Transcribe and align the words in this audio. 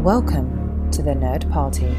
Welcome 0.00 0.90
to 0.92 1.02
the 1.02 1.10
Nerd 1.10 1.50
Party. 1.52 1.94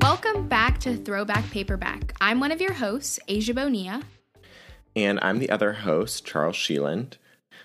Welcome 0.00 0.46
back 0.46 0.78
to 0.78 0.96
Throwback 0.96 1.50
Paperback. 1.50 2.14
I'm 2.20 2.38
one 2.38 2.52
of 2.52 2.60
your 2.60 2.74
hosts, 2.74 3.18
Asia 3.26 3.52
Bonilla. 3.52 4.02
And 4.94 5.18
I'm 5.22 5.40
the 5.40 5.50
other 5.50 5.72
host, 5.72 6.24
Charles 6.24 6.54
Sheeland. 6.54 7.14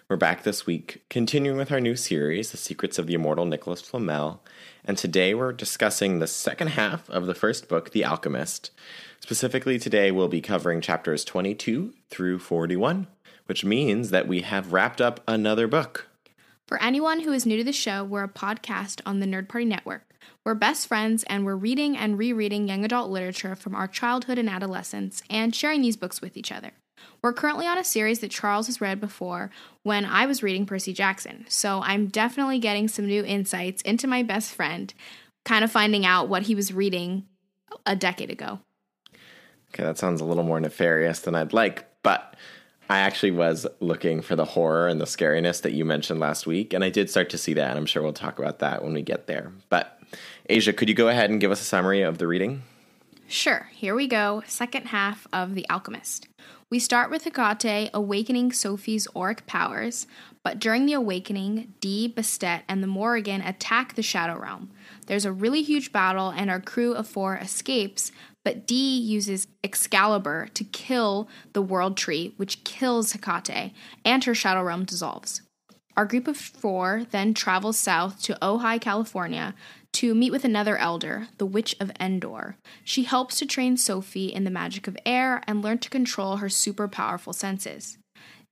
We're 0.09 0.17
back 0.17 0.43
this 0.43 0.65
week, 0.65 1.03
continuing 1.09 1.57
with 1.57 1.71
our 1.71 1.79
new 1.79 1.95
series, 1.95 2.51
The 2.51 2.57
Secrets 2.57 2.97
of 2.97 3.07
the 3.07 3.13
Immortal 3.13 3.45
Nicholas 3.45 3.81
Flamel. 3.81 4.41
And 4.83 4.97
today 4.97 5.33
we're 5.33 5.53
discussing 5.53 6.19
the 6.19 6.27
second 6.27 6.69
half 6.69 7.09
of 7.09 7.25
the 7.25 7.35
first 7.35 7.67
book, 7.67 7.91
The 7.91 8.03
Alchemist. 8.03 8.71
Specifically, 9.19 9.77
today 9.77 10.11
we'll 10.11 10.27
be 10.27 10.41
covering 10.41 10.81
chapters 10.81 11.23
22 11.23 11.93
through 12.09 12.39
41, 12.39 13.07
which 13.45 13.63
means 13.63 14.09
that 14.09 14.27
we 14.27 14.41
have 14.41 14.73
wrapped 14.73 14.99
up 14.99 15.21
another 15.27 15.67
book. 15.67 16.07
For 16.67 16.81
anyone 16.81 17.21
who 17.21 17.31
is 17.31 17.45
new 17.45 17.57
to 17.57 17.63
the 17.63 17.73
show, 17.73 18.03
we're 18.03 18.23
a 18.23 18.29
podcast 18.29 19.01
on 19.05 19.19
the 19.19 19.25
Nerd 19.25 19.47
Party 19.49 19.65
Network. 19.65 20.03
We're 20.45 20.55
best 20.55 20.87
friends 20.87 21.23
and 21.23 21.45
we're 21.45 21.55
reading 21.55 21.97
and 21.97 22.17
rereading 22.17 22.67
young 22.67 22.85
adult 22.85 23.09
literature 23.09 23.55
from 23.55 23.75
our 23.75 23.87
childhood 23.87 24.37
and 24.37 24.49
adolescence 24.49 25.21
and 25.29 25.55
sharing 25.55 25.81
these 25.81 25.97
books 25.97 26.21
with 26.21 26.37
each 26.37 26.51
other. 26.51 26.71
We're 27.21 27.33
currently 27.33 27.67
on 27.67 27.77
a 27.77 27.83
series 27.83 28.19
that 28.19 28.31
Charles 28.31 28.67
has 28.67 28.79
read 28.81 28.99
before 29.01 29.51
when 29.83 30.05
I 30.05 30.25
was 30.25 30.41
reading 30.43 30.65
Percy 30.65 30.93
Jackson, 30.93 31.45
so 31.49 31.81
I'm 31.83 32.07
definitely 32.07 32.59
getting 32.59 32.87
some 32.87 33.07
new 33.07 33.23
insights 33.23 33.81
into 33.81 34.07
my 34.07 34.23
best 34.23 34.53
friend, 34.53 34.93
kind 35.45 35.63
of 35.63 35.71
finding 35.71 36.05
out 36.05 36.29
what 36.29 36.43
he 36.43 36.55
was 36.55 36.73
reading 36.73 37.25
a 37.85 37.95
decade 37.95 38.31
ago. 38.31 38.59
Okay, 39.73 39.83
that 39.83 39.97
sounds 39.97 40.21
a 40.21 40.25
little 40.25 40.43
more 40.43 40.59
nefarious 40.59 41.19
than 41.19 41.35
I'd 41.35 41.53
like, 41.53 41.85
but 42.03 42.35
I 42.89 42.99
actually 42.99 43.31
was 43.31 43.67
looking 43.79 44.21
for 44.21 44.35
the 44.35 44.45
horror 44.45 44.87
and 44.87 44.99
the 44.99 45.05
scariness 45.05 45.61
that 45.61 45.73
you 45.73 45.85
mentioned 45.85 46.19
last 46.19 46.47
week, 46.47 46.73
and 46.73 46.83
I 46.83 46.89
did 46.89 47.09
start 47.09 47.29
to 47.29 47.37
see 47.37 47.53
that. 47.53 47.69
And 47.69 47.77
I'm 47.77 47.85
sure 47.85 48.01
we'll 48.01 48.13
talk 48.13 48.39
about 48.39 48.59
that 48.59 48.83
when 48.83 48.93
we 48.93 49.03
get 49.03 49.27
there. 49.27 49.51
But, 49.69 49.99
Asia, 50.47 50.73
could 50.73 50.89
you 50.89 50.95
go 50.95 51.07
ahead 51.07 51.29
and 51.29 51.39
give 51.39 51.51
us 51.51 51.61
a 51.61 51.65
summary 51.65 52.01
of 52.01 52.17
the 52.17 52.25
reading? 52.25 52.63
Sure, 53.27 53.69
here 53.73 53.93
we 53.93 54.07
go. 54.07 54.41
Second 54.47 54.87
half 54.87 55.27
of 55.31 55.53
The 55.53 55.69
Alchemist. 55.69 56.27
We 56.71 56.77
start 56.77 57.09
with 57.09 57.23
Hecate 57.23 57.89
awakening 57.95 58.51
Sophie's 58.51 59.07
auric 59.15 59.47
powers, 59.47 60.05
but 60.43 60.59
during 60.59 60.85
the 60.85 60.93
awakening, 60.93 61.73
Dee, 61.81 62.13
Bastet, 62.15 62.61
and 62.67 62.83
the 62.83 62.87
Morrigan 62.87 63.41
attack 63.41 63.95
the 63.95 64.03
Shadow 64.03 64.39
Realm. 64.39 64.69
There's 65.07 65.25
a 65.25 65.31
really 65.31 65.63
huge 65.63 65.91
battle, 65.91 66.29
and 66.29 66.47
our 66.47 66.59
crew 66.59 66.93
of 66.93 67.07
four 67.07 67.37
escapes, 67.37 68.11
but 68.45 68.67
Dee 68.67 68.99
uses 68.99 69.47
Excalibur 69.63 70.47
to 70.53 70.63
kill 70.63 71.27
the 71.53 71.61
World 71.63 71.97
Tree, 71.97 72.35
which 72.37 72.63
kills 72.63 73.13
Hecate, 73.13 73.73
and 74.05 74.23
her 74.25 74.35
Shadow 74.35 74.61
Realm 74.61 74.85
dissolves. 74.85 75.41
Our 75.97 76.05
group 76.05 76.27
of 76.27 76.37
four 76.37 77.07
then 77.09 77.33
travels 77.33 77.79
south 77.79 78.21
to 78.21 78.37
Ojai, 78.43 78.79
California, 78.79 79.55
to 79.93 80.15
meet 80.15 80.31
with 80.31 80.45
another 80.45 80.77
elder, 80.77 81.27
the 81.37 81.45
Witch 81.45 81.75
of 81.79 81.91
Endor. 81.99 82.55
She 82.83 83.03
helps 83.03 83.37
to 83.39 83.45
train 83.45 83.77
Sophie 83.77 84.27
in 84.27 84.43
the 84.43 84.51
magic 84.51 84.87
of 84.87 84.97
air 85.05 85.41
and 85.47 85.61
learn 85.61 85.79
to 85.79 85.89
control 85.89 86.37
her 86.37 86.49
super 86.49 86.87
powerful 86.87 87.33
senses. 87.33 87.97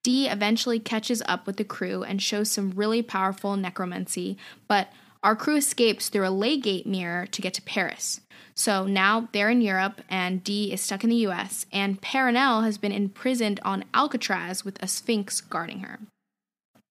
Dee 0.04 0.28
eventually 0.28 0.80
catches 0.80 1.22
up 1.28 1.46
with 1.46 1.58
the 1.58 1.64
crew 1.64 2.04
and 2.04 2.22
shows 2.22 2.50
some 2.50 2.72
really 2.72 3.02
powerful 3.02 3.56
necromancy, 3.58 4.38
but 4.68 4.90
our 5.24 5.36
crew 5.36 5.58
escapes 5.58 6.10
through 6.10 6.26
a 6.26 6.32
Leygate 6.32 6.86
mirror 6.86 7.26
to 7.28 7.42
get 7.42 7.54
to 7.56 7.62
Paris. 7.62 8.22
So 8.56 8.86
now 8.86 9.30
they're 9.32 9.50
in 9.50 9.62
Europe 9.62 10.02
and 10.10 10.44
Dee 10.44 10.72
is 10.72 10.82
stuck 10.82 11.04
in 11.04 11.10
the 11.10 11.28
US, 11.28 11.66
and 11.72 12.02
Perenelle 12.02 12.64
has 12.64 12.78
been 12.78 12.92
imprisoned 12.92 13.60
on 13.64 13.86
Alcatraz 13.94 14.64
with 14.64 14.82
a 14.82 14.88
sphinx 14.88 15.42
guarding 15.42 15.80
her. 15.82 16.00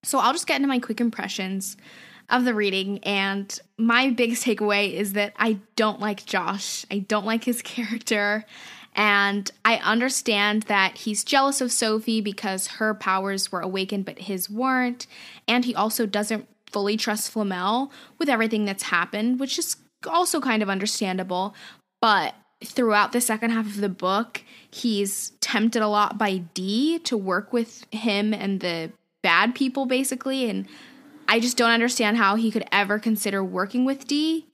So 0.05 0.19
I'll 0.19 0.33
just 0.33 0.47
get 0.47 0.57
into 0.57 0.69
my 0.69 0.79
quick 0.79 1.01
impressions 1.01 1.77
of 2.29 2.45
the 2.45 2.55
reading, 2.55 2.99
and 3.05 3.59
my 3.79 4.11
biggest 4.11 4.45
takeaway 4.45 4.93
is 4.93 5.13
that 5.13 5.33
I 5.37 5.59
don't 5.77 6.01
like 6.01 6.27
Josh. 6.27 6.85
I 6.91 6.99
don't 6.99 7.27
like 7.27 7.45
his 7.45 7.63
character. 7.63 8.45
And 8.97 9.51
I 9.65 9.77
understand 9.77 10.63
that 10.65 10.97
he's 10.97 11.23
jealous 11.23 11.61
of 11.61 11.71
Sophie 11.71 12.23
because 12.23 12.67
her 12.67 12.95
powers 12.95 13.53
were 13.53 13.61
awakened, 13.61 14.07
but 14.07 14.21
his 14.21 14.49
weren't. 14.49 15.07
And 15.47 15.67
he 15.67 15.75
also 15.75 16.07
doesn't 16.07 16.49
fully 16.71 16.97
trust 16.97 17.31
Flamel 17.31 17.93
with 18.19 18.31
everything 18.31 18.65
that's 18.65 18.85
happened, 18.85 19.39
which 19.39 19.59
is 19.59 19.77
also 20.09 20.41
kind 20.41 20.63
of 20.63 20.71
understandable. 20.71 21.55
But 22.01 22.35
throughout 22.65 23.13
the 23.13 23.21
second 23.21 23.51
half 23.51 23.67
of 23.67 23.77
the 23.77 23.91
book, 23.91 24.43
he's 24.71 25.31
tempted 25.41 25.83
a 25.83 25.89
lot 25.89 26.17
by 26.17 26.39
Dee 26.55 26.99
to 27.01 27.19
work 27.19 27.53
with 27.53 27.85
him 27.93 28.33
and 28.33 28.61
the 28.61 28.93
bad 29.23 29.55
people, 29.55 29.85
basically. 29.85 30.49
And 30.49 30.67
I 31.29 31.41
just 31.41 31.57
don't 31.57 31.71
understand 31.71 32.17
how 32.17 32.37
he 32.37 32.51
could 32.51 32.67
ever 32.73 32.99
consider 32.99 33.43
working 33.43 33.85
with 33.85 34.07
Dee. 34.07 34.47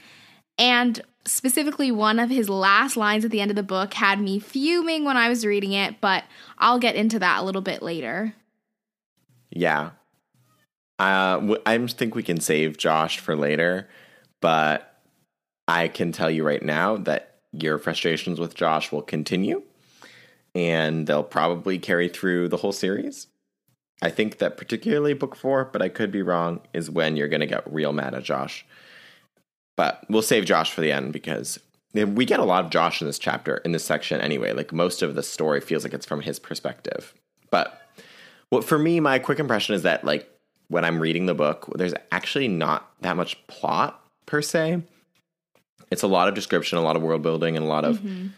And 0.59 1.01
specifically, 1.25 1.91
one 1.91 2.19
of 2.19 2.31
his 2.31 2.49
last 2.49 2.97
lines 2.97 3.25
at 3.25 3.31
the 3.31 3.41
end 3.41 3.51
of 3.51 3.57
the 3.57 3.63
book 3.63 3.95
had 3.95 4.21
me 4.21 4.39
fuming 4.39 5.05
when 5.05 5.17
I 5.17 5.29
was 5.29 5.47
reading 5.47 5.73
it, 5.73 6.01
but 6.01 6.25
I'll 6.59 6.79
get 6.79 6.97
into 6.97 7.19
that 7.19 7.41
a 7.41 7.45
little 7.45 7.63
bit 7.63 7.83
later. 7.83 8.35
Yeah. 9.51 9.91
Uh, 10.99 11.57
I 11.67 11.87
think 11.87 12.15
we 12.15 12.23
can 12.23 12.41
save 12.41 12.79
Josh 12.79 13.19
for 13.19 13.35
later, 13.35 13.89
but 14.41 15.01
I 15.67 15.89
can 15.89 16.13
tell 16.13 16.31
you 16.31 16.45
right 16.45 16.63
now 16.63 16.97
that 16.99 17.41
your 17.53 17.79
frustrations 17.79 18.41
with 18.41 18.55
Josh 18.55 18.93
will 18.93 19.03
continue 19.03 19.63
and 20.55 21.07
they'll 21.07 21.23
probably 21.23 21.79
carry 21.79 22.09
through 22.09 22.49
the 22.49 22.57
whole 22.57 22.73
series. 22.73 23.27
I 24.03 24.11
think 24.11 24.39
that 24.39 24.57
particularly 24.57 25.15
book 25.15 25.37
four, 25.37 25.65
but 25.65 25.81
I 25.81 25.89
could 25.89 26.11
be 26.11 26.23
wrong, 26.23 26.61
is 26.75 26.91
when 26.91 27.17
you're 27.17 27.29
going 27.29 27.41
to 27.41 27.47
get 27.47 27.73
real 27.73 27.93
mad 27.93 28.15
at 28.15 28.25
Josh. 28.25 28.67
But 29.77 30.05
we'll 30.09 30.23
save 30.23 30.45
Josh 30.45 30.73
for 30.73 30.81
the 30.81 30.93
end 30.93 31.13
because 31.13 31.59
we 31.95 32.25
get 32.25 32.41
a 32.41 32.45
lot 32.45 32.65
of 32.65 32.71
Josh 32.71 33.01
in 33.01 33.07
this 33.07 33.19
chapter, 33.19 33.59
in 33.59 33.73
this 33.73 33.85
section 33.85 34.21
anyway. 34.21 34.53
Like 34.53 34.73
most 34.73 35.03
of 35.03 35.15
the 35.15 35.23
story 35.23 35.61
feels 35.61 35.85
like 35.85 35.95
it's 35.95 36.05
from 36.05 36.21
his 36.21 36.39
perspective. 36.39 37.15
But 37.51 37.81
what 38.51 38.65
for 38.65 38.79
me, 38.79 38.99
my 38.99 39.19
quick 39.19 39.39
impression 39.39 39.75
is 39.75 39.83
that 39.83 40.05
like 40.05 40.29
when 40.69 40.85
I'm 40.85 41.01
reading 41.01 41.27
the 41.27 41.35
book, 41.35 41.73
there's 41.77 41.95
actually 42.11 42.49
not 42.49 42.91
that 43.03 43.17
much 43.17 43.47
plot 43.47 44.03
per 44.27 44.43
se. 44.43 44.83
It's 45.91 46.03
a 46.03 46.09
lot 46.09 46.29
of 46.29 46.35
description, 46.35 46.79
a 46.79 46.83
lot 46.83 46.97
of 46.97 47.03
world 47.03 47.23
building, 47.23 47.57
and 47.57 47.65
a 47.65 47.69
lot 47.69 47.85
of 47.85 47.99
mm-hmm. 47.99 48.29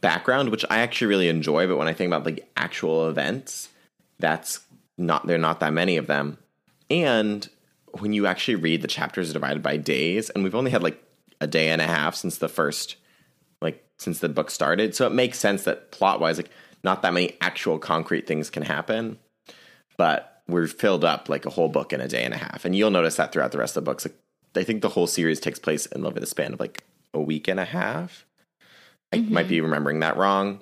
background, 0.00 0.50
which 0.50 0.64
I 0.68 0.80
actually 0.80 1.06
really 1.06 1.28
enjoy. 1.28 1.66
But 1.66 1.78
when 1.78 1.88
I 1.88 1.92
think 1.92 2.08
about 2.08 2.26
like 2.26 2.50
actual 2.56 3.08
events, 3.08 3.68
that's 4.18 4.60
not 4.96 5.26
there 5.26 5.36
are 5.36 5.38
not 5.38 5.60
that 5.60 5.72
many 5.72 5.96
of 5.96 6.06
them. 6.06 6.38
And 6.90 7.48
when 7.98 8.12
you 8.12 8.26
actually 8.26 8.56
read 8.56 8.82
the 8.82 8.88
chapters 8.88 9.32
divided 9.32 9.62
by 9.62 9.76
days, 9.76 10.30
and 10.30 10.44
we've 10.44 10.54
only 10.54 10.70
had 10.70 10.82
like 10.82 11.02
a 11.40 11.46
day 11.46 11.68
and 11.68 11.80
a 11.80 11.86
half 11.86 12.14
since 12.14 12.38
the 12.38 12.48
first 12.48 12.96
like 13.60 13.84
since 13.98 14.20
the 14.20 14.28
book 14.28 14.50
started. 14.50 14.94
So 14.94 15.06
it 15.06 15.12
makes 15.12 15.38
sense 15.38 15.64
that 15.64 15.90
plot 15.90 16.20
wise, 16.20 16.36
like 16.36 16.50
not 16.84 17.02
that 17.02 17.12
many 17.12 17.36
actual 17.40 17.78
concrete 17.78 18.26
things 18.26 18.50
can 18.50 18.62
happen. 18.62 19.18
But 19.96 20.42
we're 20.46 20.66
filled 20.66 21.04
up 21.04 21.28
like 21.28 21.44
a 21.44 21.50
whole 21.50 21.68
book 21.68 21.92
in 21.92 22.00
a 22.00 22.08
day 22.08 22.24
and 22.24 22.32
a 22.32 22.38
half. 22.38 22.64
And 22.64 22.74
you'll 22.74 22.90
notice 22.90 23.16
that 23.16 23.32
throughout 23.32 23.52
the 23.52 23.58
rest 23.58 23.76
of 23.76 23.84
the 23.84 23.90
books. 23.90 24.06
Like 24.06 24.14
I 24.56 24.64
think 24.64 24.82
the 24.82 24.88
whole 24.88 25.06
series 25.06 25.40
takes 25.40 25.58
place 25.58 25.86
in 25.86 26.06
over 26.06 26.20
the 26.20 26.26
span 26.26 26.54
of 26.54 26.60
like 26.60 26.84
a 27.12 27.20
week 27.20 27.48
and 27.48 27.60
a 27.60 27.64
half. 27.64 28.24
I 29.12 29.18
mm-hmm. 29.18 29.34
might 29.34 29.48
be 29.48 29.60
remembering 29.60 30.00
that 30.00 30.16
wrong. 30.16 30.60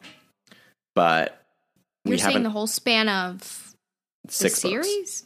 But 0.94 1.45
you're 2.06 2.18
saying 2.18 2.42
the 2.42 2.50
whole 2.50 2.66
span 2.66 3.08
of 3.08 3.74
six 4.28 4.54
the 4.54 4.68
series? 4.68 5.22
Books. 5.22 5.24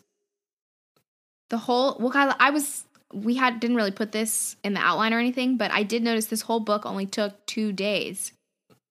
The 1.50 1.58
whole 1.58 1.96
well, 1.98 2.10
God, 2.10 2.36
I 2.38 2.50
was 2.50 2.84
we 3.12 3.34
had 3.34 3.60
didn't 3.60 3.76
really 3.76 3.90
put 3.90 4.12
this 4.12 4.56
in 4.62 4.74
the 4.74 4.80
outline 4.80 5.12
or 5.12 5.18
anything, 5.18 5.56
but 5.56 5.70
I 5.70 5.82
did 5.82 6.02
notice 6.02 6.26
this 6.26 6.42
whole 6.42 6.60
book 6.60 6.86
only 6.86 7.06
took 7.06 7.44
two 7.46 7.72
days. 7.72 8.32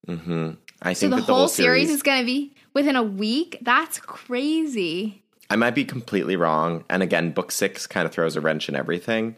Mm-hmm. 0.07 0.51
I 0.81 0.93
so 0.93 1.09
think 1.09 1.15
the, 1.15 1.21
whole, 1.21 1.35
whole 1.39 1.47
series, 1.47 1.87
series 1.87 1.95
is 1.95 2.03
going 2.03 2.19
to 2.19 2.25
be 2.25 2.53
within 2.73 2.95
a 2.95 3.03
week. 3.03 3.59
That's 3.61 3.99
crazy. 3.99 5.23
I 5.49 5.55
might 5.55 5.75
be 5.75 5.83
completely 5.83 6.35
wrong, 6.35 6.83
and 6.89 7.01
again, 7.01 7.31
book 7.31 7.51
six 7.51 7.87
kind 7.87 8.05
of 8.05 8.11
throws 8.11 8.35
a 8.35 8.41
wrench 8.41 8.69
in 8.69 8.75
everything, 8.75 9.35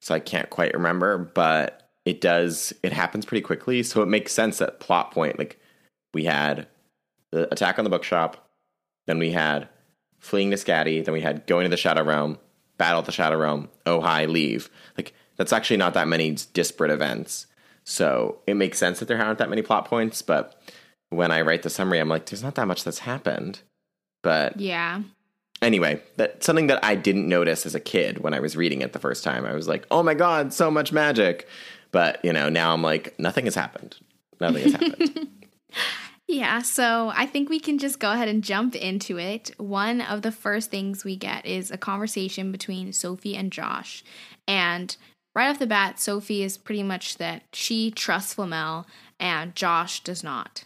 so 0.00 0.14
I 0.14 0.20
can't 0.20 0.50
quite 0.50 0.72
remember. 0.72 1.18
But 1.18 1.88
it 2.04 2.20
does. 2.20 2.72
It 2.82 2.92
happens 2.92 3.24
pretty 3.24 3.42
quickly, 3.42 3.82
so 3.82 4.02
it 4.02 4.06
makes 4.06 4.32
sense 4.32 4.58
that 4.58 4.80
plot 4.80 5.10
point 5.10 5.38
like 5.38 5.58
we 6.14 6.24
had 6.24 6.66
the 7.30 7.52
attack 7.52 7.78
on 7.78 7.84
the 7.84 7.90
bookshop. 7.90 8.48
Then 9.06 9.18
we 9.18 9.32
had 9.32 9.68
fleeing 10.18 10.50
to 10.50 10.56
Scatty. 10.56 11.04
Then 11.04 11.14
we 11.14 11.20
had 11.20 11.46
going 11.46 11.64
to 11.64 11.70
the 11.70 11.76
Shadow 11.76 12.04
Realm, 12.04 12.38
battle 12.76 13.02
the 13.02 13.12
Shadow 13.12 13.38
Realm, 13.38 13.68
oh 13.86 14.00
hi, 14.00 14.24
leave. 14.24 14.70
Like 14.96 15.14
that's 15.36 15.52
actually 15.52 15.76
not 15.76 15.94
that 15.94 16.08
many 16.08 16.36
disparate 16.52 16.90
events. 16.90 17.46
So 17.84 18.38
it 18.46 18.54
makes 18.54 18.78
sense 18.78 18.98
that 18.98 19.08
there 19.08 19.20
aren't 19.20 19.38
that 19.38 19.50
many 19.50 19.62
plot 19.62 19.86
points. 19.86 20.20
But 20.20 20.60
when 21.10 21.30
I 21.30 21.40
write 21.40 21.62
the 21.62 21.70
summary, 21.70 21.98
I'm 21.98 22.08
like, 22.08 22.26
there's 22.26 22.42
not 22.42 22.54
that 22.56 22.66
much 22.66 22.84
that's 22.84 23.00
happened. 23.00 23.60
But 24.22 24.58
yeah, 24.60 25.02
anyway, 25.62 26.02
that's 26.16 26.46
something 26.46 26.66
that 26.68 26.84
I 26.84 26.94
didn't 26.94 27.28
notice 27.28 27.66
as 27.66 27.74
a 27.74 27.80
kid 27.80 28.18
when 28.18 28.34
I 28.34 28.40
was 28.40 28.56
reading 28.56 28.82
it 28.82 28.92
the 28.92 28.98
first 28.98 29.24
time. 29.24 29.44
I 29.44 29.54
was 29.54 29.68
like, 29.68 29.86
oh 29.90 30.02
my 30.02 30.14
God, 30.14 30.52
so 30.52 30.70
much 30.70 30.92
magic. 30.92 31.48
But, 31.90 32.22
you 32.24 32.32
know, 32.32 32.48
now 32.48 32.72
I'm 32.72 32.82
like, 32.82 33.18
nothing 33.18 33.46
has 33.46 33.54
happened. 33.54 33.96
Nothing 34.40 34.64
has 34.64 34.72
happened. 34.72 35.28
Yeah, 36.28 36.60
so 36.60 37.10
I 37.16 37.24
think 37.24 37.48
we 37.48 37.58
can 37.58 37.78
just 37.78 37.98
go 37.98 38.12
ahead 38.12 38.28
and 38.28 38.44
jump 38.44 38.76
into 38.76 39.18
it. 39.18 39.50
One 39.56 40.02
of 40.02 40.20
the 40.20 40.30
first 40.30 40.70
things 40.70 41.02
we 41.02 41.16
get 41.16 41.46
is 41.46 41.70
a 41.70 41.78
conversation 41.78 42.52
between 42.52 42.92
Sophie 42.92 43.34
and 43.34 43.50
Josh. 43.50 44.04
And 44.46 44.94
right 45.34 45.48
off 45.48 45.58
the 45.58 45.66
bat, 45.66 45.98
Sophie 45.98 46.42
is 46.42 46.58
pretty 46.58 46.82
much 46.82 47.16
that 47.16 47.44
she 47.54 47.90
trusts 47.90 48.34
Flamel 48.34 48.86
and 49.18 49.56
Josh 49.56 50.04
does 50.04 50.22
not. 50.22 50.64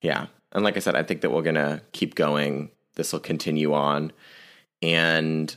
Yeah. 0.00 0.26
And 0.52 0.64
like 0.64 0.78
I 0.78 0.80
said, 0.80 0.96
I 0.96 1.02
think 1.02 1.20
that 1.20 1.30
we're 1.30 1.42
going 1.42 1.54
to 1.56 1.82
keep 1.92 2.14
going. 2.14 2.70
This 2.94 3.12
will 3.12 3.20
continue 3.20 3.74
on. 3.74 4.10
And 4.80 5.54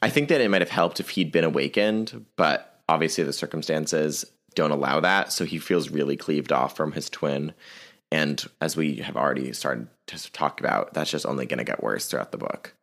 I 0.00 0.08
think 0.08 0.30
that 0.30 0.40
it 0.40 0.50
might 0.50 0.62
have 0.62 0.70
helped 0.70 0.98
if 0.98 1.10
he'd 1.10 1.30
been 1.30 1.44
awakened, 1.44 2.24
but 2.36 2.80
obviously 2.88 3.22
the 3.22 3.34
circumstances 3.34 4.24
don't 4.54 4.70
allow 4.70 5.00
that. 5.00 5.30
So 5.30 5.44
he 5.44 5.58
feels 5.58 5.90
really 5.90 6.16
cleaved 6.16 6.52
off 6.52 6.74
from 6.74 6.92
his 6.92 7.10
twin. 7.10 7.52
And 8.12 8.44
as 8.60 8.76
we 8.76 8.96
have 8.96 9.16
already 9.16 9.52
started 9.52 9.88
to 10.08 10.32
talk 10.32 10.60
about, 10.60 10.94
that's 10.94 11.10
just 11.10 11.26
only 11.26 11.46
going 11.46 11.58
to 11.58 11.64
get 11.64 11.82
worse 11.82 12.06
throughout 12.06 12.32
the 12.32 12.38
book. 12.38 12.74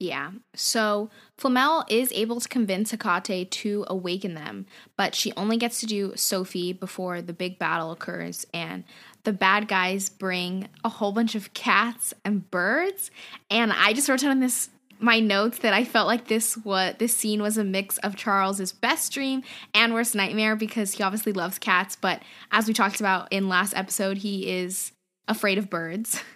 Yeah. 0.00 0.30
So 0.54 1.10
Flamel 1.36 1.84
is 1.88 2.12
able 2.12 2.40
to 2.40 2.48
convince 2.48 2.92
Hecate 2.92 3.50
to 3.50 3.84
awaken 3.88 4.34
them, 4.34 4.66
but 4.96 5.14
she 5.14 5.32
only 5.36 5.56
gets 5.56 5.80
to 5.80 5.86
do 5.86 6.12
Sophie 6.14 6.72
before 6.72 7.20
the 7.20 7.32
big 7.32 7.58
battle 7.58 7.90
occurs 7.90 8.46
and 8.54 8.84
the 9.24 9.32
bad 9.32 9.66
guys 9.66 10.08
bring 10.08 10.68
a 10.84 10.88
whole 10.88 11.10
bunch 11.10 11.34
of 11.34 11.52
cats 11.52 12.14
and 12.24 12.48
birds. 12.48 13.10
And 13.50 13.72
I 13.72 13.92
just 13.92 14.08
wrote 14.08 14.20
down 14.20 14.38
this 14.38 14.70
my 14.98 15.20
notes 15.20 15.58
that 15.58 15.72
I 15.72 15.84
felt 15.84 16.06
like 16.06 16.28
this 16.28 16.56
what 16.56 16.98
this 16.98 17.16
scene 17.16 17.42
was 17.42 17.58
a 17.58 17.64
mix 17.64 17.98
of 17.98 18.16
Charles's 18.16 18.72
best 18.72 19.12
dream 19.12 19.42
and 19.74 19.94
worst 19.94 20.14
nightmare 20.14 20.56
because 20.56 20.94
he 20.94 21.02
obviously 21.02 21.32
loves 21.32 21.58
cats, 21.58 21.96
but 21.96 22.22
as 22.50 22.66
we 22.66 22.74
talked 22.74 23.00
about 23.00 23.32
in 23.32 23.48
last 23.48 23.74
episode, 23.76 24.18
he 24.18 24.48
is 24.48 24.92
afraid 25.26 25.58
of 25.58 25.70
birds. 25.70 26.22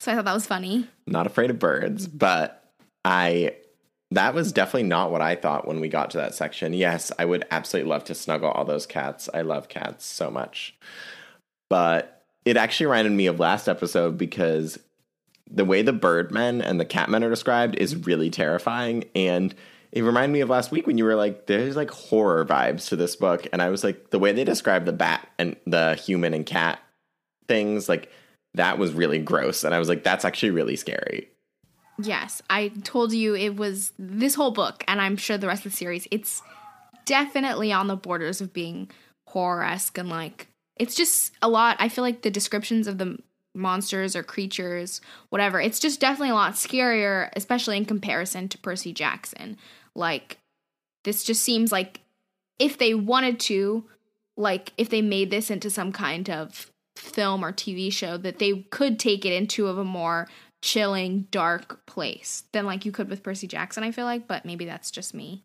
So 0.00 0.10
I 0.10 0.16
thought 0.16 0.24
that 0.24 0.34
was 0.34 0.46
funny. 0.46 0.88
Not 1.06 1.28
afraid 1.28 1.50
of 1.50 1.60
birds, 1.60 2.08
but 2.08 2.72
I 3.04 3.54
that 4.10 4.34
was 4.34 4.50
definitely 4.50 4.88
not 4.88 5.12
what 5.12 5.22
I 5.22 5.36
thought 5.36 5.68
when 5.68 5.78
we 5.78 5.88
got 5.88 6.10
to 6.10 6.18
that 6.18 6.34
section. 6.34 6.74
Yes, 6.74 7.12
I 7.20 7.24
would 7.24 7.46
absolutely 7.52 7.88
love 7.88 8.02
to 8.04 8.14
snuggle 8.16 8.50
all 8.50 8.64
those 8.64 8.84
cats. 8.84 9.28
I 9.32 9.42
love 9.42 9.68
cats 9.68 10.04
so 10.04 10.28
much. 10.28 10.74
But 11.70 12.24
it 12.44 12.56
actually 12.56 12.86
reminded 12.86 13.12
me 13.12 13.26
of 13.26 13.38
last 13.38 13.68
episode 13.68 14.18
because 14.18 14.76
the 15.54 15.64
way 15.64 15.82
the 15.82 15.92
birdmen 15.92 16.62
and 16.62 16.80
the 16.80 16.84
catmen 16.84 17.22
are 17.22 17.30
described 17.30 17.76
is 17.76 17.94
really 17.94 18.30
terrifying. 18.30 19.04
And 19.14 19.54
it 19.92 20.02
reminded 20.02 20.32
me 20.32 20.40
of 20.40 20.48
last 20.48 20.70
week 20.70 20.86
when 20.86 20.96
you 20.96 21.04
were 21.04 21.14
like 21.14 21.46
there's 21.46 21.76
like 21.76 21.90
horror 21.90 22.44
vibes 22.44 22.88
to 22.88 22.96
this 22.96 23.14
book. 23.14 23.46
And 23.52 23.60
i 23.60 23.68
was 23.68 23.84
like 23.84 24.10
the 24.10 24.18
way 24.18 24.32
they 24.32 24.44
describe 24.44 24.86
the 24.86 24.92
bat 24.92 25.28
and 25.38 25.56
the 25.66 25.94
human 25.94 26.34
and 26.34 26.46
cat 26.46 26.80
things 27.46 27.88
like 27.88 28.10
that 28.54 28.78
was 28.78 28.92
really 28.92 29.18
gross. 29.18 29.64
And 29.64 29.74
i 29.74 29.78
was 29.78 29.88
like 29.88 30.02
that's 30.02 30.24
actually 30.24 30.50
really 30.50 30.76
scary. 30.76 31.28
Yes 31.98 32.40
i 32.48 32.68
told 32.82 33.12
you 33.12 33.34
it 33.34 33.56
was 33.56 33.92
this 33.98 34.34
whole 34.34 34.52
book 34.52 34.82
and 34.88 35.00
i'm 35.00 35.16
sure 35.16 35.36
the 35.36 35.46
rest 35.46 35.66
of 35.66 35.72
the 35.72 35.76
series. 35.76 36.08
It's 36.10 36.42
definitely 37.04 37.72
on 37.72 37.88
the 37.88 37.96
borders 37.96 38.40
of 38.40 38.52
being 38.52 38.90
horror-esque 39.26 39.98
and 39.98 40.08
like 40.08 40.48
it's 40.76 40.94
just 40.94 41.32
a 41.42 41.48
lot. 41.48 41.76
I 41.78 41.88
feel 41.90 42.02
like 42.02 42.22
the 42.22 42.30
descriptions 42.30 42.86
of 42.86 42.96
the 42.96 43.18
monsters 43.54 44.16
or 44.16 44.22
creatures, 44.22 45.00
whatever. 45.28 45.60
It's 45.60 45.78
just 45.78 46.00
definitely 46.00 46.30
a 46.30 46.34
lot 46.34 46.54
scarier, 46.54 47.30
especially 47.36 47.76
in 47.76 47.84
comparison 47.84 48.48
to 48.48 48.58
Percy 48.58 48.92
Jackson. 48.92 49.56
Like, 49.94 50.38
this 51.04 51.24
just 51.24 51.42
seems 51.42 51.72
like 51.72 52.00
if 52.58 52.78
they 52.78 52.94
wanted 52.94 53.40
to, 53.40 53.84
like, 54.36 54.72
if 54.78 54.88
they 54.88 55.02
made 55.02 55.30
this 55.30 55.50
into 55.50 55.70
some 55.70 55.92
kind 55.92 56.30
of 56.30 56.70
film 56.96 57.44
or 57.44 57.52
TV 57.52 57.92
show, 57.92 58.16
that 58.18 58.38
they 58.38 58.66
could 58.70 58.98
take 58.98 59.24
it 59.24 59.32
into 59.32 59.66
of 59.66 59.78
a 59.78 59.84
more 59.84 60.28
chilling, 60.62 61.26
dark 61.30 61.84
place 61.86 62.44
than 62.52 62.64
like 62.64 62.84
you 62.86 62.92
could 62.92 63.10
with 63.10 63.22
Percy 63.22 63.46
Jackson, 63.46 63.82
I 63.82 63.90
feel 63.90 64.04
like, 64.04 64.28
but 64.28 64.44
maybe 64.44 64.64
that's 64.64 64.90
just 64.90 65.12
me. 65.12 65.42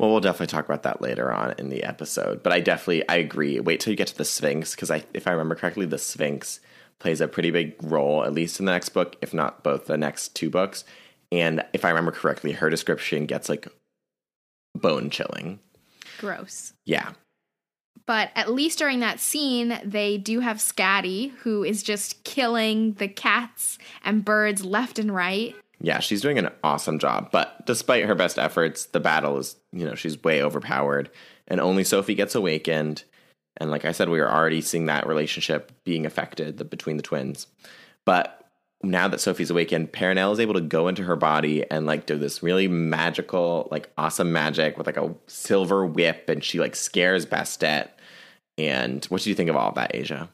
Well, 0.00 0.10
we'll 0.10 0.20
definitely 0.20 0.48
talk 0.48 0.64
about 0.64 0.82
that 0.82 1.00
later 1.00 1.32
on 1.32 1.54
in 1.58 1.68
the 1.68 1.84
episode. 1.84 2.42
But 2.42 2.52
I 2.52 2.58
definitely 2.58 3.08
I 3.08 3.16
agree. 3.16 3.60
Wait 3.60 3.78
till 3.78 3.92
you 3.92 3.96
get 3.96 4.08
to 4.08 4.18
the 4.18 4.24
Sphinx 4.24 4.74
because 4.74 4.90
I, 4.90 5.04
if 5.14 5.28
I 5.28 5.30
remember 5.30 5.54
correctly, 5.54 5.86
the 5.86 5.96
Sphinx 5.98 6.58
plays 7.02 7.20
a 7.20 7.26
pretty 7.26 7.50
big 7.50 7.74
role, 7.82 8.24
at 8.24 8.32
least 8.32 8.60
in 8.60 8.66
the 8.66 8.72
next 8.72 8.90
book, 8.90 9.16
if 9.20 9.34
not 9.34 9.64
both 9.64 9.86
the 9.86 9.98
next 9.98 10.36
two 10.36 10.48
books. 10.48 10.84
And 11.32 11.64
if 11.72 11.84
I 11.84 11.88
remember 11.88 12.12
correctly, 12.12 12.52
her 12.52 12.70
description 12.70 13.26
gets 13.26 13.48
like 13.48 13.66
bone 14.76 15.10
chilling. 15.10 15.58
Gross. 16.18 16.72
Yeah. 16.86 17.10
But 18.06 18.30
at 18.36 18.52
least 18.52 18.78
during 18.78 19.00
that 19.00 19.18
scene, 19.18 19.80
they 19.84 20.16
do 20.16 20.40
have 20.40 20.58
Scatty, 20.58 21.32
who 21.38 21.64
is 21.64 21.82
just 21.82 22.22
killing 22.22 22.94
the 22.94 23.08
cats 23.08 23.78
and 24.04 24.24
birds 24.24 24.64
left 24.64 24.98
and 24.98 25.12
right. 25.12 25.56
Yeah, 25.80 25.98
she's 25.98 26.20
doing 26.20 26.38
an 26.38 26.50
awesome 26.62 27.00
job. 27.00 27.30
But 27.32 27.66
despite 27.66 28.04
her 28.04 28.14
best 28.14 28.38
efforts, 28.38 28.86
the 28.86 29.00
battle 29.00 29.38
is, 29.38 29.56
you 29.72 29.84
know, 29.84 29.96
she's 29.96 30.22
way 30.22 30.40
overpowered. 30.40 31.10
And 31.48 31.60
only 31.60 31.82
Sophie 31.82 32.14
gets 32.14 32.36
awakened. 32.36 33.02
And 33.58 33.70
like 33.70 33.84
I 33.84 33.92
said, 33.92 34.08
we 34.08 34.20
are 34.20 34.30
already 34.30 34.60
seeing 34.60 34.86
that 34.86 35.06
relationship 35.06 35.72
being 35.84 36.06
affected 36.06 36.58
the, 36.58 36.64
between 36.64 36.96
the 36.96 37.02
twins. 37.02 37.46
But 38.04 38.42
now 38.82 39.08
that 39.08 39.20
Sophie's 39.20 39.50
awakened, 39.50 39.92
Perenelle 39.92 40.32
is 40.32 40.40
able 40.40 40.54
to 40.54 40.60
go 40.60 40.88
into 40.88 41.04
her 41.04 41.16
body 41.16 41.68
and 41.70 41.86
like 41.86 42.06
do 42.06 42.18
this 42.18 42.42
really 42.42 42.66
magical, 42.66 43.68
like 43.70 43.90
awesome 43.96 44.32
magic 44.32 44.76
with 44.76 44.86
like 44.86 44.96
a 44.96 45.14
silver 45.26 45.86
whip, 45.86 46.28
and 46.28 46.42
she 46.42 46.58
like 46.58 46.74
scares 46.74 47.24
Bastet. 47.26 47.90
And 48.58 49.04
what 49.06 49.22
do 49.22 49.30
you 49.30 49.36
think 49.36 49.50
of 49.50 49.56
all 49.56 49.68
of 49.68 49.74
that, 49.76 49.94
Asia? 49.94 50.28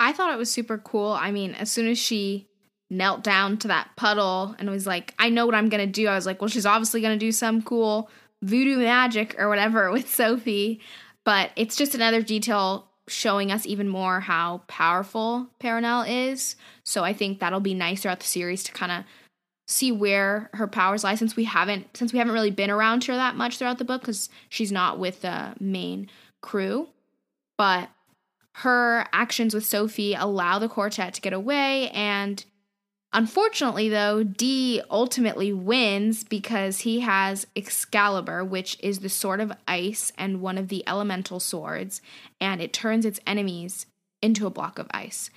I 0.00 0.12
thought 0.12 0.32
it 0.32 0.38
was 0.38 0.50
super 0.50 0.78
cool. 0.78 1.12
I 1.12 1.30
mean, 1.30 1.54
as 1.54 1.70
soon 1.70 1.86
as 1.88 1.98
she 1.98 2.48
knelt 2.90 3.22
down 3.22 3.56
to 3.58 3.68
that 3.68 3.90
puddle 3.96 4.54
and 4.58 4.68
was 4.70 4.86
like, 4.86 5.14
I 5.18 5.28
know 5.28 5.46
what 5.46 5.54
I'm 5.54 5.68
gonna 5.68 5.86
do, 5.86 6.08
I 6.08 6.14
was 6.14 6.26
like, 6.26 6.40
well, 6.40 6.48
she's 6.48 6.66
obviously 6.66 7.00
gonna 7.00 7.16
do 7.16 7.32
some 7.32 7.62
cool 7.62 8.10
voodoo 8.42 8.78
magic 8.78 9.36
or 9.38 9.48
whatever 9.48 9.90
with 9.92 10.12
Sophie. 10.12 10.80
But 11.24 11.50
it's 11.56 11.76
just 11.76 11.94
another 11.94 12.22
detail 12.22 12.88
showing 13.08 13.50
us 13.50 13.66
even 13.66 13.88
more 13.88 14.20
how 14.20 14.62
powerful 14.68 15.48
Perenelle 15.60 16.08
is. 16.08 16.56
So 16.84 17.04
I 17.04 17.12
think 17.12 17.38
that'll 17.38 17.60
be 17.60 17.74
nice 17.74 18.02
throughout 18.02 18.20
the 18.20 18.26
series 18.26 18.64
to 18.64 18.72
kind 18.72 18.92
of 18.92 19.04
see 19.66 19.92
where 19.92 20.50
her 20.54 20.66
powers 20.66 21.04
lie 21.04 21.14
since 21.14 21.36
we 21.36 21.44
haven't 21.44 21.96
since 21.96 22.12
we 22.12 22.18
haven't 22.18 22.34
really 22.34 22.50
been 22.50 22.70
around 22.70 23.04
her 23.04 23.14
that 23.14 23.36
much 23.36 23.56
throughout 23.56 23.78
the 23.78 23.84
book 23.84 24.02
because 24.02 24.28
she's 24.48 24.72
not 24.72 24.98
with 24.98 25.22
the 25.22 25.54
main 25.60 26.08
crew. 26.40 26.88
But 27.56 27.90
her 28.56 29.06
actions 29.12 29.54
with 29.54 29.64
Sophie 29.64 30.14
allow 30.14 30.58
the 30.58 30.68
quartet 30.68 31.14
to 31.14 31.20
get 31.20 31.32
away 31.32 31.88
and 31.90 32.44
Unfortunately, 33.14 33.90
though, 33.90 34.22
Dee 34.22 34.80
ultimately 34.90 35.52
wins 35.52 36.24
because 36.24 36.80
he 36.80 37.00
has 37.00 37.46
Excalibur, 37.54 38.42
which 38.42 38.78
is 38.80 39.00
the 39.00 39.10
sword 39.10 39.40
of 39.40 39.52
ice 39.68 40.12
and 40.16 40.40
one 40.40 40.56
of 40.56 40.68
the 40.68 40.82
elemental 40.86 41.38
swords, 41.38 42.00
and 42.40 42.62
it 42.62 42.72
turns 42.72 43.04
its 43.04 43.20
enemies 43.26 43.84
into 44.22 44.46
a 44.46 44.50
block 44.50 44.78
of 44.78 44.86
ice. 44.92 45.28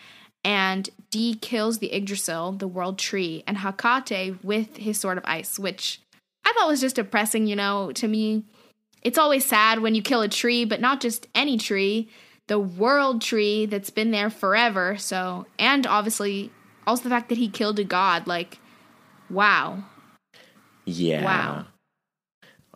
And 0.45 0.89
Dee 1.09 1.35
kills 1.35 1.79
the 1.79 1.93
Yggdrasil, 1.93 2.53
the 2.53 2.67
world 2.67 2.97
tree, 2.97 3.43
and 3.45 3.57
Hecate 3.57 4.41
with 4.41 4.77
his 4.77 4.97
sword 4.97 5.17
of 5.17 5.25
ice, 5.25 5.59
which 5.59 5.99
I 6.45 6.53
thought 6.53 6.69
was 6.69 6.81
just 6.81 6.95
depressing, 6.95 7.45
you 7.47 7.57
know, 7.57 7.91
to 7.93 8.07
me. 8.07 8.45
It's 9.01 9.17
always 9.17 9.43
sad 9.43 9.79
when 9.79 9.95
you 9.95 10.01
kill 10.01 10.21
a 10.21 10.29
tree, 10.29 10.63
but 10.63 10.79
not 10.79 11.01
just 11.01 11.27
any 11.35 11.57
tree, 11.57 12.09
the 12.47 12.59
world 12.59 13.21
tree 13.21 13.65
that's 13.65 13.89
been 13.89 14.11
there 14.11 14.29
forever. 14.29 14.97
So, 14.97 15.45
and 15.59 15.85
obviously 15.85 16.51
also 16.87 17.03
the 17.03 17.09
fact 17.09 17.29
that 17.29 17.37
he 17.37 17.47
killed 17.47 17.79
a 17.79 17.83
god, 17.83 18.27
like, 18.27 18.59
wow. 19.29 19.83
Yeah. 20.85 21.23
Wow. 21.23 21.65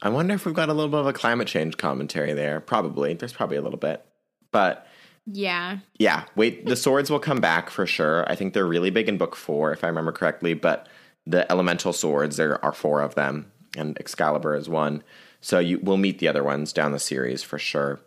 I 0.02 0.10
wonder 0.10 0.34
if 0.34 0.46
we've 0.46 0.56
got 0.56 0.70
a 0.70 0.74
little 0.74 0.90
bit 0.90 1.02
of 1.02 1.08
a 1.08 1.14
climate 1.14 1.48
change 1.48 1.78
commentary 1.78 2.34
there. 2.34 2.60
Probably. 2.60 3.14
There's 3.14 3.34
probably 3.34 3.58
a 3.58 3.62
little 3.62 3.80
bit. 3.80 4.06
But 4.52 4.88
yeah. 5.26 5.80
Yeah. 5.98 6.24
Wait, 6.36 6.66
the 6.66 6.76
swords 6.76 7.10
will 7.10 7.20
come 7.20 7.42
back 7.42 7.70
for 7.70 7.86
sure. 7.86 8.30
I 8.30 8.36
think 8.36 8.54
they're 8.54 8.66
really 8.66 8.90
big 8.90 9.10
in 9.10 9.18
book 9.18 9.36
four, 9.36 9.72
if 9.72 9.84
I 9.84 9.88
remember 9.88 10.12
correctly. 10.12 10.54
But 10.54 10.88
the 11.26 11.50
elemental 11.52 11.94
swords, 11.94 12.38
there 12.38 12.64
are 12.64 12.72
four 12.72 13.02
of 13.02 13.16
them, 13.16 13.52
and 13.78 13.98
Excalibur 14.00 14.56
is 14.56 14.70
one. 14.70 15.04
So 15.42 15.60
you 15.60 15.80
will 15.80 15.98
meet 15.98 16.20
the 16.20 16.28
other 16.28 16.44
ones 16.44 16.74
down 16.74 16.92
the 16.92 17.00
series 17.00 17.44
for 17.44 17.60
sure. 17.60 18.00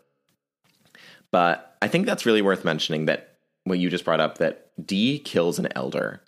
But 1.31 1.77
I 1.81 1.87
think 1.87 2.05
that's 2.05 2.25
really 2.25 2.41
worth 2.41 2.65
mentioning 2.65 3.05
that 3.05 3.32
what 3.65 3.79
you 3.79 3.89
just 3.89 4.05
brought 4.05 4.19
up 4.19 4.37
that 4.37 4.69
Dee 4.85 5.19
kills 5.19 5.59
an 5.59 5.69
elder. 5.75 6.21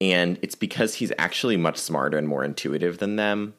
And 0.00 0.38
it's 0.42 0.54
because 0.54 0.94
he's 0.94 1.12
actually 1.18 1.56
much 1.56 1.78
smarter 1.78 2.18
and 2.18 2.28
more 2.28 2.44
intuitive 2.44 2.98
than 2.98 3.16
them. 3.16 3.54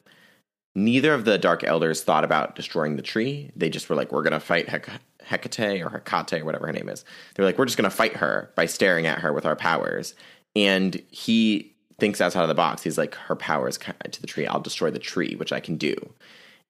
Neither 0.74 1.12
of 1.12 1.24
the 1.24 1.38
Dark 1.38 1.64
Elders 1.64 2.02
thought 2.02 2.22
about 2.22 2.54
destroying 2.54 2.94
the 2.96 3.02
tree. 3.02 3.50
They 3.56 3.68
just 3.70 3.88
were 3.88 3.96
like, 3.96 4.12
we're 4.12 4.22
going 4.22 4.32
to 4.32 4.40
fight 4.40 4.68
Hec- 4.68 4.88
Hecate 5.24 5.84
or 5.84 5.90
Hecate 5.90 6.40
or 6.40 6.44
whatever 6.44 6.66
her 6.66 6.72
name 6.72 6.88
is. 6.88 7.04
They're 7.34 7.44
like, 7.44 7.58
we're 7.58 7.64
just 7.64 7.76
going 7.76 7.90
to 7.90 7.96
fight 7.96 8.16
her 8.16 8.52
by 8.54 8.66
staring 8.66 9.06
at 9.06 9.18
her 9.18 9.32
with 9.32 9.44
our 9.44 9.56
powers. 9.56 10.14
And 10.54 11.02
he 11.10 11.74
thinks 11.98 12.20
outside 12.20 12.42
of 12.42 12.48
the 12.48 12.54
box. 12.54 12.82
He's 12.82 12.98
like, 12.98 13.16
her 13.16 13.34
power 13.34 13.68
is 13.68 13.78
to 13.78 14.20
the 14.20 14.26
tree. 14.28 14.46
I'll 14.46 14.60
destroy 14.60 14.90
the 14.90 15.00
tree, 15.00 15.34
which 15.34 15.52
I 15.52 15.58
can 15.58 15.76
do. 15.76 15.94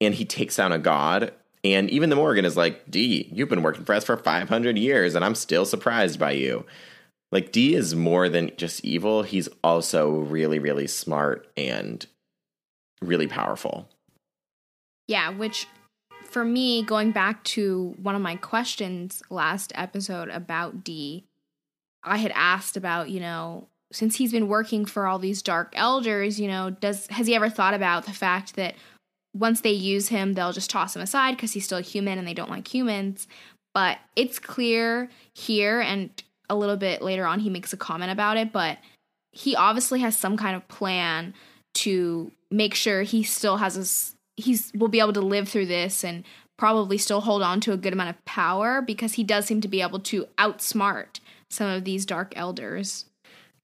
And 0.00 0.14
he 0.14 0.24
takes 0.24 0.56
down 0.56 0.72
a 0.72 0.78
god. 0.78 1.32
And 1.64 1.90
even 1.90 2.10
the 2.10 2.16
Morrigan 2.16 2.44
is 2.44 2.56
like, 2.56 2.90
Dee, 2.90 3.28
you've 3.32 3.48
been 3.48 3.62
working 3.62 3.84
for 3.84 3.94
us 3.94 4.04
for 4.04 4.16
500 4.16 4.78
years, 4.78 5.14
and 5.14 5.24
I'm 5.24 5.34
still 5.34 5.64
surprised 5.64 6.18
by 6.18 6.32
you. 6.32 6.64
Like, 7.30 7.52
Dee 7.52 7.74
is 7.74 7.94
more 7.94 8.28
than 8.28 8.52
just 8.56 8.84
evil. 8.84 9.22
He's 9.22 9.48
also 9.62 10.10
really, 10.10 10.58
really 10.58 10.86
smart 10.86 11.46
and 11.56 12.06
really 13.02 13.26
powerful. 13.26 13.88
Yeah, 15.08 15.30
which 15.30 15.66
for 16.24 16.44
me, 16.44 16.82
going 16.82 17.12
back 17.12 17.42
to 17.44 17.94
one 18.02 18.14
of 18.14 18.22
my 18.22 18.36
questions 18.36 19.22
last 19.30 19.72
episode 19.74 20.28
about 20.28 20.84
Dee, 20.84 21.24
I 22.04 22.18
had 22.18 22.32
asked 22.34 22.76
about, 22.76 23.10
you 23.10 23.20
know, 23.20 23.68
since 23.92 24.16
he's 24.16 24.32
been 24.32 24.48
working 24.48 24.84
for 24.84 25.06
all 25.06 25.18
these 25.18 25.42
dark 25.42 25.72
elders, 25.74 26.38
you 26.38 26.48
know, 26.48 26.70
does 26.70 27.06
has 27.08 27.26
he 27.26 27.34
ever 27.34 27.48
thought 27.48 27.74
about 27.74 28.04
the 28.04 28.12
fact 28.12 28.56
that 28.56 28.74
once 29.38 29.60
they 29.60 29.72
use 29.72 30.08
him, 30.08 30.34
they'll 30.34 30.52
just 30.52 30.70
toss 30.70 30.96
him 30.96 31.02
aside 31.02 31.36
because 31.36 31.52
he's 31.52 31.64
still 31.64 31.80
human 31.80 32.18
and 32.18 32.26
they 32.26 32.34
don't 32.34 32.50
like 32.50 32.72
humans. 32.72 33.26
But 33.74 33.98
it's 34.16 34.38
clear 34.38 35.08
here 35.34 35.80
and 35.80 36.10
a 36.50 36.56
little 36.56 36.76
bit 36.76 37.02
later 37.02 37.26
on 37.26 37.40
he 37.40 37.50
makes 37.50 37.72
a 37.72 37.76
comment 37.76 38.10
about 38.10 38.36
it, 38.36 38.52
but 38.52 38.78
he 39.32 39.54
obviously 39.54 40.00
has 40.00 40.16
some 40.16 40.36
kind 40.36 40.56
of 40.56 40.66
plan 40.68 41.34
to 41.74 42.32
make 42.50 42.74
sure 42.74 43.02
he 43.02 43.22
still 43.22 43.58
has 43.58 43.76
a 43.76 44.40
he's 44.40 44.72
will 44.74 44.88
be 44.88 45.00
able 45.00 45.12
to 45.12 45.20
live 45.20 45.48
through 45.48 45.66
this 45.66 46.04
and 46.04 46.24
probably 46.56 46.98
still 46.98 47.20
hold 47.20 47.42
on 47.42 47.60
to 47.60 47.72
a 47.72 47.76
good 47.76 47.92
amount 47.92 48.10
of 48.10 48.24
power 48.24 48.82
because 48.82 49.14
he 49.14 49.24
does 49.24 49.46
seem 49.46 49.60
to 49.60 49.68
be 49.68 49.82
able 49.82 50.00
to 50.00 50.26
outsmart 50.38 51.20
some 51.50 51.68
of 51.68 51.84
these 51.84 52.04
dark 52.04 52.32
elders. 52.36 53.04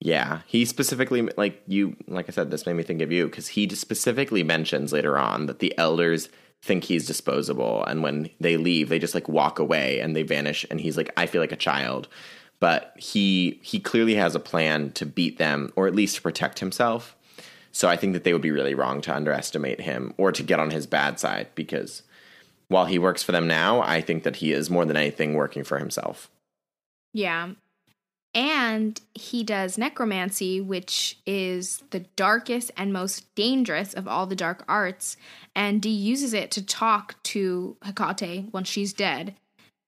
Yeah, 0.00 0.40
he 0.46 0.64
specifically 0.64 1.28
like 1.36 1.62
you 1.66 1.96
like 2.06 2.28
I 2.28 2.32
said 2.32 2.50
this 2.50 2.66
made 2.66 2.76
me 2.76 2.82
think 2.82 3.00
of 3.00 3.12
you 3.12 3.28
cuz 3.28 3.48
he 3.48 3.68
specifically 3.70 4.42
mentions 4.42 4.92
later 4.92 5.18
on 5.18 5.46
that 5.46 5.60
the 5.60 5.76
elders 5.78 6.28
think 6.62 6.84
he's 6.84 7.06
disposable 7.06 7.84
and 7.84 8.02
when 8.02 8.30
they 8.40 8.56
leave 8.56 8.88
they 8.88 8.98
just 8.98 9.14
like 9.14 9.28
walk 9.28 9.58
away 9.58 10.00
and 10.00 10.14
they 10.16 10.22
vanish 10.22 10.64
and 10.70 10.80
he's 10.80 10.96
like 10.96 11.10
I 11.16 11.26
feel 11.26 11.40
like 11.40 11.52
a 11.52 11.56
child. 11.56 12.08
But 12.60 12.94
he 12.96 13.60
he 13.62 13.80
clearly 13.80 14.14
has 14.14 14.34
a 14.34 14.40
plan 14.40 14.92
to 14.92 15.06
beat 15.06 15.38
them 15.38 15.72
or 15.76 15.86
at 15.86 15.94
least 15.94 16.16
to 16.16 16.22
protect 16.22 16.58
himself. 16.58 17.16
So 17.72 17.88
I 17.88 17.96
think 17.96 18.12
that 18.12 18.24
they 18.24 18.32
would 18.32 18.42
be 18.42 18.52
really 18.52 18.74
wrong 18.74 19.00
to 19.02 19.14
underestimate 19.14 19.80
him 19.80 20.14
or 20.16 20.30
to 20.32 20.42
get 20.42 20.60
on 20.60 20.70
his 20.70 20.86
bad 20.86 21.18
side 21.18 21.48
because 21.54 22.02
while 22.68 22.86
he 22.86 22.98
works 22.98 23.22
for 23.22 23.32
them 23.32 23.46
now, 23.48 23.82
I 23.82 24.00
think 24.00 24.22
that 24.22 24.36
he 24.36 24.52
is 24.52 24.70
more 24.70 24.84
than 24.84 24.96
anything 24.96 25.34
working 25.34 25.64
for 25.64 25.78
himself. 25.78 26.30
Yeah. 27.12 27.50
And 28.34 29.00
he 29.14 29.44
does 29.44 29.78
necromancy, 29.78 30.60
which 30.60 31.18
is 31.24 31.82
the 31.90 32.00
darkest 32.16 32.72
and 32.76 32.92
most 32.92 33.32
dangerous 33.36 33.94
of 33.94 34.08
all 34.08 34.26
the 34.26 34.34
dark 34.34 34.64
arts. 34.66 35.16
And 35.54 35.84
he 35.84 35.90
uses 35.90 36.34
it 36.34 36.50
to 36.52 36.62
talk 36.62 37.22
to 37.24 37.76
Hecate 37.84 38.48
when 38.50 38.64
she's 38.64 38.92
dead. 38.92 39.34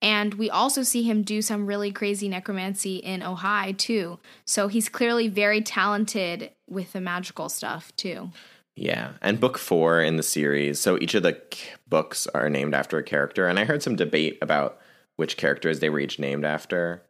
And 0.00 0.34
we 0.34 0.48
also 0.50 0.82
see 0.82 1.02
him 1.02 1.22
do 1.22 1.42
some 1.42 1.66
really 1.66 1.90
crazy 1.90 2.28
necromancy 2.28 2.96
in 2.96 3.20
Ojai, 3.22 3.76
too. 3.76 4.20
So 4.44 4.68
he's 4.68 4.88
clearly 4.88 5.26
very 5.26 5.62
talented 5.62 6.50
with 6.68 6.92
the 6.92 7.00
magical 7.00 7.48
stuff, 7.48 7.90
too. 7.96 8.30
Yeah, 8.76 9.12
and 9.22 9.40
book 9.40 9.56
four 9.56 10.02
in 10.02 10.16
the 10.16 10.22
series. 10.22 10.78
So 10.78 10.98
each 11.00 11.14
of 11.14 11.22
the 11.22 11.40
books 11.88 12.26
are 12.28 12.50
named 12.50 12.74
after 12.74 12.98
a 12.98 13.02
character, 13.02 13.48
and 13.48 13.58
I 13.58 13.64
heard 13.64 13.82
some 13.82 13.96
debate 13.96 14.38
about 14.42 14.78
which 15.16 15.38
characters 15.38 15.80
they 15.80 15.88
were 15.88 15.98
each 15.98 16.18
named 16.18 16.44
after. 16.44 17.02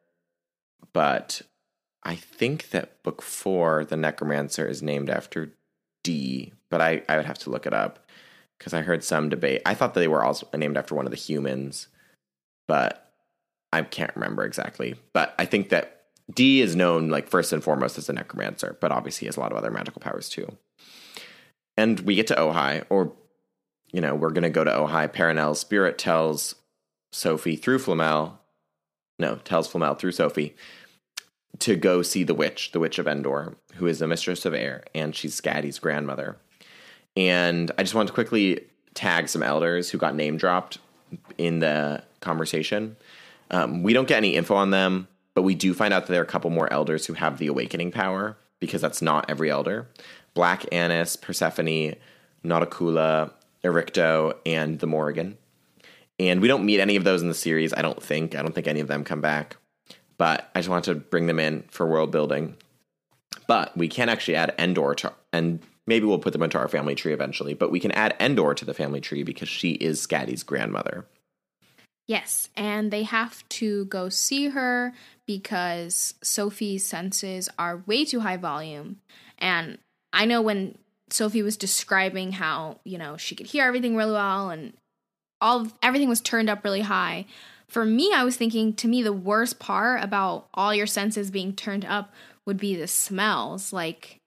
But 0.92 1.42
I 2.02 2.14
think 2.14 2.71
that 2.71 3.02
book 3.02 3.23
four, 3.23 3.85
the 3.85 3.97
Necromancer, 3.97 4.66
is 4.66 4.83
named 4.83 5.11
after 5.11 5.52
Dee. 6.04 6.52
But 6.71 6.80
I, 6.80 7.02
I 7.09 7.16
would 7.16 7.26
have 7.26 7.38
to 7.40 7.50
look 7.50 7.66
it 7.66 7.75
up 7.75 8.06
because 8.59 8.75
I 8.75 8.83
heard 8.83 9.04
some 9.04 9.28
debate. 9.28 9.62
I 9.66 9.75
thought 9.75 9.95
they 9.95 10.09
were 10.09 10.25
also 10.25 10.49
named 10.54 10.76
after 10.76 10.95
one 10.95 11.04
of 11.04 11.11
the 11.11 11.16
humans, 11.16 11.88
but 12.66 13.12
I 13.73 13.83
can't 13.83 14.14
remember 14.14 14.45
exactly. 14.45 14.95
But 15.12 15.35
I 15.38 15.45
think 15.45 15.68
that 15.68 16.04
Dee 16.33 16.61
is 16.61 16.75
known 16.75 17.09
like 17.09 17.28
first 17.28 17.52
and 17.52 17.62
foremost 17.62 17.99
as 17.99 18.09
a 18.09 18.12
necromancer, 18.12 18.76
but 18.80 18.92
obviously 18.92 19.25
he 19.25 19.26
has 19.26 19.37
a 19.37 19.40
lot 19.40 19.52
of 19.52 19.59
other 19.59 19.71
magical 19.71 20.00
powers 20.00 20.28
too. 20.28 20.56
And 21.76 22.00
we 22.00 22.14
get 22.14 22.28
to 22.28 22.35
Ojai, 22.35 22.85
or, 22.88 23.12
you 23.92 24.00
know, 24.00 24.14
we're 24.14 24.30
going 24.30 24.42
to 24.42 24.50
go 24.50 24.64
to 24.64 24.71
Ojai. 24.71 25.12
Perenelle's 25.12 25.61
spirit 25.61 25.99
tells 25.99 26.54
Sophie 27.12 27.56
through 27.56 27.80
Flamel, 27.80 28.40
no, 29.18 29.37
tells 29.37 29.68
Flamel 29.68 29.94
through 29.94 30.12
Sophie 30.12 30.56
to 31.61 31.76
go 31.76 32.02
see 32.02 32.23
the 32.23 32.35
witch, 32.35 32.73
the 32.73 32.80
witch 32.80 32.99
of 32.99 33.06
Endor, 33.06 33.56
who 33.75 33.87
is 33.87 33.99
the 33.99 34.06
mistress 34.06 34.44
of 34.44 34.54
air, 34.54 34.85
and 34.94 35.14
she's 35.14 35.40
Scatty's 35.40 35.78
grandmother. 35.78 36.37
And 37.16 37.70
I 37.78 37.82
just 37.82 37.94
want 37.94 38.08
to 38.08 38.14
quickly 38.14 38.66
tag 38.94 39.28
some 39.28 39.42
elders 39.42 39.90
who 39.90 39.99
got 39.99 40.14
name 40.14 40.37
dropped 40.37 40.78
in 41.38 41.61
the 41.61 42.02
conversation. 42.20 42.96
Um, 43.50 43.82
we 43.82 43.92
don't 43.92 44.08
get 44.08 44.18
any 44.18 44.35
info 44.35 44.54
on 44.54 44.70
them, 44.70 45.08
but 45.35 45.42
we 45.42 45.54
do 45.54 45.73
find 45.73 45.94
out 45.94 46.06
that 46.06 46.12
there 46.12 46.20
are 46.20 46.25
a 46.25 46.28
couple 46.28 46.50
more 46.50 46.70
elders 46.73 47.06
who 47.06 47.14
have 47.14 47.38
the 47.38 47.46
awakening 47.46 47.92
power 47.92 48.37
because 48.58 48.80
that's 48.80 49.00
not 49.00 49.28
every 49.30 49.50
elder. 49.50 49.87
Black 50.35 50.66
Annis, 50.73 51.16
Persephone, 51.16 51.94
Nauticaula, 52.44 53.32
Ericto, 53.64 54.35
and 54.44 54.78
the 54.78 54.87
Morrigan. 54.87 55.38
And 56.18 56.40
we 56.40 56.49
don't 56.49 56.64
meet 56.64 56.80
any 56.80 56.96
of 56.96 57.04
those 57.04 57.23
in 57.23 57.28
the 57.28 57.35
series, 57.35 57.75
I 57.75 57.82
don't 57.82 58.02
think. 58.02 58.35
I 58.35 58.42
don't 58.42 58.54
think 58.54 58.66
any 58.66 58.80
of 58.80 58.88
them 58.88 59.04
come 59.04 59.20
back. 59.20 59.56
But 60.18 60.50
I 60.54 60.61
just 60.61 60.68
wanted 60.68 60.94
to 60.94 61.00
bring 61.00 61.26
them 61.26 61.38
in 61.38 61.64
for 61.70 61.87
world 61.87 62.11
building. 62.11 62.56
But 63.46 63.76
we 63.76 63.88
can 63.88 64.08
actually 64.08 64.37
add 64.37 64.54
Endor 64.58 64.94
to, 64.96 65.12
and 65.32 65.61
maybe 65.87 66.06
we'll 66.06 66.18
put 66.18 66.32
them 66.32 66.42
into 66.42 66.58
our 66.58 66.68
family 66.68 66.94
tree 66.94 67.12
eventually, 67.12 67.54
but 67.54 67.70
we 67.70 67.80
can 67.80 67.92
add 67.92 68.16
Endor 68.18 68.54
to 68.54 68.64
the 68.64 68.75
family 68.75 69.00
tree 69.00 69.23
because 69.23 69.49
she 69.49 69.73
is 69.73 70.04
Scatty's 70.04 70.42
grandmother. 70.42 71.06
Yes, 72.08 72.49
and 72.56 72.90
they 72.90 73.02
have 73.02 73.46
to 73.50 73.85
go 73.87 74.08
see 74.08 74.49
her 74.49 74.92
because 75.26 76.14
Sophie's 76.23 76.85
senses 76.85 77.49
are 77.58 77.82
way 77.87 78.04
too 78.04 78.20
high 78.20 78.37
volume. 78.37 79.00
And 79.38 79.78
I 80.12 80.25
know 80.25 80.40
when 80.40 80.78
Sophie 81.11 81.42
was 81.42 81.56
describing 81.56 82.32
how, 82.32 82.78
you 82.85 82.96
know, 82.96 83.16
she 83.16 83.35
could 83.35 83.46
hear 83.46 83.66
everything 83.66 83.96
really 83.96 84.12
well 84.12 84.50
and 84.50 84.73
all 85.40 85.69
everything 85.83 86.09
was 86.09 86.21
turned 86.21 86.50
up 86.50 86.64
really 86.64 86.83
high. 86.83 87.26
For 87.69 87.85
me, 87.85 88.12
I 88.12 88.25
was 88.25 88.37
thinking 88.37 88.75
to 88.75 88.88
me 88.88 89.02
the 89.02 89.12
worst 89.12 89.59
part 89.59 90.02
about 90.02 90.49
all 90.55 90.75
your 90.75 90.87
senses 90.87 91.31
being 91.31 91.52
turned 91.52 91.85
up 91.85 92.12
would 92.45 92.59
be 92.59 92.76
the 92.76 92.87
smells, 92.87 93.73
like 93.73 94.19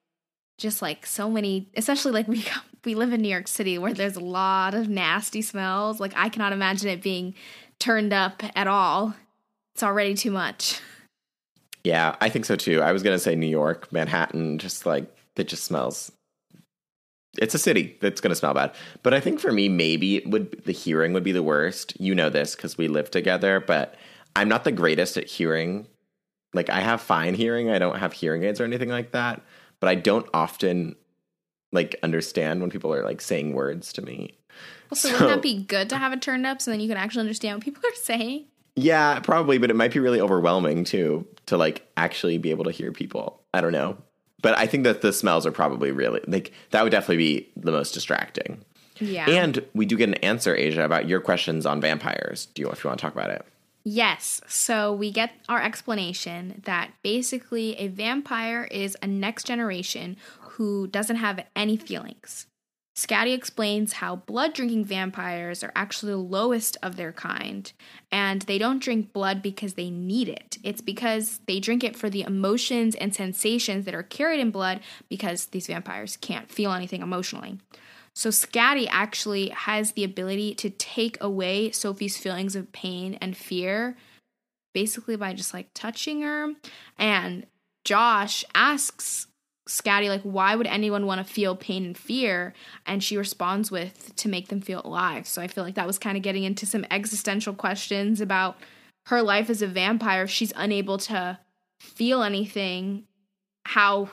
just 0.57 0.81
like 0.81 1.05
so 1.05 1.29
many, 1.29 1.67
especially 1.75 2.11
like 2.11 2.27
we 2.29 2.45
we 2.85 2.95
live 2.95 3.13
in 3.13 3.21
New 3.21 3.29
York 3.29 3.47
City 3.47 3.77
where 3.77 3.93
there's 3.93 4.15
a 4.15 4.21
lot 4.21 4.73
of 4.73 4.89
nasty 4.89 5.41
smells. 5.41 5.99
Like 5.99 6.13
I 6.15 6.29
cannot 6.29 6.53
imagine 6.53 6.89
it 6.89 7.01
being 7.01 7.33
turned 7.79 8.13
up 8.13 8.43
at 8.55 8.67
all. 8.67 9.15
It's 9.75 9.83
already 9.83 10.13
too 10.13 10.31
much. 10.31 10.81
Yeah, 11.83 12.15
I 12.19 12.29
think 12.29 12.45
so 12.45 12.55
too. 12.55 12.81
I 12.81 12.91
was 12.91 13.03
to 13.03 13.19
say 13.19 13.35
New 13.35 13.47
York, 13.47 13.91
Manhattan, 13.91 14.57
just 14.57 14.85
like 14.85 15.05
it 15.37 15.47
just 15.47 15.63
smells 15.63 16.11
it's 17.39 17.55
a 17.55 17.59
city 17.59 17.97
that's 18.01 18.21
going 18.21 18.29
to 18.29 18.35
smell 18.35 18.53
bad. 18.53 18.73
But 19.01 19.13
I 19.13 19.19
think 19.19 19.39
for 19.39 19.51
me, 19.51 19.69
maybe 19.69 20.17
it 20.17 20.29
would 20.29 20.63
the 20.65 20.71
hearing 20.71 21.13
would 21.13 21.23
be 21.23 21.31
the 21.31 21.43
worst. 21.43 21.99
You 21.99 22.13
know 22.13 22.29
this 22.29 22.55
because 22.55 22.77
we 22.77 22.87
live 22.87 23.09
together, 23.09 23.59
but 23.59 23.95
I'm 24.35 24.49
not 24.49 24.63
the 24.63 24.71
greatest 24.71 25.17
at 25.17 25.27
hearing. 25.27 25.87
Like 26.53 26.69
I 26.69 26.81
have 26.81 27.01
fine 27.01 27.33
hearing. 27.33 27.69
I 27.69 27.79
don't 27.79 27.99
have 27.99 28.13
hearing 28.13 28.43
aids 28.43 28.59
or 28.59 28.65
anything 28.65 28.89
like 28.89 29.11
that. 29.11 29.41
But 29.79 29.89
I 29.89 29.95
don't 29.95 30.27
often 30.33 30.95
like 31.71 31.95
understand 32.03 32.61
when 32.61 32.69
people 32.69 32.93
are 32.93 33.03
like 33.03 33.21
saying 33.21 33.53
words 33.53 33.93
to 33.93 34.01
me. 34.01 34.37
Well, 34.89 34.97
so, 34.97 35.09
so 35.09 35.13
wouldn't 35.13 35.29
that 35.29 35.41
be 35.41 35.63
good 35.63 35.89
to 35.89 35.97
have 35.97 36.11
it 36.13 36.21
turned 36.21 36.45
up 36.45 36.61
so 36.61 36.71
then 36.71 36.79
you 36.79 36.87
can 36.87 36.97
actually 36.97 37.21
understand 37.21 37.57
what 37.57 37.63
people 37.63 37.83
are 37.87 37.95
saying? 37.95 38.45
Yeah, 38.75 39.19
probably, 39.19 39.57
but 39.57 39.69
it 39.69 39.75
might 39.75 39.93
be 39.93 39.99
really 39.99 40.19
overwhelming 40.19 40.83
too 40.83 41.27
to 41.45 41.57
like 41.57 41.87
actually 41.95 42.37
be 42.37 42.49
able 42.51 42.65
to 42.65 42.71
hear 42.71 42.91
people. 42.91 43.41
I 43.53 43.61
don't 43.61 43.71
know 43.71 43.97
but 44.41 44.57
I 44.57 44.67
think 44.67 44.83
that 44.83 45.01
the 45.01 45.13
smells 45.13 45.45
are 45.45 45.51
probably 45.51 45.91
really 45.91 46.21
like 46.27 46.51
that 46.71 46.83
would 46.83 46.91
definitely 46.91 47.17
be 47.17 47.49
the 47.55 47.71
most 47.71 47.93
distracting. 47.93 48.63
Yeah. 48.99 49.29
And 49.29 49.65
we 49.73 49.85
do 49.85 49.95
get 49.95 50.09
an 50.09 50.15
answer, 50.15 50.55
Asia, 50.55 50.83
about 50.83 51.07
your 51.07 51.21
questions 51.21 51.65
on 51.65 51.79
vampires. 51.79 52.47
Do 52.47 52.61
you 52.61 52.69
if 52.69 52.83
you 52.83 52.89
want 52.89 52.99
to 52.99 53.01
talk 53.01 53.13
about 53.13 53.29
it? 53.29 53.45
Yes. 53.83 54.41
So 54.47 54.93
we 54.93 55.11
get 55.11 55.31
our 55.47 55.61
explanation 55.61 56.61
that 56.65 56.91
basically 57.01 57.77
a 57.77 57.87
vampire 57.87 58.65
is 58.65 58.97
a 59.01 59.07
next 59.07 59.47
generation 59.47 60.17
who 60.41 60.87
doesn't 60.87 61.15
have 61.15 61.45
any 61.55 61.77
feelings. 61.77 62.45
Scatty 62.99 63.33
explains 63.33 63.93
how 63.93 64.17
blood 64.17 64.53
drinking 64.53 64.83
vampires 64.83 65.63
are 65.63 65.71
actually 65.73 66.11
the 66.11 66.17
lowest 66.17 66.75
of 66.83 66.97
their 66.97 67.13
kind, 67.13 67.71
and 68.11 68.41
they 68.41 68.57
don't 68.57 68.83
drink 68.83 69.13
blood 69.13 69.41
because 69.41 69.75
they 69.75 69.89
need 69.89 70.27
it. 70.27 70.57
It's 70.65 70.81
because 70.81 71.39
they 71.47 71.61
drink 71.61 71.85
it 71.85 71.95
for 71.95 72.09
the 72.09 72.23
emotions 72.23 72.95
and 72.95 73.15
sensations 73.15 73.85
that 73.85 73.95
are 73.95 74.03
carried 74.03 74.41
in 74.41 74.51
blood 74.51 74.81
because 75.07 75.45
these 75.45 75.67
vampires 75.67 76.17
can't 76.17 76.51
feel 76.51 76.73
anything 76.73 77.01
emotionally. 77.01 77.57
So, 78.13 78.31
Scatty 78.31 78.89
actually 78.91 79.47
has 79.47 79.93
the 79.93 80.03
ability 80.03 80.55
to 80.55 80.69
take 80.69 81.17
away 81.21 81.69
Sophie's 81.69 82.17
feelings 82.17 82.53
of 82.53 82.73
pain 82.73 83.17
and 83.21 83.37
fear 83.37 83.95
basically 84.73 85.15
by 85.15 85.33
just 85.33 85.53
like 85.53 85.69
touching 85.73 86.21
her. 86.23 86.51
And 86.97 87.45
Josh 87.85 88.43
asks 88.53 89.27
Scatty, 89.69 90.09
like, 90.09 90.23
why 90.23 90.55
would 90.55 90.65
anyone 90.65 91.05
want 91.05 91.25
to 91.25 91.33
feel 91.33 91.55
pain 91.55 91.85
and 91.85 91.95
fear? 91.95 92.55
And 92.87 93.03
she 93.03 93.17
responds 93.17 93.69
with, 93.69 94.15
to 94.15 94.27
make 94.27 94.47
them 94.47 94.61
feel 94.61 94.81
alive. 94.83 95.27
So 95.27 95.43
I 95.43 95.47
feel 95.47 95.63
like 95.63 95.75
that 95.75 95.85
was 95.85 95.99
kind 95.99 96.17
of 96.17 96.23
getting 96.23 96.43
into 96.43 96.65
some 96.65 96.87
existential 96.89 97.53
questions 97.53 98.19
about 98.19 98.57
her 99.05 99.21
life 99.21 99.47
as 99.47 99.61
a 99.61 99.67
vampire. 99.67 100.23
If 100.23 100.31
she's 100.31 100.51
unable 100.55 100.97
to 100.97 101.37
feel 101.79 102.23
anything, 102.23 103.03
how, 103.65 104.09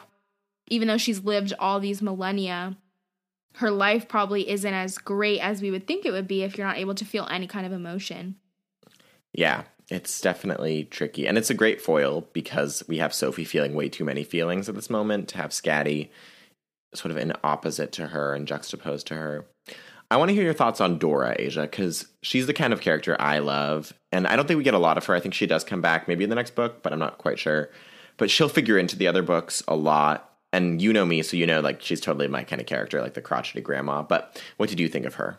even 0.68 0.88
though 0.88 0.98
she's 0.98 1.24
lived 1.24 1.54
all 1.58 1.80
these 1.80 2.02
millennia, 2.02 2.76
her 3.54 3.70
life 3.70 4.08
probably 4.08 4.50
isn't 4.50 4.74
as 4.74 4.98
great 4.98 5.40
as 5.40 5.62
we 5.62 5.70
would 5.70 5.86
think 5.86 6.04
it 6.04 6.10
would 6.10 6.28
be 6.28 6.42
if 6.42 6.58
you're 6.58 6.66
not 6.66 6.76
able 6.76 6.94
to 6.94 7.06
feel 7.06 7.26
any 7.30 7.46
kind 7.46 7.64
of 7.64 7.72
emotion. 7.72 8.36
Yeah, 9.32 9.62
it's 9.90 10.20
definitely 10.20 10.84
tricky. 10.84 11.26
And 11.26 11.38
it's 11.38 11.50
a 11.50 11.54
great 11.54 11.80
foil 11.80 12.26
because 12.32 12.82
we 12.88 12.98
have 12.98 13.14
Sophie 13.14 13.44
feeling 13.44 13.74
way 13.74 13.88
too 13.88 14.04
many 14.04 14.24
feelings 14.24 14.68
at 14.68 14.74
this 14.74 14.90
moment 14.90 15.28
to 15.28 15.38
have 15.38 15.50
Scatty 15.50 16.08
sort 16.94 17.10
of 17.10 17.16
an 17.16 17.32
opposite 17.44 17.92
to 17.92 18.08
her 18.08 18.34
and 18.34 18.48
juxtaposed 18.48 19.06
to 19.08 19.14
her. 19.14 19.46
I 20.10 20.16
want 20.16 20.28
to 20.28 20.34
hear 20.34 20.44
your 20.44 20.54
thoughts 20.54 20.80
on 20.80 20.98
Dora, 20.98 21.34
Asia, 21.38 21.62
because 21.62 22.06
she's 22.22 22.46
the 22.46 22.54
kind 22.54 22.72
of 22.72 22.80
character 22.80 23.16
I 23.20 23.38
love. 23.38 23.92
And 24.12 24.26
I 24.26 24.36
don't 24.36 24.46
think 24.46 24.58
we 24.58 24.64
get 24.64 24.74
a 24.74 24.78
lot 24.78 24.96
of 24.96 25.04
her. 25.06 25.14
I 25.14 25.20
think 25.20 25.34
she 25.34 25.46
does 25.46 25.64
come 25.64 25.80
back 25.80 26.06
maybe 26.06 26.24
in 26.24 26.30
the 26.30 26.36
next 26.36 26.54
book, 26.54 26.82
but 26.82 26.92
I'm 26.92 26.98
not 26.98 27.18
quite 27.18 27.38
sure. 27.38 27.70
But 28.16 28.30
she'll 28.30 28.48
figure 28.48 28.78
into 28.78 28.96
the 28.96 29.08
other 29.08 29.22
books 29.22 29.62
a 29.66 29.76
lot. 29.76 30.32
And 30.52 30.80
you 30.80 30.92
know 30.92 31.04
me, 31.04 31.22
so 31.22 31.36
you 31.36 31.46
know 31.46 31.60
like 31.60 31.82
she's 31.82 32.00
totally 32.00 32.28
my 32.28 32.44
kind 32.44 32.60
of 32.60 32.66
character, 32.66 33.02
like 33.02 33.14
the 33.14 33.20
crotchety 33.20 33.60
grandma. 33.60 34.02
But 34.02 34.40
what 34.56 34.68
did 34.68 34.80
you 34.80 34.88
think 34.88 35.06
of 35.06 35.14
her? 35.14 35.38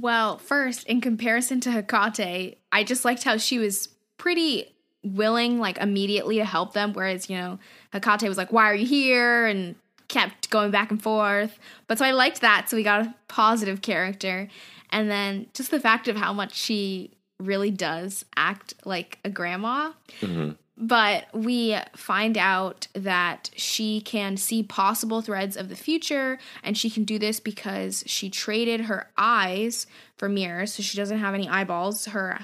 Well, 0.00 0.38
first, 0.38 0.86
in 0.86 1.00
comparison 1.00 1.60
to 1.60 1.72
Hecate, 1.72 2.58
I 2.70 2.84
just 2.84 3.04
liked 3.04 3.24
how 3.24 3.36
she 3.36 3.58
was 3.58 3.88
pretty 4.16 4.72
willing, 5.02 5.58
like 5.58 5.78
immediately 5.78 6.36
to 6.36 6.44
help 6.44 6.72
them. 6.72 6.92
Whereas, 6.92 7.28
you 7.28 7.36
know, 7.36 7.58
Hecate 7.92 8.28
was 8.28 8.38
like, 8.38 8.52
Why 8.52 8.70
are 8.70 8.74
you 8.74 8.86
here? 8.86 9.46
and 9.46 9.74
kept 10.06 10.50
going 10.50 10.70
back 10.70 10.90
and 10.90 11.02
forth. 11.02 11.58
But 11.86 11.98
so 11.98 12.04
I 12.04 12.12
liked 12.12 12.40
that. 12.40 12.70
So 12.70 12.76
we 12.76 12.82
got 12.82 13.06
a 13.06 13.14
positive 13.26 13.82
character. 13.82 14.48
And 14.90 15.10
then 15.10 15.48
just 15.52 15.70
the 15.70 15.80
fact 15.80 16.08
of 16.08 16.16
how 16.16 16.32
much 16.32 16.54
she 16.54 17.10
really 17.38 17.70
does 17.70 18.24
act 18.36 18.74
like 18.84 19.18
a 19.24 19.30
grandma. 19.30 19.92
Mm-hmm. 20.20 20.52
But 20.80 21.26
we 21.34 21.76
find 21.96 22.38
out 22.38 22.86
that 22.94 23.50
she 23.56 24.00
can 24.00 24.36
see 24.36 24.62
possible 24.62 25.20
threads 25.22 25.56
of 25.56 25.68
the 25.68 25.76
future, 25.76 26.38
and 26.62 26.78
she 26.78 26.88
can 26.88 27.02
do 27.02 27.18
this 27.18 27.40
because 27.40 28.04
she 28.06 28.30
traded 28.30 28.82
her 28.82 29.10
eyes 29.18 29.88
for 30.16 30.28
mirrors. 30.28 30.74
So 30.74 30.84
she 30.84 30.96
doesn't 30.96 31.18
have 31.18 31.34
any 31.34 31.48
eyeballs. 31.48 32.06
Her 32.06 32.38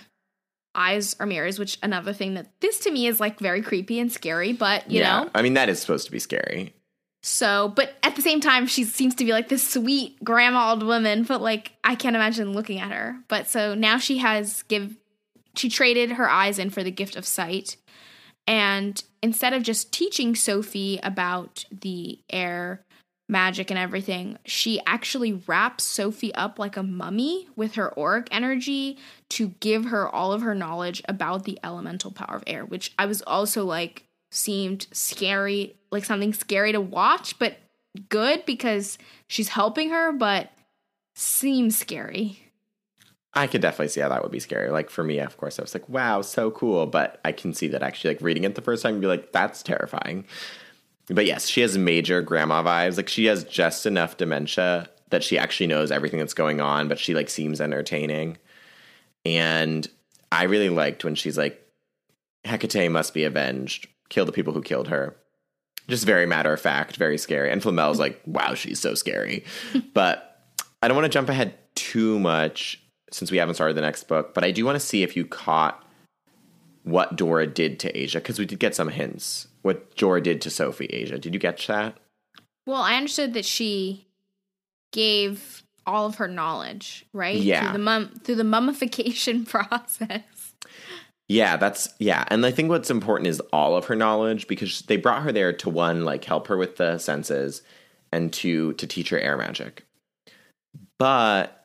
eyes 0.75 1.15
are 1.21 1.27
mirrors, 1.27 1.61
which 1.61 1.79
another 1.83 2.13
thing 2.13 2.35
that 2.35 2.49
this 2.61 2.81
to 2.81 2.91
me 2.91 3.07
is 3.07 3.21
like 3.21 3.39
very 3.39 3.63
creepy 3.63 4.01
and 4.01 4.11
scary, 4.11 4.53
but 4.53 4.91
you 4.91 5.01
yeah, 5.01 5.23
know. 5.23 5.31
I 5.35 5.43
mean, 5.43 5.55
that 5.55 5.69
is 5.69 5.81
supposed 5.81 6.07
to 6.07 6.13
be 6.13 6.19
scary. 6.19 6.75
So, 7.23 7.73
but 7.75 7.95
at 8.03 8.17
the 8.17 8.23
same 8.23 8.41
time, 8.41 8.67
she 8.67 8.85
seems 8.85 9.15
to 9.15 9.25
be 9.25 9.33
like 9.33 9.49
this 9.49 9.67
sweet 9.67 10.23
grandma 10.23 10.71
old 10.71 10.83
woman, 10.83 11.23
but 11.23 11.41
like 11.41 11.73
I 11.83 11.95
can't 11.95 12.17
imagine 12.17 12.53
looking 12.53 12.81
at 12.81 12.91
her. 12.91 13.17
But 13.29 13.47
so 13.47 13.75
now 13.75 13.99
she 13.99 14.19
has 14.19 14.63
give 14.65 14.97
she 15.57 15.69
traded 15.69 16.13
her 16.13 16.29
eyes 16.29 16.59
in 16.59 16.71
for 16.71 16.83
the 16.83 16.91
gift 16.91 17.17
of 17.17 17.25
sight 17.25 17.77
and 18.47 19.03
instead 19.23 19.53
of 19.53 19.63
just 19.63 19.93
teaching 19.93 20.35
Sophie 20.35 21.01
about 21.03 21.65
the 21.71 22.19
air 22.31 22.85
magic 23.29 23.71
and 23.71 23.79
everything, 23.79 24.39
she 24.45 24.81
actually 24.87 25.43
wraps 25.47 25.85
Sophie 25.85 26.35
up 26.35 26.59
like 26.59 26.77
a 26.77 26.83
mummy 26.83 27.49
with 27.57 27.75
her 27.77 27.99
auric 27.99 28.29
energy 28.31 28.99
to 29.31 29.49
give 29.61 29.87
her 29.87 30.09
all 30.09 30.33
of 30.33 30.43
her 30.43 30.55
knowledge 30.55 31.03
about 31.09 31.45
the 31.45 31.59
elemental 31.65 32.11
power 32.11 32.37
of 32.37 32.45
air, 32.47 32.65
which 32.65 32.93
I 32.99 33.07
was 33.07 33.23
also 33.23 33.65
like 33.65 34.05
seemed 34.31 34.87
scary, 34.93 35.75
like 35.91 36.05
something 36.05 36.35
scary 36.35 36.73
to 36.73 36.81
watch, 36.81 37.39
but 37.39 37.57
good 38.09 38.45
because 38.45 38.99
she's 39.27 39.49
helping 39.49 39.91
her, 39.91 40.13
but 40.13 40.51
seems 41.15 41.79
scary. 41.79 42.44
I 43.37 43.47
could 43.47 43.61
definitely 43.61 43.89
see 43.89 44.01
how 44.01 44.09
that 44.11 44.23
would 44.23 44.31
be 44.31 44.41
scary. 44.41 44.71
Like 44.71 44.91
for 44.91 45.03
me, 45.03 45.19
of 45.19 45.37
course, 45.37 45.59
I 45.59 45.63
was 45.63 45.75
like, 45.75 45.89
wow, 45.89 46.23
so 46.23 46.51
cool. 46.53 46.87
But 46.87 47.21
I 47.25 47.33
can 47.33 47.53
see 47.53 47.67
that 47.69 47.83
actually, 47.83 48.15
like 48.15 48.23
reading 48.23 48.45
it 48.45 48.55
the 48.55 48.63
first 48.63 48.83
time, 48.83 49.01
be 49.01 49.07
like, 49.07 49.33
that's 49.33 49.63
terrifying. 49.63 50.25
But 51.09 51.27
yes, 51.27 51.49
she 51.49 51.61
has 51.61 51.77
major 51.77 52.23
grandma 52.23 52.63
vibes. 52.63 52.97
Like 52.97 53.09
she 53.09 53.25
has 53.27 53.45
just 53.45 53.87
enough 53.87 54.17
dementia 54.17 54.89
that 55.11 55.25
she 55.25 55.37
actually 55.37 55.67
knows 55.67 55.91
everything 55.91 56.19
that's 56.19 56.35
going 56.35 56.61
on, 56.61 56.89
but 56.89 56.99
she 56.99 57.15
like 57.15 57.29
seems 57.29 57.61
entertaining. 57.61 58.39
And 59.25 59.87
I 60.31 60.45
really 60.45 60.71
liked 60.71 61.05
when 61.05 61.15
she's 61.15 61.37
like, 61.37 61.61
Hecate 62.45 62.91
must 62.91 63.15
be 63.15 63.25
avenged, 63.25 63.89
kill 64.11 64.27
the 64.27 64.33
people 64.33 64.53
who 64.53 64.63
killed 64.63 64.89
her. 64.89 65.17
Just 65.89 66.07
very 66.07 66.27
matter 66.27 66.53
of 66.53 66.61
fact, 66.61 66.97
very 66.97 67.19
scary. 67.19 67.51
And 67.51 67.63
Flamel's 67.63 67.99
like, 67.99 68.21
wow, 68.27 68.55
she's 68.55 68.81
so 68.81 68.95
scary. 68.95 69.45
but 69.95 70.43
I 70.83 70.89
don't 70.89 70.97
want 70.97 71.05
to 71.05 71.17
jump 71.17 71.29
ahead 71.29 71.55
too 71.75 72.19
much 72.19 72.81
since 73.15 73.31
we 73.31 73.39
haven't 73.39 73.55
started 73.55 73.77
the 73.77 73.81
next 73.81 74.09
book, 74.09 74.35
but 74.35 74.45
I 74.45 74.51
do 74.51 74.65
want 74.65 74.77
to 74.77 74.81
see 74.81 75.03
if 75.03 75.17
you 75.17 75.25
caught 75.25 75.83
what 76.83 77.17
Dora 77.17 77.47
did 77.47 77.79
to 77.81 77.97
Asia 77.97 78.19
because 78.19 78.39
we 78.39 78.45
did 78.45 78.59
get 78.59 78.75
some 78.75 78.89
hints. 78.89 79.47
What 79.63 79.97
Dora 79.97 80.21
did 80.21 80.41
to 80.43 80.51
Sophie, 80.51 80.87
Asia. 80.87 81.19
Did 81.19 81.33
you 81.33 81.41
catch 81.41 81.67
that? 81.69 81.97
Well, 82.67 82.83
I 82.83 82.97
understood 82.97 83.35
that 83.35 83.45
she 83.45 84.07
gave 84.93 85.63
all 85.87 86.07
of 86.07 86.17
her 86.17 86.29
knowledge, 86.29 87.07
right? 87.13 87.37
Yeah. 87.37 87.63
Through 87.63 87.73
the 87.73 87.79
mum 87.79 88.21
through 88.25 88.35
the 88.35 88.45
mummification 88.45 89.45
process. 89.47 90.55
Yeah, 91.29 91.57
that's 91.57 91.89
yeah. 91.99 92.25
And 92.29 92.45
I 92.45 92.51
think 92.51 92.69
what's 92.69 92.91
important 92.91 93.29
is 93.29 93.41
all 93.53 93.77
of 93.77 93.87
her 93.87 93.97
knowledge 93.97 94.49
because 94.49 94.83
they 94.83 94.97
brought 94.97 95.23
her 95.23 95.33
there 95.33 95.53
to 95.53 95.71
one 95.71 96.05
like 96.05 96.25
help 96.25 96.49
her 96.49 96.57
with 96.57 96.77
the 96.77 96.99
senses 96.99 97.63
and 98.13 98.33
to 98.35 98.73
to 98.75 98.87
teach 98.87 99.11
her 99.11 99.19
air 99.19 99.37
magic. 99.37 99.87
But 100.99 101.64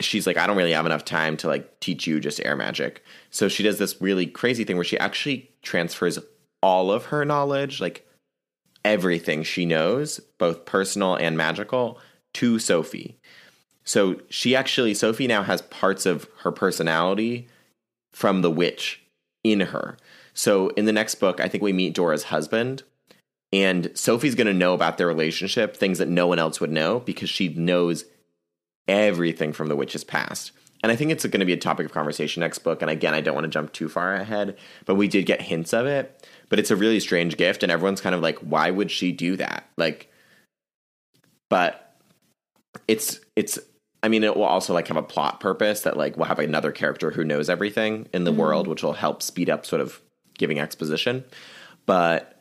she's 0.00 0.26
like, 0.26 0.36
I 0.36 0.46
don't 0.46 0.56
really 0.56 0.72
have 0.72 0.86
enough 0.86 1.04
time 1.04 1.36
to 1.38 1.48
like 1.48 1.80
teach 1.80 2.06
you 2.06 2.20
just 2.20 2.44
air 2.44 2.56
magic. 2.56 3.04
So 3.30 3.48
she 3.48 3.62
does 3.62 3.78
this 3.78 4.00
really 4.00 4.26
crazy 4.26 4.64
thing 4.64 4.76
where 4.76 4.84
she 4.84 4.98
actually 4.98 5.50
transfers 5.62 6.18
all 6.62 6.90
of 6.90 7.06
her 7.06 7.24
knowledge, 7.24 7.80
like 7.80 8.06
everything 8.84 9.42
she 9.42 9.64
knows, 9.64 10.20
both 10.38 10.64
personal 10.64 11.16
and 11.16 11.36
magical, 11.36 11.98
to 12.34 12.58
Sophie. 12.58 13.18
So 13.84 14.20
she 14.28 14.54
actually, 14.54 14.94
Sophie 14.94 15.26
now 15.26 15.42
has 15.42 15.62
parts 15.62 16.06
of 16.06 16.28
her 16.40 16.52
personality 16.52 17.48
from 18.12 18.42
the 18.42 18.50
witch 18.50 19.02
in 19.44 19.60
her. 19.60 19.96
So 20.34 20.68
in 20.70 20.84
the 20.84 20.92
next 20.92 21.16
book, 21.16 21.40
I 21.40 21.48
think 21.48 21.62
we 21.62 21.72
meet 21.72 21.94
Dora's 21.94 22.24
husband. 22.24 22.82
And 23.52 23.90
Sophie's 23.94 24.34
going 24.34 24.48
to 24.48 24.52
know 24.52 24.74
about 24.74 24.98
their 24.98 25.06
relationship, 25.06 25.76
things 25.76 25.98
that 25.98 26.08
no 26.08 26.26
one 26.26 26.38
else 26.38 26.60
would 26.60 26.72
know 26.72 27.00
because 27.00 27.30
she 27.30 27.48
knows 27.48 28.04
everything 28.88 29.52
from 29.52 29.68
the 29.68 29.76
witch's 29.76 30.04
past. 30.04 30.52
And 30.82 30.92
I 30.92 30.96
think 30.96 31.10
it's 31.10 31.24
going 31.24 31.40
to 31.40 31.46
be 31.46 31.52
a 31.52 31.58
topic 31.58 31.86
of 31.86 31.92
conversation 31.92 32.40
next 32.40 32.58
book. 32.58 32.82
And 32.82 32.90
again, 32.90 33.14
I 33.14 33.20
don't 33.20 33.34
want 33.34 33.44
to 33.44 33.50
jump 33.50 33.72
too 33.72 33.88
far 33.88 34.14
ahead, 34.14 34.56
but 34.84 34.94
we 34.94 35.08
did 35.08 35.26
get 35.26 35.40
hints 35.40 35.72
of 35.72 35.86
it. 35.86 36.26
But 36.48 36.58
it's 36.58 36.70
a 36.70 36.76
really 36.76 37.00
strange 37.00 37.36
gift, 37.36 37.62
and 37.62 37.72
everyone's 37.72 38.00
kind 38.00 38.14
of 38.14 38.20
like, 38.20 38.38
why 38.38 38.70
would 38.70 38.90
she 38.90 39.10
do 39.10 39.36
that? 39.36 39.68
Like, 39.76 40.12
but 41.50 41.96
it's 42.86 43.18
it's. 43.34 43.58
I 44.02 44.08
mean, 44.08 44.22
it 44.22 44.36
will 44.36 44.44
also 44.44 44.72
like 44.72 44.86
have 44.86 44.96
a 44.96 45.02
plot 45.02 45.40
purpose 45.40 45.80
that 45.80 45.96
like 45.96 46.16
we'll 46.16 46.26
have 46.26 46.38
another 46.38 46.70
character 46.70 47.10
who 47.10 47.24
knows 47.24 47.50
everything 47.50 48.08
in 48.12 48.22
the 48.22 48.30
mm-hmm. 48.30 48.40
world, 48.40 48.68
which 48.68 48.84
will 48.84 48.92
help 48.92 49.22
speed 49.22 49.50
up 49.50 49.66
sort 49.66 49.80
of 49.80 50.00
giving 50.38 50.60
exposition. 50.60 51.24
But 51.86 52.40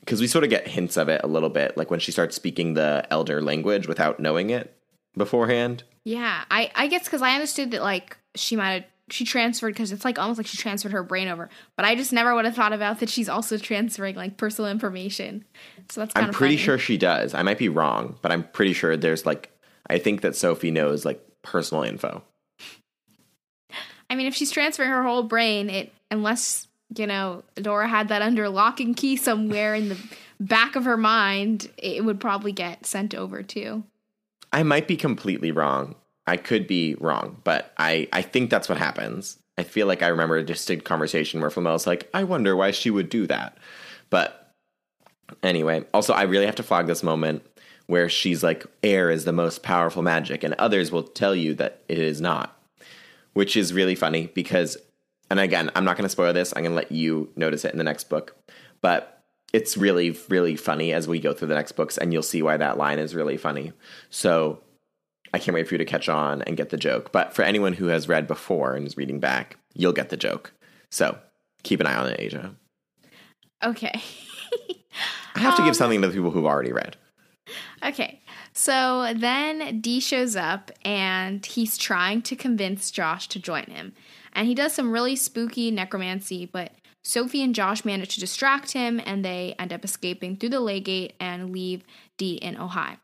because 0.00 0.20
we 0.20 0.26
sort 0.26 0.44
of 0.44 0.50
get 0.50 0.68
hints 0.68 0.98
of 0.98 1.08
it 1.08 1.22
a 1.24 1.28
little 1.28 1.48
bit, 1.48 1.78
like 1.78 1.90
when 1.90 2.00
she 2.00 2.12
starts 2.12 2.36
speaking 2.36 2.74
the 2.74 3.06
elder 3.10 3.40
language 3.40 3.86
without 3.86 4.20
knowing 4.20 4.50
it, 4.50 4.76
beforehand. 5.16 5.84
Yeah, 6.04 6.44
I 6.50 6.70
I 6.74 6.86
guess 6.88 7.04
because 7.04 7.22
I 7.22 7.34
understood 7.34 7.70
that 7.72 7.82
like 7.82 8.16
she 8.34 8.56
might 8.56 8.72
have 8.72 8.84
she 9.10 9.24
transferred 9.24 9.74
because 9.74 9.92
it's 9.92 10.04
like 10.04 10.18
almost 10.18 10.38
like 10.38 10.46
she 10.46 10.56
transferred 10.56 10.92
her 10.92 11.02
brain 11.02 11.28
over. 11.28 11.50
But 11.76 11.84
I 11.84 11.94
just 11.94 12.12
never 12.12 12.34
would 12.34 12.44
have 12.44 12.54
thought 12.54 12.72
about 12.72 13.00
that 13.00 13.10
she's 13.10 13.28
also 13.28 13.58
transferring 13.58 14.16
like 14.16 14.36
personal 14.36 14.70
information. 14.70 15.44
So 15.90 16.00
that's 16.00 16.12
I'm 16.16 16.30
pretty 16.32 16.56
funny. 16.56 16.64
sure 16.64 16.78
she 16.78 16.96
does. 16.96 17.34
I 17.34 17.42
might 17.42 17.58
be 17.58 17.68
wrong, 17.68 18.18
but 18.22 18.32
I'm 18.32 18.44
pretty 18.44 18.72
sure 18.72 18.96
there's 18.96 19.26
like 19.26 19.50
I 19.88 19.98
think 19.98 20.22
that 20.22 20.36
Sophie 20.36 20.70
knows 20.70 21.04
like 21.04 21.24
personal 21.42 21.82
info. 21.82 22.22
I 24.08 24.14
mean, 24.14 24.26
if 24.26 24.34
she's 24.34 24.50
transferring 24.50 24.90
her 24.90 25.02
whole 25.02 25.22
brain, 25.22 25.70
it 25.70 25.92
unless 26.10 26.68
you 26.96 27.06
know 27.06 27.42
Dora 27.56 27.88
had 27.88 28.08
that 28.08 28.22
under 28.22 28.48
lock 28.48 28.80
and 28.80 28.96
key 28.96 29.16
somewhere 29.16 29.74
in 29.74 29.90
the 29.90 29.98
back 30.40 30.76
of 30.76 30.84
her 30.84 30.96
mind, 30.96 31.70
it 31.76 32.04
would 32.04 32.20
probably 32.20 32.52
get 32.52 32.86
sent 32.86 33.14
over 33.14 33.42
too. 33.42 33.84
I 34.52 34.62
might 34.62 34.86
be 34.86 34.96
completely 34.96 35.50
wrong. 35.50 35.94
I 36.26 36.36
could 36.36 36.66
be 36.66 36.94
wrong, 37.00 37.40
but 37.42 37.72
I, 37.78 38.08
I 38.12 38.22
think 38.22 38.50
that's 38.50 38.68
what 38.68 38.78
happens. 38.78 39.38
I 39.58 39.64
feel 39.64 39.86
like 39.86 40.02
I 40.02 40.08
remember 40.08 40.36
a 40.36 40.44
distinct 40.44 40.84
conversation 40.84 41.40
where 41.40 41.50
Flamel's 41.50 41.86
like, 41.86 42.08
I 42.14 42.24
wonder 42.24 42.54
why 42.54 42.70
she 42.70 42.90
would 42.90 43.08
do 43.08 43.26
that. 43.26 43.58
But 44.08 44.52
anyway, 45.42 45.84
also, 45.92 46.12
I 46.12 46.22
really 46.22 46.46
have 46.46 46.54
to 46.56 46.62
flag 46.62 46.86
this 46.86 47.02
moment 47.02 47.44
where 47.86 48.08
she's 48.08 48.42
like, 48.42 48.64
air 48.82 49.10
is 49.10 49.24
the 49.24 49.32
most 49.32 49.62
powerful 49.62 50.02
magic, 50.02 50.44
and 50.44 50.54
others 50.54 50.92
will 50.92 51.02
tell 51.02 51.34
you 51.34 51.54
that 51.54 51.82
it 51.88 51.98
is 51.98 52.20
not, 52.20 52.56
which 53.32 53.56
is 53.56 53.74
really 53.74 53.94
funny 53.94 54.28
because, 54.34 54.76
and 55.28 55.40
again, 55.40 55.70
I'm 55.74 55.84
not 55.84 55.96
going 55.96 56.04
to 56.04 56.08
spoil 56.08 56.32
this, 56.32 56.52
I'm 56.54 56.62
going 56.62 56.72
to 56.72 56.76
let 56.76 56.92
you 56.92 57.30
notice 57.36 57.64
it 57.64 57.72
in 57.72 57.78
the 57.78 57.84
next 57.84 58.08
book. 58.08 58.36
But 58.80 59.11
it's 59.52 59.76
really 59.76 60.16
really 60.28 60.56
funny 60.56 60.92
as 60.92 61.06
we 61.08 61.18
go 61.20 61.32
through 61.32 61.48
the 61.48 61.54
next 61.54 61.72
books, 61.72 61.98
and 61.98 62.12
you'll 62.12 62.22
see 62.22 62.42
why 62.42 62.56
that 62.56 62.78
line 62.78 62.98
is 62.98 63.14
really 63.14 63.36
funny. 63.36 63.72
So 64.10 64.60
I 65.34 65.38
can't 65.38 65.54
wait 65.54 65.66
for 65.68 65.74
you 65.74 65.78
to 65.78 65.84
catch 65.84 66.08
on 66.08 66.42
and 66.42 66.56
get 66.56 66.70
the 66.70 66.76
joke. 66.76 67.12
But 67.12 67.34
for 67.34 67.42
anyone 67.42 67.72
who 67.72 67.86
has 67.86 68.08
read 68.08 68.26
before 68.26 68.74
and 68.74 68.86
is 68.86 68.96
reading 68.96 69.18
back, 69.20 69.56
you'll 69.74 69.92
get 69.92 70.10
the 70.10 70.16
joke. 70.16 70.52
So 70.90 71.18
keep 71.62 71.80
an 71.80 71.86
eye 71.86 71.94
on 71.94 72.08
it, 72.10 72.20
Asia. 72.20 72.54
Okay. 73.64 74.02
I 75.34 75.38
have 75.40 75.56
to 75.56 75.62
Um, 75.62 75.68
give 75.68 75.76
something 75.76 76.02
to 76.02 76.08
the 76.08 76.12
people 76.14 76.30
who've 76.30 76.44
already 76.44 76.72
read. 76.72 76.96
Okay. 77.82 78.20
So 78.52 79.14
then 79.16 79.80
Dee 79.80 80.00
shows 80.00 80.36
up 80.36 80.70
and 80.84 81.44
he's 81.44 81.78
trying 81.78 82.20
to 82.22 82.36
convince 82.36 82.90
Josh 82.90 83.28
to 83.28 83.38
join 83.38 83.64
him. 83.64 83.94
And 84.34 84.46
he 84.46 84.54
does 84.54 84.74
some 84.74 84.92
really 84.92 85.16
spooky 85.16 85.70
necromancy, 85.70 86.44
but 86.44 86.72
Sophie 87.04 87.42
and 87.42 87.54
Josh 87.54 87.84
manage 87.84 88.14
to 88.14 88.20
distract 88.20 88.72
him 88.72 89.00
and 89.04 89.24
they 89.24 89.54
end 89.58 89.72
up 89.72 89.84
escaping 89.84 90.36
through 90.36 90.50
the 90.50 90.60
Leygate 90.60 91.12
and 91.18 91.52
leave 91.52 91.82
Dee 92.16 92.34
in 92.34 92.54
Ojai. 92.56 92.98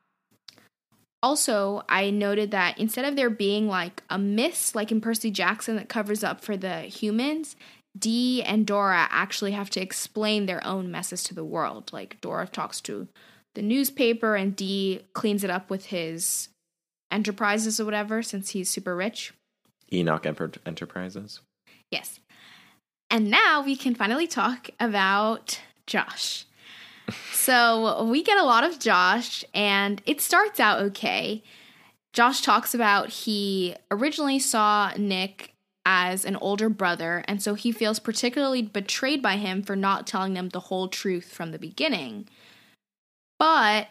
Also, 1.21 1.83
I 1.89 2.11
noted 2.11 2.53
that 2.53 2.79
instead 2.79 3.05
of 3.05 3.17
there 3.17 3.31
being 3.31 3.67
like 3.67 4.05
a 4.09 4.19
mist, 4.19 4.77
like 4.77 4.93
in 4.93 5.01
Percy 5.01 5.33
Jackson, 5.33 5.75
that 5.77 5.89
covers 5.89 6.23
up 6.23 6.41
for 6.41 6.57
the 6.57 6.83
humans, 6.83 7.57
Dee 7.99 8.43
and 8.43 8.65
Dora 8.65 9.09
actually 9.11 9.51
have 9.53 9.71
to 9.71 9.81
explain 9.81 10.47
their 10.47 10.65
own 10.65 10.91
messes 10.91 11.25
to 11.25 11.35
the 11.35 11.45
world. 11.45 11.93
Like 11.93 12.21
Dora 12.21 12.47
talks 12.47 12.81
to 12.83 13.09
the 13.57 13.63
newspaper 13.63 14.37
and 14.37 14.55
Dee 14.55 15.01
cleans 15.13 15.43
it 15.43 15.51
up 15.51 15.71
with 15.71 15.87
his 15.87 16.49
enterprises 17.11 17.81
or 17.81 17.85
whatever 17.85 18.23
since 18.23 18.51
he's 18.51 18.71
super 18.71 18.95
rich. 18.95 19.33
Enoch 19.93 20.25
Enter- 20.25 20.53
Enterprises. 20.65 21.41
Yes. 21.91 22.21
And 23.11 23.31
now 23.31 23.62
we 23.64 23.77
can 23.77 23.94
finally 23.94 24.27
talk 24.27 24.71
about 24.79 25.61
Josh. 25.87 26.44
so 27.33 28.05
we 28.05 28.23
get 28.23 28.38
a 28.38 28.44
lot 28.44 28.64
of 28.64 28.79
Josh, 28.79 29.44
and 29.55 30.03
it 30.07 30.21
starts 30.21 30.61
out 30.61 30.81
okay. 30.81 31.42
Josh 32.12 32.42
talks 32.42 32.75
about 32.75 33.09
he 33.11 33.77
originally 33.90 34.38
saw 34.38 34.92
Nick 34.97 35.55
as 35.87 36.27
an 36.27 36.37
older 36.37 36.68
brother, 36.68 37.25
and 37.27 37.42
so 37.42 37.55
he 37.55 37.73
feels 37.73 37.99
particularly 37.99 38.61
betrayed 38.61 39.23
by 39.23 39.37
him 39.37 39.62
for 39.62 39.75
not 39.75 40.07
telling 40.07 40.35
them 40.35 40.51
the 40.51 40.61
whole 40.61 40.88
truth 40.88 41.33
from 41.33 41.51
the 41.51 41.59
beginning. 41.59 42.29
But 43.38 43.88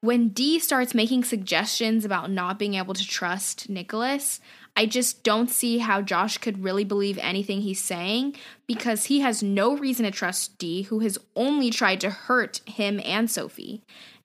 when 0.00 0.28
Dee 0.28 0.58
starts 0.58 0.94
making 0.94 1.24
suggestions 1.24 2.04
about 2.04 2.30
not 2.30 2.58
being 2.58 2.74
able 2.74 2.94
to 2.94 3.06
trust 3.06 3.68
Nicholas, 3.68 4.40
I 4.78 4.86
just 4.86 5.24
don't 5.24 5.50
see 5.50 5.78
how 5.78 6.02
Josh 6.02 6.38
could 6.38 6.62
really 6.62 6.84
believe 6.84 7.18
anything 7.18 7.62
he's 7.62 7.80
saying 7.80 8.36
because 8.68 9.06
he 9.06 9.18
has 9.18 9.42
no 9.42 9.76
reason 9.76 10.04
to 10.04 10.12
trust 10.12 10.56
Dee, 10.56 10.82
who 10.82 11.00
has 11.00 11.18
only 11.34 11.68
tried 11.70 12.00
to 12.02 12.10
hurt 12.10 12.60
him 12.64 13.00
and 13.04 13.28
Sophie. 13.28 13.82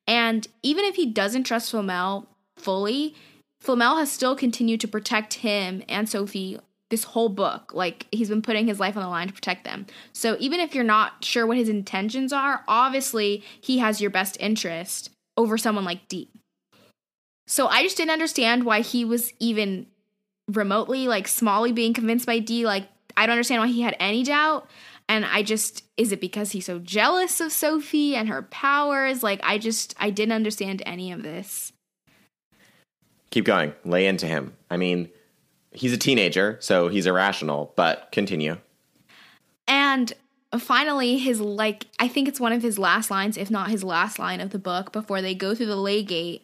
And 0.07 0.47
even 0.61 0.85
if 0.85 0.93
he 0.93 1.07
doesn't 1.07 1.45
trust 1.45 1.71
Flamel 1.71 2.27
fully, 2.55 3.15
Flamel 3.61 3.97
has 3.97 4.11
still 4.11 4.35
continued 4.35 4.79
to 4.81 4.87
protect 4.87 5.33
him 5.35 5.81
and 5.89 6.07
Sophie 6.07 6.59
this 6.91 7.05
whole 7.05 7.29
book. 7.29 7.73
Like 7.73 8.05
he's 8.11 8.29
been 8.29 8.43
putting 8.43 8.67
his 8.67 8.79
life 8.79 8.95
on 8.95 9.01
the 9.01 9.09
line 9.09 9.29
to 9.29 9.33
protect 9.33 9.63
them. 9.63 9.87
So 10.13 10.37
even 10.39 10.59
if 10.59 10.75
you're 10.75 10.83
not 10.83 11.25
sure 11.25 11.47
what 11.47 11.57
his 11.57 11.69
intentions 11.69 12.31
are, 12.31 12.63
obviously 12.67 13.43
he 13.59 13.79
has 13.79 13.99
your 13.99 14.11
best 14.11 14.37
interest 14.39 15.09
over 15.35 15.57
someone 15.57 15.83
like 15.83 16.07
Dee. 16.07 16.29
So 17.47 17.67
I 17.67 17.81
just 17.81 17.97
didn't 17.97 18.11
understand 18.11 18.65
why 18.65 18.81
he 18.81 19.03
was 19.03 19.33
even 19.39 19.87
remotely 20.47 21.07
like 21.07 21.27
Smalley 21.27 21.71
being 21.71 21.93
convinced 21.93 22.25
by 22.25 22.39
Dee. 22.39 22.65
Like 22.65 22.87
I 23.15 23.25
don't 23.25 23.33
understand 23.33 23.61
why 23.61 23.67
he 23.67 23.81
had 23.81 23.95
any 23.99 24.23
doubt. 24.23 24.67
And 25.09 25.25
I 25.25 25.43
just 25.43 25.83
is 25.97 26.11
it 26.11 26.21
because 26.21 26.51
he's 26.51 26.65
so 26.65 26.79
jealous 26.79 27.39
of 27.41 27.51
Sophie 27.51 28.15
and 28.15 28.29
her 28.29 28.43
powers? 28.43 29.23
Like 29.23 29.39
I 29.43 29.57
just 29.57 29.95
I 29.99 30.09
didn't 30.09 30.33
understand 30.33 30.81
any 30.85 31.11
of 31.11 31.23
this. 31.23 31.71
Keep 33.31 33.45
going. 33.45 33.73
Lay 33.83 34.05
into 34.05 34.27
him. 34.27 34.53
I 34.69 34.77
mean, 34.77 35.09
he's 35.71 35.93
a 35.93 35.97
teenager, 35.97 36.57
so 36.61 36.87
he's 36.87 37.07
irrational, 37.07 37.73
but 37.75 38.09
continue. 38.11 38.57
And 39.67 40.13
finally, 40.59 41.17
his 41.17 41.41
like, 41.41 41.87
I 41.99 42.07
think 42.07 42.27
it's 42.27 42.39
one 42.39 42.53
of 42.53 42.61
his 42.61 42.77
last 42.77 43.09
lines, 43.09 43.37
if 43.37 43.49
not 43.49 43.69
his 43.69 43.83
last 43.83 44.19
line 44.19 44.39
of 44.39 44.51
the 44.51 44.59
book, 44.59 44.91
before 44.91 45.21
they 45.21 45.33
go 45.33 45.55
through 45.55 45.65
the 45.67 45.75
Leygate. 45.75 46.41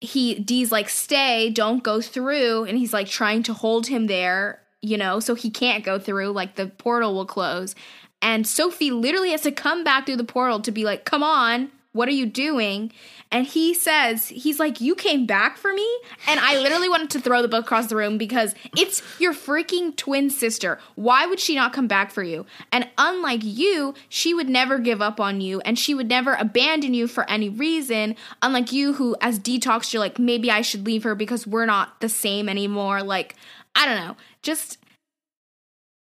He 0.00 0.34
Dee's 0.34 0.70
like, 0.70 0.88
stay, 0.88 1.50
don't 1.50 1.82
go 1.82 2.00
through, 2.00 2.64
and 2.64 2.76
he's 2.76 2.92
like 2.92 3.08
trying 3.08 3.42
to 3.44 3.54
hold 3.54 3.86
him 3.86 4.06
there, 4.06 4.60
you 4.82 4.98
know, 4.98 5.20
so 5.20 5.34
he 5.34 5.50
can't 5.50 5.84
go 5.84 5.98
through. 5.98 6.32
Like 6.32 6.56
the 6.56 6.66
portal 6.66 7.14
will 7.14 7.26
close, 7.26 7.74
and 8.20 8.46
Sophie 8.46 8.90
literally 8.90 9.30
has 9.30 9.42
to 9.42 9.52
come 9.52 9.84
back 9.84 10.06
through 10.06 10.16
the 10.16 10.24
portal 10.24 10.60
to 10.60 10.70
be 10.70 10.84
like, 10.84 11.04
come 11.04 11.22
on, 11.22 11.70
what 11.96 12.08
are 12.08 12.12
you 12.12 12.26
doing? 12.26 12.92
And 13.32 13.44
he 13.46 13.74
says, 13.74 14.28
he's 14.28 14.60
like, 14.60 14.80
you 14.80 14.94
came 14.94 15.26
back 15.26 15.56
for 15.56 15.72
me? 15.72 15.86
And 16.28 16.38
I 16.38 16.58
literally 16.58 16.88
wanted 16.88 17.10
to 17.10 17.20
throw 17.20 17.42
the 17.42 17.48
book 17.48 17.64
across 17.64 17.88
the 17.88 17.96
room 17.96 18.18
because 18.18 18.54
it's 18.76 19.02
your 19.18 19.32
freaking 19.32 19.96
twin 19.96 20.30
sister. 20.30 20.78
Why 20.94 21.26
would 21.26 21.40
she 21.40 21.56
not 21.56 21.72
come 21.72 21.88
back 21.88 22.12
for 22.12 22.22
you? 22.22 22.46
And 22.70 22.88
unlike 22.98 23.40
you, 23.42 23.94
she 24.08 24.32
would 24.32 24.48
never 24.48 24.78
give 24.78 25.02
up 25.02 25.18
on 25.18 25.40
you 25.40 25.60
and 25.62 25.76
she 25.78 25.94
would 25.94 26.08
never 26.08 26.34
abandon 26.34 26.94
you 26.94 27.08
for 27.08 27.28
any 27.28 27.48
reason. 27.48 28.14
Unlike 28.42 28.70
you, 28.72 28.92
who, 28.92 29.16
as 29.20 29.40
detox, 29.40 29.92
you're 29.92 30.00
like, 30.00 30.18
maybe 30.18 30.50
I 30.50 30.60
should 30.60 30.86
leave 30.86 31.02
her 31.02 31.16
because 31.16 31.46
we're 31.46 31.66
not 31.66 32.00
the 32.00 32.08
same 32.08 32.48
anymore. 32.48 33.02
Like, 33.02 33.34
I 33.74 33.86
don't 33.86 33.96
know. 34.06 34.16
Just, 34.42 34.78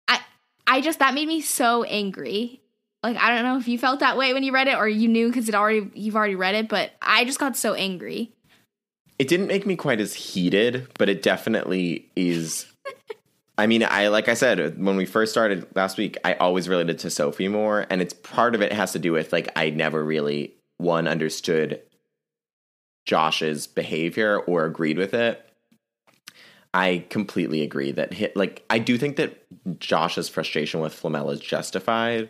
I, 0.06 0.20
I 0.66 0.82
just, 0.82 0.98
that 0.98 1.14
made 1.14 1.28
me 1.28 1.40
so 1.40 1.84
angry 1.84 2.60
like 3.06 3.22
I 3.22 3.34
don't 3.34 3.44
know 3.44 3.56
if 3.56 3.68
you 3.68 3.78
felt 3.78 4.00
that 4.00 4.16
way 4.16 4.34
when 4.34 4.42
you 4.42 4.52
read 4.52 4.68
it 4.68 4.76
or 4.76 4.88
you 4.88 5.08
knew 5.08 5.28
because 5.28 5.48
it 5.48 5.54
already 5.54 5.90
you've 5.94 6.16
already 6.16 6.34
read 6.34 6.54
it, 6.54 6.68
but 6.68 6.90
I 7.00 7.24
just 7.24 7.38
got 7.38 7.56
so 7.56 7.74
angry. 7.74 8.32
It 9.18 9.28
didn't 9.28 9.46
make 9.46 9.64
me 9.64 9.76
quite 9.76 10.00
as 10.00 10.14
heated, 10.14 10.88
but 10.98 11.08
it 11.08 11.22
definitely 11.22 12.10
is. 12.16 12.66
I 13.56 13.66
mean, 13.66 13.82
I 13.82 14.08
like 14.08 14.28
I 14.28 14.34
said 14.34 14.82
when 14.82 14.96
we 14.96 15.06
first 15.06 15.32
started 15.32 15.66
last 15.74 15.96
week, 15.96 16.18
I 16.24 16.34
always 16.34 16.68
related 16.68 16.98
to 17.00 17.10
Sophie 17.10 17.48
more, 17.48 17.86
and 17.88 18.02
it's 18.02 18.12
part 18.12 18.54
of 18.54 18.60
it 18.60 18.72
has 18.72 18.92
to 18.92 18.98
do 18.98 19.12
with 19.12 19.32
like 19.32 19.50
I 19.56 19.70
never 19.70 20.04
really 20.04 20.54
one 20.78 21.06
understood 21.06 21.80
Josh's 23.06 23.66
behavior 23.66 24.40
or 24.40 24.66
agreed 24.66 24.98
with 24.98 25.14
it. 25.14 25.42
I 26.74 27.06
completely 27.08 27.62
agree 27.62 27.92
that 27.92 28.36
like 28.36 28.64
I 28.68 28.80
do 28.80 28.98
think 28.98 29.16
that 29.16 29.46
Josh's 29.78 30.28
frustration 30.28 30.80
with 30.80 30.92
Flamel 30.92 31.30
is 31.30 31.40
justified 31.40 32.28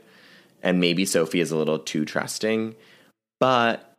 and 0.67 0.81
maybe 0.81 1.05
Sophie 1.05 1.39
is 1.39 1.53
a 1.53 1.57
little 1.57 1.79
too 1.79 2.05
trusting. 2.05 2.75
But 3.39 3.95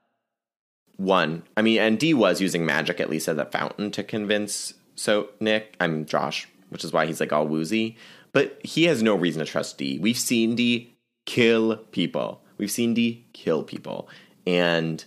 one, 0.98 1.44
I 1.56 1.62
mean, 1.62 1.80
and 1.80 1.98
Dee 1.98 2.14
was 2.14 2.42
using 2.42 2.66
magic 2.66 3.00
at 3.00 3.10
least 3.10 3.30
as 3.30 3.38
a 3.38 3.46
fountain 3.46 3.90
to 3.92 4.04
convince 4.04 4.74
so 4.96 5.30
Nick, 5.40 5.78
I'm 5.80 6.06
Josh, 6.06 6.46
which 6.68 6.84
is 6.84 6.92
why 6.92 7.06
he's 7.06 7.22
like 7.22 7.32
all 7.32 7.48
woozy. 7.48 7.96
But 8.34 8.60
he 8.66 8.84
has 8.84 9.02
no 9.02 9.16
reason 9.16 9.40
to 9.40 9.50
trust 9.50 9.78
Dee. 9.78 9.98
We've 9.98 10.18
seen 10.18 10.56
Dee 10.56 10.94
kill 11.26 11.78
people. 11.78 12.42
We've 12.58 12.70
seen 12.70 12.94
Dee 12.94 13.26
kill 13.32 13.64
people 13.64 14.10
and 14.46 15.06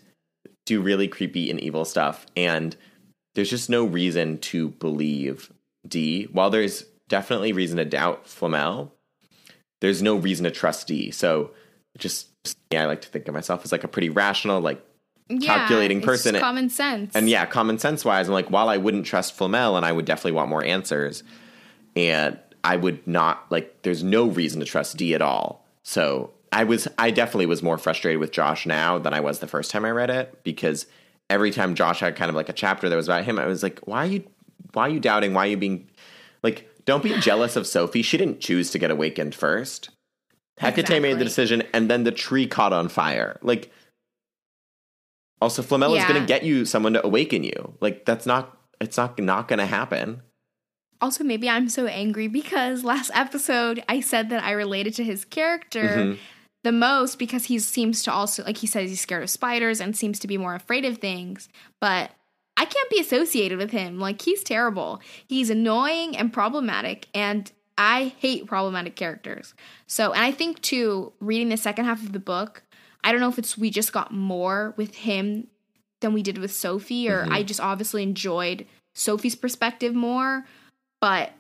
do 0.65 0.81
really 0.81 1.09
creepy 1.09 1.51
and 1.51 1.61
evil 1.61 1.85
stuff. 1.85 2.25
And 2.39 2.75
there's 3.35 3.51
just 3.51 3.69
no 3.69 3.85
reason 3.85 4.39
to 4.39 4.71
believe 4.71 5.53
Dee. 5.87 6.25
While 6.33 6.49
there's 6.49 6.87
definitely 7.11 7.53
reason 7.53 7.77
to 7.77 7.85
doubt 7.85 8.27
Flamel, 8.27 8.95
there's 9.81 10.03
no 10.03 10.17
reason 10.17 10.45
to 10.45 10.51
trust 10.51 10.87
Dee. 10.87 11.11
So 11.11 11.51
just 11.99 12.29
yeah, 12.71 12.85
I 12.85 12.87
like 12.87 13.03
to 13.03 13.09
think 13.09 13.29
of 13.29 13.35
myself 13.35 13.65
as 13.65 13.73
like 13.73 13.85
a 13.85 13.89
pretty 13.89 14.09
rational, 14.11 14.61
like 14.61 14.85
calculating 15.43 15.99
it's 15.99 16.07
person. 16.07 16.39
common 16.39 16.69
sense. 16.69 17.15
and 17.15 17.29
yeah, 17.29 17.47
common 17.47 17.79
sense 17.79 18.05
wise, 18.05 18.29
I'm 18.29 18.35
like, 18.35 18.51
while 18.51 18.69
I 18.69 18.77
wouldn't 18.77 19.07
trust 19.07 19.35
Flamel 19.35 19.77
and 19.77 19.85
I 19.85 19.93
would 19.93 20.05
definitely 20.05 20.33
want 20.33 20.49
more 20.49 20.65
answers, 20.65 21.23
and 21.97 22.39
I 22.65 22.77
would 22.77 23.07
not 23.07 23.47
like 23.51 23.83
there's 23.83 24.03
no 24.03 24.27
reason 24.27 24.61
to 24.61 24.67
trust 24.67 24.97
Dee 24.97 25.15
at 25.15 25.23
all. 25.23 25.67
So 25.83 26.31
I 26.53 26.65
was 26.65 26.89
I 26.99 27.11
definitely 27.11 27.47
was 27.47 27.63
more 27.63 27.79
frustrated 27.79 28.21
with 28.21 28.33
Josh 28.33 28.67
now 28.67 28.99
than 28.99 29.15
I 29.15 29.21
was 29.21 29.39
the 29.39 29.47
first 29.47 29.71
time 29.71 29.85
I 29.85 29.91
read 29.91 30.11
it 30.11 30.43
because 30.45 30.87
every 31.29 31.51
time 31.51 31.75
Josh 31.75 32.01
had 32.01 32.17
kind 32.17 32.29
of 32.29 32.35
like 32.35 32.49
a 32.49 32.53
chapter 32.53 32.89
that 32.89 32.97
was 32.97 33.09
about 33.09 33.25
him, 33.25 33.39
I 33.39 33.47
was 33.47 33.63
like, 33.63 33.81
why 33.81 34.05
are 34.05 34.11
you 34.11 34.25
why 34.73 34.87
are 34.87 34.91
you 34.91 35.01
doubting? 35.01 35.35
Why 35.35 35.47
are 35.47 35.51
you 35.51 35.57
being 35.57 35.89
like 36.43 36.69
don't 36.91 37.03
be 37.03 37.19
jealous 37.21 37.55
of 37.57 37.67
Sophie. 37.67 38.03
She 38.03 38.17
didn't 38.19 38.41
choose 38.41 38.71
to 38.73 38.79
get 38.79 38.91
awakened 38.91 39.35
first. 39.35 39.91
Hecate 40.59 41.01
made 41.01 41.19
the 41.19 41.25
decision 41.25 41.63
and 41.73 41.89
then 41.89 42.05
the 42.05 42.11
tree 42.13 42.47
caught 42.47 42.73
on 42.73 42.89
fire. 42.89 43.39
Like 43.43 43.71
also 45.41 45.63
Flamel 45.63 45.95
is 45.95 46.03
Yeah. 46.03 46.09
gonna 46.09 46.27
get 46.27 46.43
you 46.45 46.65
someone 46.65 46.93
to 46.95 47.05
awaken 47.07 47.45
you. 47.45 47.75
Like 47.81 48.05
that's 48.05 48.27
not 48.27 48.57
it's 48.81 48.97
not 48.97 49.19
not 49.19 49.49
gonna 49.49 49.67
happen. 49.67 50.23
also, 51.03 51.25
maybe 51.25 51.49
I'm 51.49 51.71
so 51.71 51.87
angry 51.87 52.29
because 52.29 52.85
last 52.85 53.11
episode 53.15 53.83
I 53.89 54.01
said 54.01 54.29
that 54.29 54.43
I 54.45 54.51
related 54.51 54.93
to 54.97 55.05
his 55.05 55.25
character 55.25 55.89
Mhm. 55.97 56.19
the 56.63 56.73
most 56.73 57.19
because 57.19 57.45
he 57.47 57.59
seems 57.59 58.03
to 58.03 58.13
also, 58.13 58.45
like 58.45 58.59
he 58.59 58.67
says, 58.67 58.91
he's 58.91 59.01
scared 59.01 59.23
of 59.23 59.31
spiders 59.31 59.81
and 59.81 59.97
seems 59.97 60.19
to 60.19 60.29
be 60.29 60.37
more 60.37 60.55
afraid 60.55 60.85
of 60.85 60.99
things. 60.99 61.49
But 61.81 62.11
I 62.57 62.65
can't 62.65 62.91
be 62.91 63.01
associated 63.01 63.59
with 63.59 63.71
him. 63.71 63.99
Like, 63.99 64.21
he's 64.23 64.43
terrible. 64.43 65.01
He's 65.27 65.51
annoying 65.51 66.17
and 66.17 66.33
problematic. 66.33 67.09
And 67.15 67.51
I 67.79 68.15
hate 68.19 68.47
problematic 68.47 68.97
characters. 68.97 69.55
So, 69.87 70.13
and 70.13 70.23
I 70.23 70.33
think 70.33 70.61
too, 70.61 71.13
reading 71.21 71.49
the 71.49 71.57
second 71.57 71.87
half 71.87 72.03
of 72.03 72.13
the 72.13 72.19
book, 72.19 72.63
I 73.03 73.13
don't 73.13 73.21
know 73.21 73.31
if 73.31 73.39
it's 73.39 73.57
we 73.57 73.71
just 73.71 73.93
got 73.93 74.13
more 74.13 74.75
with 74.77 74.95
him 74.95 75.47
than 76.01 76.13
we 76.13 76.23
did 76.23 76.39
with 76.39 76.53
Sophie, 76.53 77.09
or 77.09 77.23
Mm-hmm. 77.23 77.33
I 77.33 77.43
just 77.43 77.61
obviously 77.61 78.03
enjoyed 78.03 78.67
Sophie's 78.95 79.35
perspective 79.35 79.95
more. 79.95 80.45
But 81.01 81.33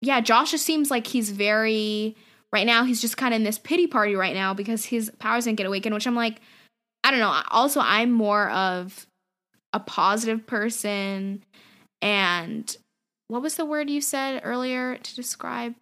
yeah, 0.00 0.20
Josh 0.20 0.52
just 0.52 0.64
seems 0.64 0.90
like 0.90 1.06
he's 1.06 1.30
very 1.30 2.16
right 2.52 2.66
now. 2.66 2.84
He's 2.84 3.00
just 3.02 3.18
kind 3.18 3.34
of 3.34 3.38
in 3.38 3.44
this 3.44 3.58
pity 3.58 3.86
party 3.86 4.14
right 4.14 4.34
now 4.34 4.54
because 4.54 4.86
his 4.86 5.10
powers 5.18 5.44
didn't 5.44 5.58
get 5.58 5.66
awakened. 5.66 5.94
Which 5.94 6.06
I'm 6.06 6.16
like, 6.16 6.40
I 7.04 7.10
don't 7.10 7.20
know. 7.20 7.38
Also, 7.50 7.80
I'm 7.80 8.10
more 8.10 8.48
of 8.50 9.06
a 9.72 9.80
positive 9.80 10.46
person, 10.46 11.44
and 12.02 12.76
what 13.28 13.42
was 13.42 13.54
the 13.54 13.64
word 13.64 13.88
you 13.90 14.00
said 14.00 14.40
earlier 14.44 14.96
to 14.96 15.14
describe? 15.14 15.74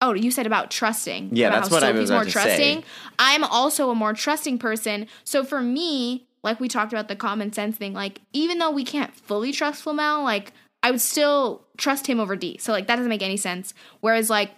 Oh, 0.00 0.14
you 0.14 0.30
said 0.30 0.46
about 0.46 0.70
trusting. 0.70 1.30
Yeah, 1.32 1.48
about 1.48 1.56
that's 1.56 1.68
how 1.68 1.76
what 1.76 1.82
I 1.84 1.92
Sophie's 1.92 2.00
was 2.00 2.10
more 2.10 2.24
to 2.24 2.30
say. 2.30 2.84
I'm 3.18 3.44
also 3.44 3.90
a 3.90 3.94
more 3.94 4.12
trusting 4.12 4.58
person. 4.58 5.06
So 5.22 5.44
for 5.44 5.60
me, 5.60 6.26
like 6.42 6.58
we 6.58 6.68
talked 6.68 6.92
about 6.92 7.08
the 7.08 7.16
common 7.16 7.52
sense 7.52 7.76
thing, 7.76 7.94
like 7.94 8.20
even 8.32 8.58
though 8.58 8.70
we 8.70 8.84
can't 8.84 9.14
fully 9.14 9.52
trust 9.52 9.82
Flamel, 9.82 10.24
like 10.24 10.52
I 10.82 10.90
would 10.90 11.00
still 11.00 11.64
trust 11.76 12.08
him 12.08 12.18
over 12.18 12.34
Dee. 12.34 12.58
So 12.58 12.72
like 12.72 12.88
that 12.88 12.96
doesn't 12.96 13.08
make 13.08 13.22
any 13.22 13.36
sense. 13.36 13.74
Whereas 14.00 14.28
like 14.28 14.50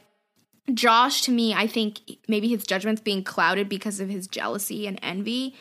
Josh, 0.72 1.20
to 1.22 1.30
me, 1.30 1.52
I 1.52 1.66
think 1.66 2.00
maybe 2.26 2.48
his 2.48 2.64
judgment's 2.64 3.02
being 3.02 3.22
clouded 3.22 3.68
because 3.68 4.00
of 4.00 4.08
his 4.08 4.26
jealousy 4.26 4.86
and 4.86 4.98
envy 5.02 5.54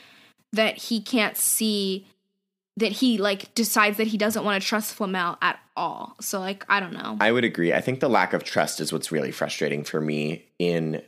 that 0.53 0.77
he 0.77 1.01
can't 1.01 1.35
see 1.35 2.07
that 2.77 2.91
he 2.91 3.17
like 3.17 3.53
decides 3.53 3.97
that 3.97 4.07
he 4.07 4.17
doesn't 4.17 4.43
want 4.43 4.61
to 4.61 4.67
trust 4.67 4.95
Flamel 4.95 5.37
at 5.41 5.59
all. 5.75 6.15
So 6.21 6.39
like 6.39 6.65
I 6.69 6.79
don't 6.79 6.93
know. 6.93 7.17
I 7.19 7.31
would 7.31 7.43
agree. 7.43 7.73
I 7.73 7.81
think 7.81 7.99
the 7.99 8.09
lack 8.09 8.33
of 8.33 8.43
trust 8.43 8.79
is 8.79 8.93
what's 8.93 9.11
really 9.11 9.31
frustrating 9.31 9.83
for 9.83 9.99
me 9.99 10.45
in 10.57 11.01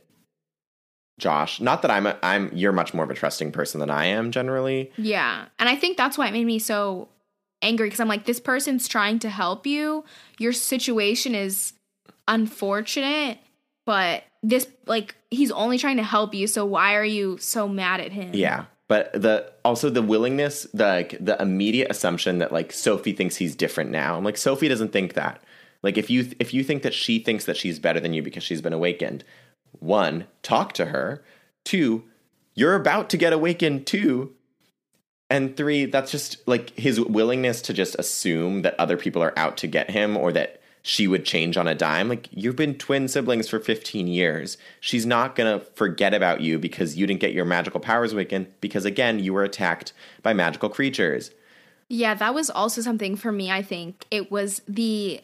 Josh. 1.18 1.60
Not 1.60 1.82
that 1.82 1.90
I'm 1.90 2.06
a, 2.06 2.18
I'm 2.22 2.50
you're 2.54 2.72
much 2.72 2.92
more 2.92 3.04
of 3.04 3.10
a 3.10 3.14
trusting 3.14 3.52
person 3.52 3.80
than 3.80 3.90
I 3.90 4.06
am 4.06 4.30
generally. 4.30 4.92
Yeah. 4.96 5.46
And 5.58 5.68
I 5.68 5.76
think 5.76 5.96
that's 5.96 6.18
why 6.18 6.28
it 6.28 6.32
made 6.32 6.44
me 6.44 6.58
so 6.58 7.08
angry 7.62 7.86
because 7.86 8.00
I'm 8.00 8.08
like, 8.08 8.26
this 8.26 8.40
person's 8.40 8.88
trying 8.88 9.18
to 9.20 9.30
help 9.30 9.66
you. 9.66 10.04
Your 10.38 10.52
situation 10.52 11.34
is 11.34 11.72
unfortunate, 12.28 13.38
but 13.84 14.24
this, 14.42 14.68
like, 14.86 15.16
he's 15.30 15.50
only 15.50 15.78
trying 15.78 15.96
to 15.96 16.02
help 16.02 16.34
you. 16.34 16.46
So 16.46 16.64
why 16.64 16.94
are 16.94 17.04
you 17.04 17.38
so 17.38 17.66
mad 17.68 18.00
at 18.00 18.12
him? 18.12 18.30
Yeah. 18.34 18.66
But 18.88 19.12
the 19.12 19.52
also 19.64 19.90
the 19.90 20.02
willingness, 20.02 20.64
the 20.72 20.84
like, 20.84 21.16
the 21.20 21.40
immediate 21.40 21.90
assumption 21.90 22.38
that 22.38 22.52
like 22.52 22.72
Sophie 22.72 23.12
thinks 23.12 23.36
he's 23.36 23.56
different 23.56 23.90
now. 23.90 24.16
I'm 24.16 24.24
like 24.24 24.36
Sophie 24.36 24.68
doesn't 24.68 24.92
think 24.92 25.14
that. 25.14 25.42
Like 25.82 25.98
if 25.98 26.08
you 26.08 26.30
if 26.38 26.54
you 26.54 26.62
think 26.62 26.82
that 26.82 26.94
she 26.94 27.18
thinks 27.18 27.44
that 27.46 27.56
she's 27.56 27.78
better 27.78 28.00
than 28.00 28.12
you 28.12 28.22
because 28.22 28.42
she's 28.42 28.62
been 28.62 28.72
awakened, 28.72 29.24
one, 29.78 30.26
talk 30.42 30.72
to 30.74 30.86
her. 30.86 31.24
Two, 31.64 32.04
you're 32.54 32.74
about 32.74 33.10
to 33.10 33.16
get 33.16 33.32
awakened 33.32 33.86
too. 33.86 34.32
And 35.28 35.56
three, 35.56 35.86
that's 35.86 36.12
just 36.12 36.46
like 36.46 36.70
his 36.78 37.00
willingness 37.00 37.60
to 37.62 37.72
just 37.72 37.96
assume 37.96 38.62
that 38.62 38.78
other 38.78 38.96
people 38.96 39.22
are 39.22 39.36
out 39.36 39.56
to 39.58 39.66
get 39.66 39.90
him 39.90 40.16
or 40.16 40.30
that 40.32 40.60
she 40.86 41.08
would 41.08 41.24
change 41.24 41.56
on 41.56 41.66
a 41.66 41.74
dime. 41.74 42.08
Like, 42.08 42.28
you've 42.30 42.54
been 42.54 42.78
twin 42.78 43.08
siblings 43.08 43.48
for 43.48 43.58
15 43.58 44.06
years. 44.06 44.56
She's 44.78 45.04
not 45.04 45.34
going 45.34 45.58
to 45.58 45.66
forget 45.74 46.14
about 46.14 46.42
you 46.42 46.60
because 46.60 46.96
you 46.96 47.08
didn't 47.08 47.18
get 47.18 47.32
your 47.32 47.44
magical 47.44 47.80
powers 47.80 48.12
awakened 48.12 48.46
because, 48.60 48.84
again, 48.84 49.18
you 49.18 49.34
were 49.34 49.42
attacked 49.42 49.92
by 50.22 50.32
magical 50.32 50.68
creatures. 50.68 51.32
Yeah, 51.88 52.14
that 52.14 52.34
was 52.34 52.50
also 52.50 52.82
something 52.82 53.16
for 53.16 53.32
me, 53.32 53.50
I 53.50 53.62
think. 53.62 54.06
It 54.12 54.30
was 54.30 54.62
the 54.68 55.20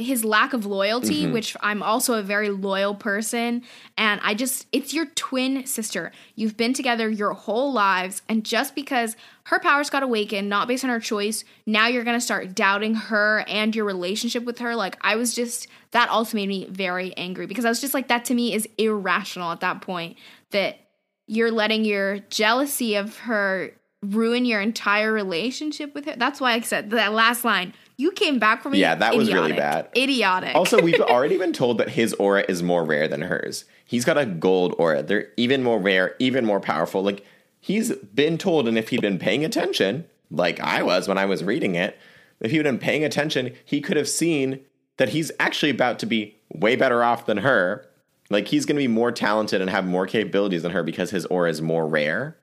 his 0.00 0.24
lack 0.24 0.52
of 0.52 0.66
loyalty, 0.66 1.22
Mm-hmm. 1.24 1.32
which 1.32 1.56
I'm 1.60 1.82
also 1.82 2.14
a 2.14 2.22
very 2.22 2.50
loyal 2.50 2.94
person, 2.94 3.62
and 3.96 4.20
I 4.22 4.34
just 4.34 4.66
it's 4.72 4.94
your 4.94 5.06
twin 5.06 5.66
sister. 5.66 6.12
You've 6.34 6.56
been 6.56 6.72
together 6.72 7.08
your 7.08 7.32
whole 7.32 7.72
lives, 7.72 8.22
and 8.28 8.44
just 8.44 8.74
because 8.74 9.16
her 9.44 9.58
powers 9.58 9.90
got 9.90 10.02
awakened, 10.02 10.48
not 10.48 10.68
based 10.68 10.84
on 10.84 10.90
her 10.90 11.00
choice, 11.00 11.44
now 11.66 11.86
you're 11.88 12.04
gonna 12.04 12.20
start 12.20 12.54
doubting 12.54 12.94
her 12.94 13.44
and 13.48 13.74
your 13.74 13.84
relationship 13.84 14.44
with 14.44 14.58
her. 14.58 14.74
Like 14.76 14.96
I 15.00 15.16
was 15.16 15.34
just 15.34 15.68
that 15.92 16.08
also 16.08 16.36
made 16.36 16.48
me 16.48 16.66
very 16.70 17.16
angry 17.16 17.46
because 17.46 17.64
I 17.64 17.68
was 17.68 17.80
just 17.80 17.94
like 17.94 18.08
that 18.08 18.24
to 18.26 18.34
me 18.34 18.54
is 18.54 18.68
irrational 18.78 19.50
at 19.52 19.60
that 19.60 19.82
point 19.82 20.16
that 20.50 20.78
you're 21.26 21.50
letting 21.50 21.84
your 21.84 22.18
jealousy 22.30 22.96
of 22.96 23.18
her 23.18 23.72
ruin 24.02 24.44
your 24.44 24.60
entire 24.60 25.12
relationship 25.12 25.94
with 25.94 26.06
her. 26.06 26.14
That's 26.16 26.40
why 26.40 26.52
I 26.52 26.60
said 26.60 26.90
that 26.90 27.12
last 27.12 27.44
line. 27.44 27.74
You 28.00 28.12
came 28.12 28.38
back 28.38 28.62
from. 28.62 28.74
Yeah, 28.74 28.94
that 28.94 29.14
was 29.14 29.30
really 29.30 29.52
bad. 29.52 29.90
Idiotic. 29.94 30.54
Also, 30.54 30.80
we've 30.80 31.00
already 31.00 31.36
been 31.36 31.52
told 31.52 31.76
that 31.78 31.90
his 31.90 32.14
aura 32.14 32.46
is 32.48 32.62
more 32.62 32.82
rare 32.82 33.06
than 33.06 33.20
hers. 33.20 33.66
He's 33.84 34.06
got 34.06 34.16
a 34.16 34.24
gold 34.24 34.74
aura. 34.78 35.02
They're 35.02 35.28
even 35.36 35.62
more 35.62 35.78
rare, 35.78 36.16
even 36.18 36.46
more 36.46 36.60
powerful. 36.60 37.02
Like, 37.02 37.26
he's 37.60 37.92
been 37.92 38.38
told, 38.38 38.66
and 38.66 38.78
if 38.78 38.88
he'd 38.88 39.02
been 39.02 39.18
paying 39.18 39.44
attention, 39.44 40.06
like 40.30 40.58
I 40.60 40.82
was 40.82 41.08
when 41.08 41.18
I 41.18 41.26
was 41.26 41.44
reading 41.44 41.74
it, 41.74 41.98
if 42.40 42.50
he'd 42.50 42.62
been 42.62 42.78
paying 42.78 43.04
attention, 43.04 43.52
he 43.66 43.82
could 43.82 43.98
have 43.98 44.08
seen 44.08 44.60
that 44.96 45.10
he's 45.10 45.30
actually 45.38 45.70
about 45.70 45.98
to 45.98 46.06
be 46.06 46.38
way 46.48 46.76
better 46.76 47.04
off 47.04 47.26
than 47.26 47.38
her. 47.38 47.86
Like, 48.30 48.48
he's 48.48 48.64
going 48.64 48.76
to 48.76 48.82
be 48.82 48.88
more 48.88 49.12
talented 49.12 49.60
and 49.60 49.68
have 49.68 49.84
more 49.84 50.06
capabilities 50.06 50.62
than 50.62 50.72
her 50.72 50.82
because 50.82 51.10
his 51.10 51.26
aura 51.26 51.50
is 51.50 51.60
more 51.60 51.86
rare. 51.86 52.38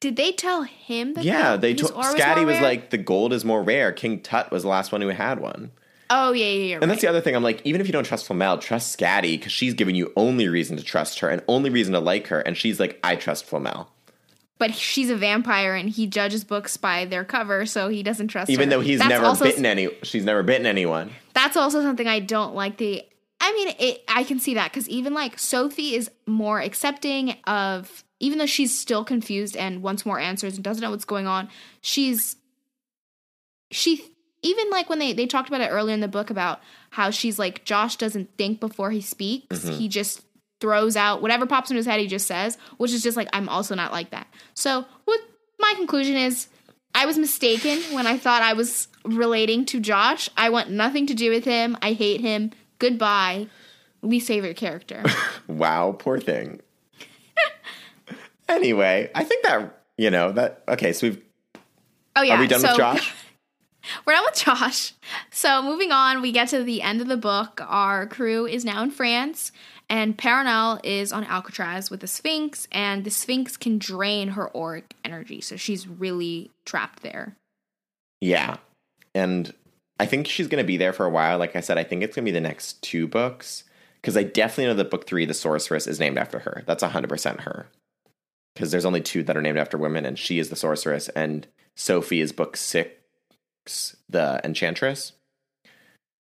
Did 0.00 0.16
they 0.16 0.32
tell 0.32 0.62
him 0.64 1.14
that? 1.14 1.24
Yeah, 1.24 1.52
the- 1.52 1.58
they 1.58 1.72
his 1.72 1.80
told 1.90 1.94
Scatty 2.04 2.44
was 2.44 2.56
rare? 2.56 2.62
like, 2.62 2.90
the 2.90 2.98
gold 2.98 3.32
is 3.32 3.44
more 3.44 3.62
rare. 3.62 3.92
King 3.92 4.20
Tut 4.20 4.50
was 4.50 4.62
the 4.62 4.68
last 4.68 4.92
one 4.92 5.00
who 5.00 5.08
had 5.08 5.40
one. 5.40 5.70
"Oh 6.10 6.32
yeah, 6.32 6.44
yeah, 6.46 6.64
yeah." 6.74 6.78
And 6.82 6.90
that's 6.90 7.00
the 7.00 7.08
other 7.08 7.20
thing. 7.20 7.34
I'm 7.34 7.42
like, 7.42 7.62
even 7.64 7.80
if 7.80 7.86
you 7.86 7.92
don't 7.92 8.04
trust 8.04 8.26
Flamel, 8.26 8.58
trust 8.58 8.96
Scatty 8.98 9.32
because 9.38 9.52
she's 9.52 9.74
giving 9.74 9.94
you 9.94 10.12
only 10.16 10.48
reason 10.48 10.76
to 10.76 10.82
trust 10.84 11.18
her 11.20 11.28
and 11.28 11.42
only 11.48 11.70
reason 11.70 11.94
to 11.94 12.00
like 12.00 12.26
her. 12.28 12.40
And 12.40 12.56
she's 12.56 12.78
like, 12.78 13.00
I 13.02 13.16
trust 13.16 13.44
Flamel, 13.46 13.88
but 14.58 14.74
she's 14.74 15.10
a 15.10 15.16
vampire 15.16 15.74
and 15.74 15.88
he 15.90 16.06
judges 16.06 16.44
books 16.44 16.76
by 16.76 17.06
their 17.06 17.24
cover, 17.24 17.66
so 17.66 17.88
he 17.88 18.02
doesn't 18.02 18.28
trust 18.28 18.50
even 18.50 18.68
her. 18.68 18.76
though 18.76 18.80
he's 18.82 18.98
That's 19.00 19.08
never 19.08 19.34
bitten 19.44 19.66
any. 19.66 19.88
She's 20.02 20.24
never 20.24 20.42
bitten 20.42 20.66
anyone. 20.66 21.10
That's 21.32 21.56
also 21.56 21.80
something 21.82 22.06
I 22.06 22.20
don't 22.20 22.54
like. 22.54 22.76
The 22.76 23.02
I 23.46 23.52
mean, 23.52 23.74
it, 23.78 24.02
I 24.08 24.24
can 24.24 24.40
see 24.40 24.54
that 24.54 24.72
because 24.72 24.88
even 24.88 25.14
like 25.14 25.38
Sophie 25.38 25.94
is 25.94 26.10
more 26.26 26.60
accepting 26.60 27.36
of, 27.46 28.02
even 28.18 28.38
though 28.38 28.46
she's 28.46 28.76
still 28.76 29.04
confused 29.04 29.56
and 29.56 29.84
wants 29.84 30.04
more 30.04 30.18
answers 30.18 30.56
and 30.56 30.64
doesn't 30.64 30.82
know 30.82 30.90
what's 30.90 31.04
going 31.04 31.28
on. 31.28 31.48
She's 31.80 32.34
she 33.70 34.02
even 34.42 34.68
like 34.70 34.90
when 34.90 34.98
they 34.98 35.12
they 35.12 35.26
talked 35.26 35.48
about 35.48 35.60
it 35.60 35.68
earlier 35.68 35.94
in 35.94 36.00
the 36.00 36.08
book 36.08 36.28
about 36.28 36.60
how 36.90 37.10
she's 37.10 37.38
like 37.38 37.64
Josh 37.64 37.94
doesn't 37.94 38.36
think 38.36 38.58
before 38.58 38.90
he 38.90 39.00
speaks. 39.00 39.60
Mm-hmm. 39.60 39.74
He 39.74 39.88
just 39.88 40.22
throws 40.60 40.96
out 40.96 41.22
whatever 41.22 41.46
pops 41.46 41.70
in 41.70 41.76
his 41.76 41.86
head. 41.86 42.00
He 42.00 42.08
just 42.08 42.26
says, 42.26 42.58
which 42.78 42.92
is 42.92 43.00
just 43.00 43.16
like 43.16 43.28
I'm 43.32 43.48
also 43.48 43.76
not 43.76 43.92
like 43.92 44.10
that. 44.10 44.26
So 44.54 44.86
what 45.04 45.20
my 45.60 45.72
conclusion 45.76 46.16
is. 46.16 46.48
I 46.98 47.04
was 47.04 47.18
mistaken 47.18 47.78
when 47.94 48.06
I 48.06 48.16
thought 48.16 48.40
I 48.40 48.54
was 48.54 48.88
relating 49.04 49.66
to 49.66 49.80
Josh. 49.80 50.30
I 50.34 50.48
want 50.48 50.70
nothing 50.70 51.06
to 51.08 51.14
do 51.14 51.28
with 51.28 51.44
him. 51.44 51.76
I 51.82 51.92
hate 51.92 52.22
him. 52.22 52.52
Goodbye. 52.78 53.48
Least 54.02 54.28
favorite 54.28 54.56
character. 54.56 55.02
Wow, 55.48 55.92
poor 55.96 56.18
thing. 56.18 56.60
anyway, 58.48 59.10
I 59.14 59.22
think 59.24 59.44
that 59.44 59.82
you 59.96 60.10
know 60.10 60.32
that. 60.32 60.62
Okay, 60.68 60.92
so 60.92 61.06
we've 61.08 61.22
Oh 62.16 62.22
yeah. 62.22 62.36
are 62.36 62.40
we 62.40 62.46
done 62.48 62.60
so 62.60 62.68
with 62.68 62.76
Josh? 62.76 63.14
We're 64.04 64.14
done 64.14 64.24
with 64.24 64.34
Josh. 64.40 64.92
So 65.30 65.62
moving 65.62 65.92
on, 65.92 66.20
we 66.20 66.32
get 66.32 66.48
to 66.48 66.64
the 66.64 66.82
end 66.82 67.00
of 67.00 67.06
the 67.06 67.16
book. 67.16 67.60
Our 67.64 68.06
crew 68.08 68.44
is 68.46 68.64
now 68.64 68.82
in 68.82 68.90
France, 68.90 69.52
and 69.88 70.18
Perenelle 70.18 70.80
is 70.82 71.12
on 71.12 71.22
Alcatraz 71.24 71.88
with 71.90 72.00
the 72.00 72.08
Sphinx, 72.08 72.66
and 72.72 73.04
the 73.04 73.10
Sphinx 73.10 73.56
can 73.56 73.78
drain 73.78 74.30
her 74.30 74.54
auric 74.56 74.94
energy, 75.04 75.40
so 75.40 75.54
she's 75.56 75.86
really 75.86 76.50
trapped 76.64 77.02
there. 77.04 77.36
Yeah, 78.20 78.56
and 79.14 79.54
I 79.98 80.06
think 80.06 80.26
she's 80.26 80.48
going 80.48 80.62
to 80.62 80.66
be 80.66 80.76
there 80.76 80.92
for 80.92 81.06
a 81.06 81.10
while. 81.10 81.38
Like 81.38 81.56
I 81.56 81.60
said, 81.60 81.78
I 81.78 81.84
think 81.84 82.02
it's 82.02 82.14
going 82.14 82.24
to 82.24 82.30
be 82.30 82.34
the 82.34 82.40
next 82.40 82.82
two 82.82 83.06
books 83.06 83.64
because 84.00 84.16
I 84.16 84.22
definitely 84.22 84.66
know 84.66 84.74
that 84.74 84.90
book 84.90 85.06
three, 85.06 85.24
the 85.24 85.34
sorceress, 85.34 85.86
is 85.86 85.98
named 85.98 86.18
after 86.18 86.40
her. 86.40 86.62
That's 86.66 86.82
hundred 86.82 87.08
percent 87.08 87.40
her. 87.40 87.66
Because 88.54 88.70
there's 88.70 88.84
only 88.84 89.00
two 89.00 89.22
that 89.22 89.36
are 89.36 89.42
named 89.42 89.58
after 89.58 89.76
women, 89.76 90.06
and 90.06 90.18
she 90.18 90.38
is 90.38 90.48
the 90.48 90.56
sorceress, 90.56 91.08
and 91.10 91.46
Sophie 91.74 92.20
is 92.20 92.32
book 92.32 92.56
six, 92.56 93.96
the 94.08 94.40
enchantress. 94.44 95.12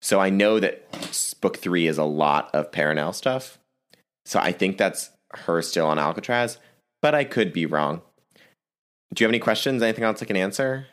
So 0.01 0.19
I 0.19 0.29
know 0.29 0.59
that 0.59 1.37
book 1.41 1.57
three 1.57 1.87
is 1.87 1.97
a 1.97 2.03
lot 2.03 2.53
of 2.53 2.71
Perenelle 2.71 3.15
stuff. 3.15 3.57
So 4.25 4.39
I 4.39 4.51
think 4.51 4.77
that's 4.77 5.11
her 5.31 5.61
still 5.61 5.87
on 5.87 5.97
Alcatraz, 5.97 6.57
but 7.01 7.15
I 7.15 7.23
could 7.23 7.53
be 7.53 7.65
wrong. 7.65 8.01
Do 9.13 9.23
you 9.23 9.25
have 9.25 9.31
any 9.31 9.39
questions? 9.39 9.81
Anything 9.81 10.03
else 10.03 10.21
I 10.21 10.25
can 10.25 10.37
answer? 10.37 10.87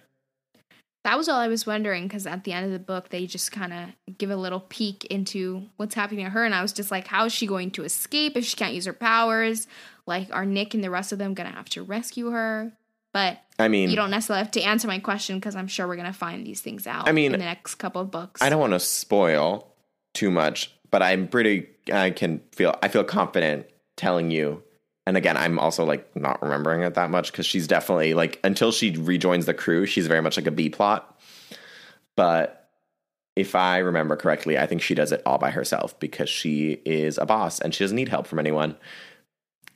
That 1.04 1.16
was 1.16 1.28
all 1.28 1.38
I 1.38 1.48
was 1.48 1.66
wondering 1.66 2.04
because 2.04 2.26
at 2.26 2.44
the 2.44 2.52
end 2.52 2.66
of 2.66 2.72
the 2.72 2.78
book, 2.78 3.08
they 3.08 3.26
just 3.26 3.52
kind 3.52 3.72
of 3.72 4.16
give 4.18 4.30
a 4.30 4.36
little 4.36 4.60
peek 4.60 5.04
into 5.06 5.64
what's 5.76 5.94
happening 5.94 6.24
to 6.24 6.30
her. 6.30 6.44
And 6.44 6.54
I 6.54 6.60
was 6.60 6.72
just 6.72 6.90
like, 6.90 7.06
how 7.06 7.26
is 7.26 7.32
she 7.32 7.46
going 7.46 7.70
to 7.72 7.84
escape 7.84 8.36
if 8.36 8.44
she 8.44 8.56
can't 8.56 8.74
use 8.74 8.86
her 8.86 8.92
powers? 8.92 9.68
Like, 10.06 10.28
are 10.32 10.44
Nick 10.44 10.74
and 10.74 10.82
the 10.82 10.90
rest 10.90 11.12
of 11.12 11.18
them 11.18 11.34
going 11.34 11.48
to 11.48 11.54
have 11.54 11.68
to 11.70 11.82
rescue 11.82 12.30
her? 12.30 12.72
But 13.12 13.38
I 13.58 13.68
mean, 13.68 13.90
you 13.90 13.96
don't 13.96 14.10
necessarily 14.10 14.42
have 14.42 14.50
to 14.52 14.62
answer 14.62 14.86
my 14.86 14.98
question 14.98 15.36
because 15.36 15.56
I'm 15.56 15.66
sure 15.66 15.86
we're 15.88 15.96
going 15.96 16.06
to 16.06 16.12
find 16.12 16.46
these 16.46 16.60
things 16.60 16.86
out 16.86 17.08
I 17.08 17.12
mean, 17.12 17.26
in 17.26 17.32
the 17.32 17.38
next 17.38 17.76
couple 17.76 18.02
of 18.02 18.10
books. 18.10 18.42
I 18.42 18.50
don't 18.50 18.60
want 18.60 18.74
to 18.74 18.80
spoil 18.80 19.72
too 20.14 20.30
much, 20.30 20.72
but 20.90 21.02
I'm 21.02 21.26
pretty. 21.28 21.68
I 21.92 22.10
can 22.10 22.40
feel. 22.52 22.76
I 22.82 22.88
feel 22.88 23.04
confident 23.04 23.66
telling 23.96 24.30
you. 24.30 24.62
And 25.08 25.16
again, 25.16 25.38
I'm 25.38 25.58
also 25.58 25.86
like 25.86 26.14
not 26.14 26.42
remembering 26.42 26.82
it 26.82 26.92
that 26.92 27.08
much 27.08 27.32
because 27.32 27.46
she's 27.46 27.66
definitely 27.66 28.12
like 28.12 28.38
until 28.44 28.70
she 28.70 28.90
rejoins 28.90 29.46
the 29.46 29.54
crew, 29.54 29.86
she's 29.86 30.06
very 30.06 30.20
much 30.20 30.36
like 30.36 30.46
a 30.46 30.50
B 30.50 30.68
plot. 30.68 31.18
But 32.14 32.68
if 33.34 33.54
I 33.54 33.78
remember 33.78 34.16
correctly, 34.16 34.58
I 34.58 34.66
think 34.66 34.82
she 34.82 34.94
does 34.94 35.10
it 35.10 35.22
all 35.24 35.38
by 35.38 35.50
herself 35.50 35.98
because 35.98 36.28
she 36.28 36.82
is 36.84 37.16
a 37.16 37.24
boss 37.24 37.58
and 37.58 37.74
she 37.74 37.84
doesn't 37.84 37.96
need 37.96 38.10
help 38.10 38.26
from 38.26 38.38
anyone. 38.38 38.76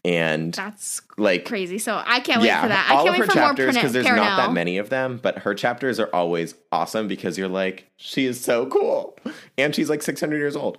And 0.04 0.52
That's 0.52 1.00
like 1.16 1.46
crazy. 1.46 1.78
So 1.78 2.02
I 2.04 2.20
can't 2.20 2.42
wait 2.42 2.48
yeah, 2.48 2.60
for 2.60 2.68
that. 2.68 2.90
I 2.90 2.96
all 2.96 3.04
can't 3.04 3.08
of 3.08 3.14
her 3.14 3.20
wait 3.22 3.30
for 3.30 3.34
chapters 3.34 3.74
because 3.74 3.94
there's 3.94 4.04
Perenelle. 4.04 4.16
not 4.16 4.36
that 4.36 4.52
many 4.52 4.76
of 4.76 4.90
them, 4.90 5.18
but 5.22 5.38
her 5.38 5.54
chapters 5.54 5.98
are 5.98 6.14
always 6.14 6.56
awesome 6.72 7.08
because 7.08 7.38
you're 7.38 7.48
like, 7.48 7.90
she 7.96 8.26
is 8.26 8.38
so 8.38 8.66
cool, 8.66 9.16
and 9.56 9.74
she's 9.74 9.88
like 9.88 10.02
600 10.02 10.36
years 10.36 10.56
old. 10.56 10.76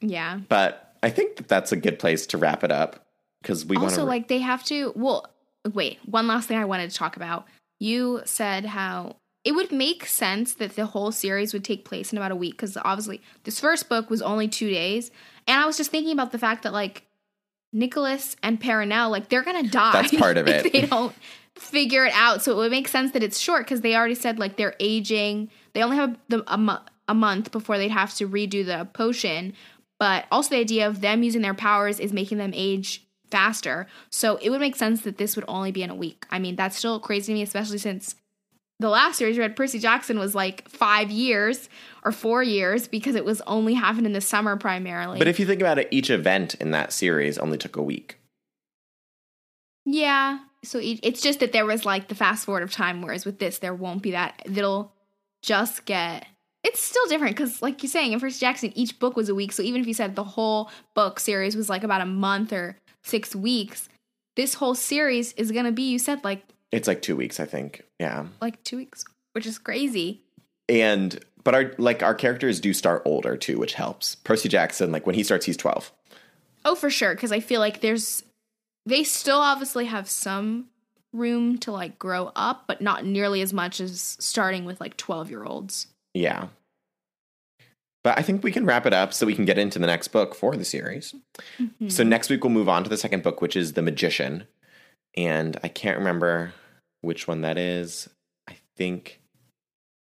Yeah. 0.00 0.38
But 0.48 0.94
I 1.02 1.10
think 1.10 1.34
that 1.38 1.48
that's 1.48 1.72
a 1.72 1.76
good 1.76 1.98
place 1.98 2.24
to 2.28 2.38
wrap 2.38 2.62
it 2.62 2.70
up 2.70 3.01
because 3.42 3.66
we 3.66 3.76
also 3.76 4.02
to. 4.02 4.04
like 4.04 4.28
they 4.28 4.38
have 4.38 4.64
to 4.64 4.92
well 4.94 5.26
wait 5.72 5.98
one 6.06 6.26
last 6.26 6.48
thing 6.48 6.56
i 6.56 6.64
wanted 6.64 6.90
to 6.90 6.96
talk 6.96 7.16
about. 7.16 7.46
You 7.78 8.22
said 8.24 8.64
how 8.64 9.16
it 9.44 9.52
would 9.52 9.72
make 9.72 10.06
sense 10.06 10.54
that 10.54 10.76
the 10.76 10.86
whole 10.86 11.10
series 11.10 11.52
would 11.52 11.64
take 11.64 11.84
place 11.84 12.12
in 12.12 12.18
about 12.18 12.30
a 12.30 12.36
week 12.36 12.52
because 12.52 12.76
obviously 12.76 13.20
this 13.42 13.58
first 13.58 13.88
book 13.88 14.08
was 14.08 14.22
only 14.22 14.48
two 14.48 14.70
days. 14.70 15.10
And 15.46 15.60
i 15.60 15.66
was 15.66 15.76
just 15.76 15.90
thinking 15.90 16.12
about 16.12 16.32
the 16.32 16.38
fact 16.38 16.62
that 16.62 16.72
like 16.72 17.06
nicholas 17.72 18.36
and 18.42 18.60
Perenelle, 18.60 19.10
like 19.10 19.28
they're 19.28 19.42
gonna 19.42 19.68
die. 19.68 19.92
That's 19.92 20.14
part 20.14 20.36
of 20.36 20.48
if 20.48 20.66
it. 20.66 20.72
they 20.72 20.82
don't 20.82 21.14
figure 21.56 22.04
it 22.04 22.12
out. 22.14 22.42
So 22.42 22.52
it 22.52 22.56
would 22.56 22.70
make 22.70 22.88
sense 22.88 23.12
that 23.12 23.22
it's 23.22 23.38
short 23.38 23.64
because 23.64 23.80
they 23.80 23.94
already 23.94 24.14
said 24.14 24.38
like 24.38 24.56
they're 24.56 24.76
aging. 24.80 25.50
They 25.74 25.82
only 25.82 25.96
have 25.96 26.18
the, 26.28 26.42
a, 26.52 26.82
a 27.08 27.14
month 27.14 27.50
before 27.50 27.78
they'd 27.78 27.90
have 27.90 28.14
to 28.14 28.28
redo 28.28 28.64
the 28.64 28.88
potion. 28.92 29.54
But 29.98 30.26
also 30.30 30.50
the 30.50 30.60
idea 30.60 30.86
of 30.88 31.00
them 31.00 31.22
using 31.22 31.42
their 31.42 31.54
powers 31.54 32.00
is 32.00 32.12
making 32.12 32.38
them 32.38 32.52
age 32.54 33.06
faster. 33.32 33.88
So 34.10 34.36
it 34.36 34.50
would 34.50 34.60
make 34.60 34.76
sense 34.76 35.02
that 35.02 35.18
this 35.18 35.34
would 35.34 35.44
only 35.48 35.72
be 35.72 35.82
in 35.82 35.90
a 35.90 35.94
week. 35.96 36.24
I 36.30 36.38
mean, 36.38 36.54
that's 36.54 36.76
still 36.76 37.00
crazy 37.00 37.32
to 37.32 37.34
me, 37.34 37.42
especially 37.42 37.78
since 37.78 38.14
the 38.78 38.88
last 38.88 39.16
series 39.18 39.36
we 39.36 39.42
read 39.42 39.56
Percy 39.56 39.78
Jackson 39.78 40.18
was 40.18 40.34
like 40.34 40.68
five 40.68 41.10
years 41.10 41.68
or 42.04 42.12
four 42.12 42.42
years 42.42 42.86
because 42.88 43.14
it 43.14 43.24
was 43.24 43.40
only 43.42 43.74
happened 43.74 44.06
in 44.06 44.12
the 44.12 44.20
summer 44.20 44.56
primarily. 44.56 45.18
but 45.18 45.28
if 45.28 45.38
you 45.40 45.46
think 45.46 45.60
about 45.60 45.78
it, 45.78 45.88
each 45.90 46.10
event 46.10 46.54
in 46.56 46.70
that 46.72 46.92
series 46.92 47.38
only 47.38 47.58
took 47.58 47.76
a 47.76 47.82
week. 47.82 48.18
yeah, 49.84 50.38
so 50.64 50.78
it- 50.78 51.00
it's 51.02 51.20
just 51.20 51.40
that 51.40 51.52
there 51.52 51.66
was 51.66 51.84
like 51.84 52.08
the 52.08 52.14
fast 52.14 52.44
forward 52.44 52.62
of 52.62 52.70
time, 52.72 53.02
whereas 53.02 53.24
with 53.24 53.38
this 53.38 53.58
there 53.58 53.74
won't 53.74 54.02
be 54.02 54.12
that. 54.12 54.40
It'll 54.44 54.92
just 55.42 55.84
get. 55.84 56.26
It's 56.64 56.80
still 56.80 57.04
different 57.08 57.34
because, 57.36 57.60
like 57.60 57.82
you're 57.82 57.90
saying, 57.90 58.12
in 58.12 58.20
Percy 58.20 58.38
Jackson, 58.38 58.72
each 58.76 59.00
book 59.00 59.16
was 59.16 59.28
a 59.28 59.34
week. 59.34 59.50
So 59.52 59.64
even 59.64 59.80
if 59.80 59.88
you 59.88 59.94
said 59.94 60.14
the 60.14 60.22
whole 60.22 60.70
book 60.94 61.18
series 61.18 61.56
was 61.56 61.68
like 61.68 61.82
about 61.82 62.00
a 62.00 62.06
month 62.06 62.52
or 62.52 62.76
six 63.02 63.34
weeks, 63.34 63.88
this 64.36 64.54
whole 64.54 64.74
series 64.74 65.32
is 65.34 65.50
gonna 65.52 65.72
be, 65.72 65.82
you 65.90 65.98
said, 65.98 66.22
like 66.24 66.42
It's 66.70 66.88
like 66.88 67.02
two 67.02 67.16
weeks, 67.16 67.38
I 67.40 67.44
think. 67.44 67.82
Yeah, 67.98 68.26
like 68.40 68.62
two 68.64 68.76
weeks, 68.78 69.04
which 69.32 69.46
is 69.46 69.58
crazy. 69.58 70.20
and 70.68 71.18
but 71.44 71.54
our 71.54 71.72
like 71.78 72.02
our 72.02 72.14
characters 72.14 72.60
do 72.60 72.72
start 72.72 73.02
older 73.04 73.36
too, 73.36 73.58
which 73.58 73.74
helps. 73.74 74.14
Percy 74.14 74.48
Jackson, 74.48 74.92
like 74.92 75.06
when 75.06 75.14
he 75.16 75.22
starts, 75.24 75.44
he's 75.46 75.56
12. 75.56 75.92
Oh, 76.64 76.74
for 76.76 76.88
sure, 76.90 77.14
because 77.14 77.32
I 77.32 77.40
feel 77.40 77.58
like 77.60 77.80
there's 77.80 78.22
they 78.86 79.02
still 79.04 79.38
obviously 79.38 79.86
have 79.86 80.08
some 80.08 80.66
room 81.12 81.58
to 81.58 81.72
like 81.72 81.98
grow 81.98 82.30
up, 82.36 82.64
but 82.68 82.80
not 82.80 83.04
nearly 83.04 83.42
as 83.42 83.52
much 83.52 83.80
as 83.80 84.16
starting 84.20 84.64
with 84.64 84.80
like 84.80 84.96
twelve 84.96 85.28
year 85.30 85.44
olds. 85.44 85.88
Yeah. 86.14 86.46
But 88.04 88.18
I 88.18 88.22
think 88.22 88.42
we 88.42 88.50
can 88.50 88.66
wrap 88.66 88.84
it 88.86 88.92
up 88.92 89.14
so 89.14 89.26
we 89.26 89.34
can 89.34 89.44
get 89.44 89.58
into 89.58 89.78
the 89.78 89.86
next 89.86 90.08
book 90.08 90.34
for 90.34 90.56
the 90.56 90.64
series. 90.64 91.14
Mm-hmm. 91.60 91.88
So 91.88 92.02
next 92.02 92.30
week 92.30 92.42
we'll 92.42 92.52
move 92.52 92.68
on 92.68 92.82
to 92.82 92.90
the 92.90 92.96
second 92.96 93.22
book, 93.22 93.40
which 93.40 93.54
is 93.54 93.74
The 93.74 93.82
Magician. 93.82 94.46
And 95.16 95.56
I 95.62 95.68
can't 95.68 95.98
remember 95.98 96.52
which 97.00 97.28
one 97.28 97.42
that 97.42 97.58
is. 97.58 98.08
I 98.48 98.56
think 98.76 99.20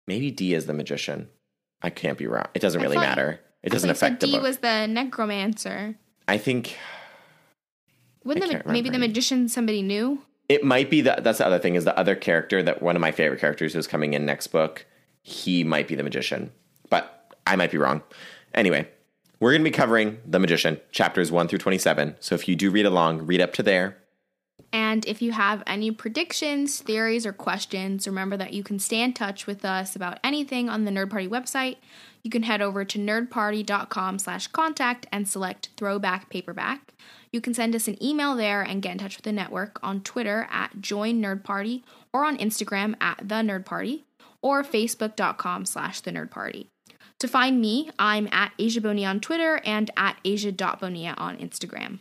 maybe 0.08 0.30
Dee 0.30 0.54
is 0.54 0.66
the 0.66 0.72
magician. 0.72 1.28
I 1.82 1.90
can't 1.90 2.18
be 2.18 2.26
wrong. 2.26 2.46
It 2.54 2.60
doesn't 2.60 2.80
really 2.80 2.96
matter. 2.96 3.40
It 3.62 3.70
doesn't 3.70 3.88
thought 3.88 3.92
you 3.92 3.98
said 3.98 4.06
affect 4.06 4.20
the 4.20 4.26
Dee 4.26 4.32
book. 4.32 4.42
was 4.42 4.58
the 4.58 4.86
necromancer. 4.86 5.96
I 6.26 6.38
think 6.38 6.76
Wouldn't 8.24 8.52
I 8.52 8.62
the, 8.62 8.72
maybe 8.72 8.90
the 8.90 8.98
magician 8.98 9.48
somebody 9.48 9.82
new? 9.82 10.22
it 10.48 10.64
might 10.64 10.90
be 10.90 11.00
that 11.02 11.24
that's 11.24 11.38
the 11.38 11.46
other 11.46 11.58
thing 11.58 11.74
is 11.74 11.84
the 11.84 11.98
other 11.98 12.14
character 12.14 12.62
that 12.62 12.80
one 12.80 12.94
of 12.96 13.02
my 13.02 13.10
favorite 13.10 13.40
characters 13.40 13.72
who's 13.72 13.86
coming 13.86 14.14
in 14.14 14.24
next 14.24 14.48
book. 14.48 14.86
He 15.22 15.64
might 15.64 15.88
be 15.88 15.96
the 15.96 16.04
magician, 16.04 16.52
but 16.88 17.15
I 17.46 17.56
might 17.56 17.70
be 17.70 17.78
wrong. 17.78 18.02
Anyway, 18.54 18.88
we're 19.38 19.52
going 19.52 19.62
to 19.62 19.70
be 19.70 19.74
covering 19.74 20.18
The 20.26 20.38
Magician, 20.38 20.80
chapters 20.90 21.30
1 21.30 21.48
through 21.48 21.58
27. 21.58 22.16
So 22.20 22.34
if 22.34 22.48
you 22.48 22.56
do 22.56 22.70
read 22.70 22.86
along, 22.86 23.26
read 23.26 23.40
up 23.40 23.52
to 23.54 23.62
there. 23.62 23.98
And 24.72 25.06
if 25.06 25.22
you 25.22 25.32
have 25.32 25.62
any 25.66 25.90
predictions, 25.90 26.80
theories, 26.80 27.26
or 27.26 27.32
questions, 27.32 28.06
remember 28.06 28.36
that 28.36 28.52
you 28.52 28.62
can 28.62 28.78
stay 28.78 29.00
in 29.00 29.12
touch 29.12 29.46
with 29.46 29.64
us 29.64 29.94
about 29.94 30.18
anything 30.24 30.68
on 30.68 30.84
the 30.84 30.90
Nerd 30.90 31.10
Party 31.10 31.28
website. 31.28 31.76
You 32.22 32.30
can 32.30 32.42
head 32.42 32.60
over 32.60 32.84
to 32.84 32.98
nerdparty.com 32.98 34.18
slash 34.18 34.48
contact 34.48 35.06
and 35.12 35.28
select 35.28 35.68
throwback 35.76 36.28
paperback. 36.30 36.94
You 37.30 37.40
can 37.40 37.54
send 37.54 37.74
us 37.74 37.86
an 37.86 38.02
email 38.02 38.34
there 38.34 38.62
and 38.62 38.82
get 38.82 38.92
in 38.92 38.98
touch 38.98 39.16
with 39.16 39.24
the 39.24 39.32
network 39.32 39.78
on 39.82 40.00
Twitter 40.00 40.48
at 40.50 40.80
Join 40.80 41.22
Nerd 41.22 41.44
Party 41.44 41.84
or 42.12 42.24
on 42.24 42.38
Instagram 42.38 42.94
at 43.00 43.18
The 43.18 43.36
Nerd 43.36 43.64
Party 43.64 44.04
or 44.42 44.64
facebook.com 44.64 45.66
slash 45.66 46.00
The 46.00 46.12
Nerd 46.12 46.30
Party. 46.30 46.70
To 47.20 47.28
find 47.28 47.60
me, 47.60 47.90
I'm 47.98 48.28
at 48.30 48.52
Asia 48.58 48.80
Bonilla 48.80 49.08
on 49.08 49.20
Twitter 49.20 49.60
and 49.64 49.90
at 49.96 50.18
asia.bonilla 50.24 51.14
on 51.16 51.38
Instagram. 51.38 52.00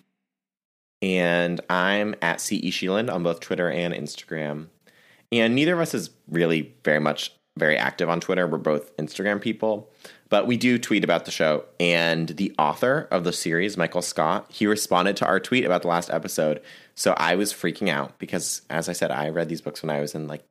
And 1.02 1.62
I'm 1.70 2.16
at 2.22 2.42
CE 2.42 2.72
Sheeland 2.72 3.14
on 3.14 3.24
both 3.24 3.40
Twitter 3.40 3.70
and 3.70 3.94
Instagram. 3.94 4.68
And 5.32 5.56
neither 5.56 5.74
of 5.74 5.80
us 5.80 5.94
is 5.94 6.10
really 6.28 6.74
very 6.84 7.00
much 7.00 7.32
very 7.58 7.78
active 7.78 8.10
on 8.10 8.20
Twitter. 8.20 8.46
We're 8.48 8.58
both 8.58 8.96
Instagram 8.98 9.40
people, 9.40 9.90
but 10.30 10.46
we 10.46 10.58
do 10.58 10.78
tweet 10.78 11.04
about 11.04 11.26
the 11.26 11.32
show. 11.32 11.66
And 11.80 12.30
the 12.30 12.54
author 12.60 13.08
of 13.12 13.24
the 13.24 13.32
series, 13.32 13.78
Michael 13.78 14.02
Scott, 14.02 14.48
he 14.50 14.68
responded 14.68 15.16
to 15.18 15.26
our 15.26 15.40
tweet 15.40 15.64
about 15.64 15.84
the 15.84 15.88
last 15.88 16.10
episode. 16.10 16.62
So 16.96 17.14
I 17.18 17.36
was 17.36 17.54
freaking 17.54 17.90
out 17.90 18.18
because, 18.20 18.62
as 18.70 18.90
I 18.90 18.94
said, 18.94 19.12
I 19.12 19.30
read 19.30 19.48
these 19.48 19.62
books 19.62 19.82
when 19.82 19.90
I 19.90 20.02
was 20.02 20.16
in 20.16 20.28
like 20.28 20.44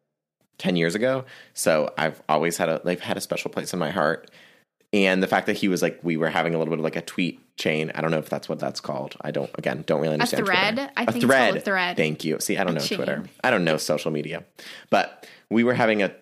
10 0.59 0.77
years 0.77 0.94
ago. 0.94 1.24
So 1.53 1.92
I've 1.98 2.22
always 2.29 2.57
had 2.57 2.68
a, 2.68 2.81
they've 2.85 3.00
had 3.00 3.16
a 3.16 3.20
special 3.20 3.50
place 3.50 3.72
in 3.72 3.79
my 3.79 3.90
heart. 3.90 4.31
And 4.94 5.20
the 5.20 5.26
fact 5.26 5.48
that 5.48 5.57
he 5.57 5.66
was 5.66 5.83
like, 5.83 5.98
we 6.04 6.16
were 6.16 6.28
having 6.28 6.54
a 6.54 6.59
little 6.59 6.70
bit 6.70 6.78
of 6.78 6.85
like 6.85 6.94
a 6.94 7.02
tweet 7.02 7.57
chain. 7.57 7.90
I 7.96 8.00
don't 8.00 8.12
know 8.12 8.18
if 8.18 8.28
that's 8.28 8.48
what 8.48 8.61
that's 8.61 8.80
called. 8.80 9.16
I 9.22 9.33
don't, 9.33 9.50
again, 9.54 9.83
don't 9.88 10.00
really 10.00 10.14
understand. 10.14 10.44
A 10.44 10.46
thread? 10.46 10.74
Twitter. 10.76 10.92
I 10.96 11.02
a 11.02 11.07
think 11.07 11.16
it's 11.16 11.24
thread. 11.24 11.46
called 11.48 11.57
a 11.57 11.61
thread. 11.61 11.96
Thank 11.96 12.24
you. 12.24 12.38
See, 12.38 12.57
I 12.57 12.62
don't 12.62 12.74
know 12.74 12.80
chain. 12.80 12.98
Twitter. 12.98 13.24
I 13.42 13.50
don't 13.50 13.64
know 13.64 13.76
social 13.76 14.12
media. 14.12 14.44
But 14.90 15.26
we 15.50 15.64
were 15.64 15.74
having 15.74 16.00
a 16.00 16.14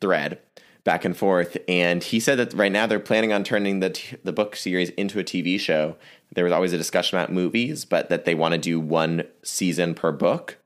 thread 0.00 0.38
back 0.84 1.04
and 1.04 1.14
forth. 1.14 1.58
And 1.68 2.02
he 2.02 2.18
said 2.18 2.38
that 2.38 2.54
right 2.54 2.72
now 2.72 2.86
they're 2.86 2.98
planning 2.98 3.30
on 3.30 3.44
turning 3.44 3.80
the, 3.80 3.90
t- 3.90 4.16
the 4.24 4.32
book 4.32 4.56
series 4.56 4.88
into 4.90 5.18
a 5.18 5.24
TV 5.24 5.60
show. 5.60 5.96
There 6.34 6.44
was 6.44 6.52
always 6.54 6.72
a 6.72 6.78
discussion 6.78 7.18
about 7.18 7.30
movies, 7.30 7.84
but 7.84 8.08
that 8.08 8.24
they 8.24 8.34
want 8.34 8.52
to 8.52 8.58
do 8.58 8.80
one 8.80 9.24
season 9.42 9.94
per 9.94 10.12
book. 10.12 10.56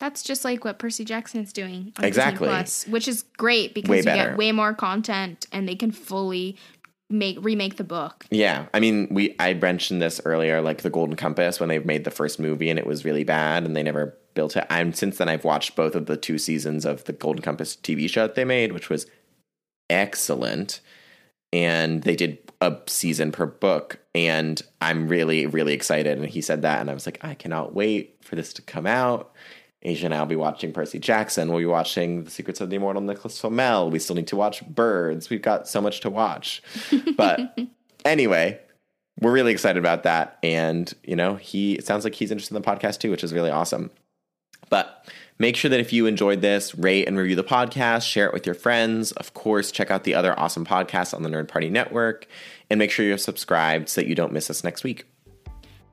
That's 0.00 0.22
just 0.22 0.44
like 0.44 0.64
what 0.64 0.78
Percy 0.78 1.04
Jackson 1.04 1.40
is 1.42 1.52
doing 1.52 1.92
on 1.98 2.04
Exactly. 2.04 2.48
Disney 2.48 2.56
Plus, 2.56 2.86
which 2.88 3.06
is 3.06 3.22
great 3.36 3.74
because 3.74 3.90
Way 3.90 3.98
you 3.98 4.02
better. 4.04 4.30
get 4.30 4.38
way 4.38 4.50
more 4.50 4.74
content 4.74 5.46
and 5.52 5.68
they 5.68 5.76
can 5.76 5.92
fully 5.92 6.56
make 7.10 7.36
remake 7.44 7.76
the 7.76 7.84
book. 7.84 8.24
Yeah, 8.30 8.66
I 8.72 8.80
mean, 8.80 9.08
we 9.10 9.36
I 9.38 9.52
mentioned 9.54 10.00
this 10.00 10.20
earlier, 10.24 10.60
like 10.62 10.82
the 10.82 10.90
Golden 10.90 11.16
Compass 11.16 11.60
when 11.60 11.68
they 11.68 11.78
made 11.80 12.04
the 12.04 12.10
first 12.10 12.40
movie 12.40 12.70
and 12.70 12.78
it 12.78 12.86
was 12.86 13.04
really 13.04 13.24
bad 13.24 13.64
and 13.64 13.76
they 13.76 13.82
never 13.82 14.16
built 14.34 14.56
it. 14.56 14.66
I'm 14.70 14.92
since 14.94 15.18
then 15.18 15.28
I've 15.28 15.44
watched 15.44 15.76
both 15.76 15.94
of 15.94 16.06
the 16.06 16.16
two 16.16 16.38
seasons 16.38 16.84
of 16.86 17.04
the 17.04 17.12
Golden 17.12 17.42
Compass 17.42 17.76
TV 17.76 18.08
show 18.08 18.26
that 18.26 18.36
they 18.36 18.44
made, 18.44 18.72
which 18.72 18.88
was 18.88 19.06
excellent, 19.90 20.80
and 21.52 22.02
they 22.04 22.16
did 22.16 22.38
a 22.60 22.76
season 22.86 23.32
per 23.32 23.46
book, 23.46 23.98
and 24.14 24.62
I'm 24.80 25.08
really 25.08 25.46
really 25.46 25.72
excited. 25.74 26.16
And 26.16 26.26
he 26.28 26.40
said 26.40 26.62
that, 26.62 26.80
and 26.80 26.90
I 26.90 26.94
was 26.94 27.06
like, 27.06 27.18
I 27.22 27.34
cannot 27.34 27.74
wait 27.74 28.16
for 28.22 28.36
this 28.36 28.52
to 28.54 28.62
come 28.62 28.86
out. 28.86 29.32
Asia 29.82 30.06
and 30.06 30.14
I 30.14 30.18
will 30.20 30.26
be 30.26 30.36
watching 30.36 30.72
Percy 30.72 30.98
Jackson. 30.98 31.48
We'll 31.48 31.58
be 31.58 31.66
watching 31.66 32.24
The 32.24 32.30
Secrets 32.30 32.60
of 32.60 32.68
the 32.68 32.76
Immortal 32.76 33.00
Nicholas 33.00 33.40
Flamel. 33.40 33.90
We 33.90 33.98
still 33.98 34.16
need 34.16 34.26
to 34.26 34.36
watch 34.36 34.66
Birds. 34.66 35.30
We've 35.30 35.40
got 35.40 35.68
so 35.68 35.80
much 35.80 36.00
to 36.00 36.10
watch. 36.10 36.62
But 37.16 37.58
anyway, 38.04 38.60
we're 39.20 39.32
really 39.32 39.52
excited 39.52 39.78
about 39.78 40.02
that. 40.04 40.38
And, 40.42 40.92
you 41.02 41.16
know, 41.16 41.36
he 41.36 41.74
it 41.74 41.86
sounds 41.86 42.04
like 42.04 42.14
he's 42.14 42.30
interested 42.30 42.54
in 42.54 42.62
the 42.62 42.68
podcast 42.68 42.98
too, 42.98 43.10
which 43.10 43.24
is 43.24 43.32
really 43.32 43.50
awesome. 43.50 43.90
But 44.68 45.06
make 45.38 45.56
sure 45.56 45.68
that 45.70 45.80
if 45.80 45.92
you 45.92 46.06
enjoyed 46.06 46.40
this, 46.40 46.74
rate 46.74 47.08
and 47.08 47.16
review 47.16 47.36
the 47.36 47.44
podcast, 47.44 48.08
share 48.08 48.26
it 48.26 48.32
with 48.32 48.46
your 48.46 48.54
friends. 48.54 49.12
Of 49.12 49.34
course, 49.34 49.70
check 49.70 49.90
out 49.90 50.04
the 50.04 50.14
other 50.14 50.38
awesome 50.38 50.64
podcasts 50.64 51.14
on 51.14 51.22
the 51.22 51.28
Nerd 51.28 51.48
Party 51.48 51.68
Network, 51.68 52.26
and 52.70 52.78
make 52.78 52.90
sure 52.90 53.04
you're 53.04 53.18
subscribed 53.18 53.88
so 53.88 54.00
that 54.00 54.08
you 54.08 54.14
don't 54.14 54.32
miss 54.32 54.48
us 54.50 54.62
next 54.64 54.84
week. 54.84 55.06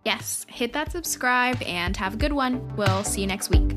Yes, 0.07 0.45
hit 0.47 0.71
that 0.71 0.93
subscribe 0.93 1.61
and 1.63 1.97
have 1.97 2.13
a 2.13 2.15
good 2.15 2.31
one. 2.31 2.73
We'll 2.77 3.03
see 3.03 3.19
you 3.19 3.27
next 3.27 3.49
week. 3.49 3.75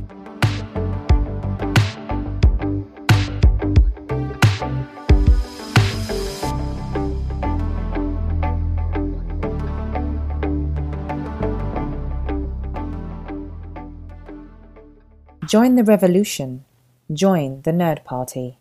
Join 15.49 15.74
the 15.74 15.83
revolution. 15.83 16.64
Join 17.12 17.62
the 17.62 17.72
Nerd 17.72 18.05
Party. 18.05 18.60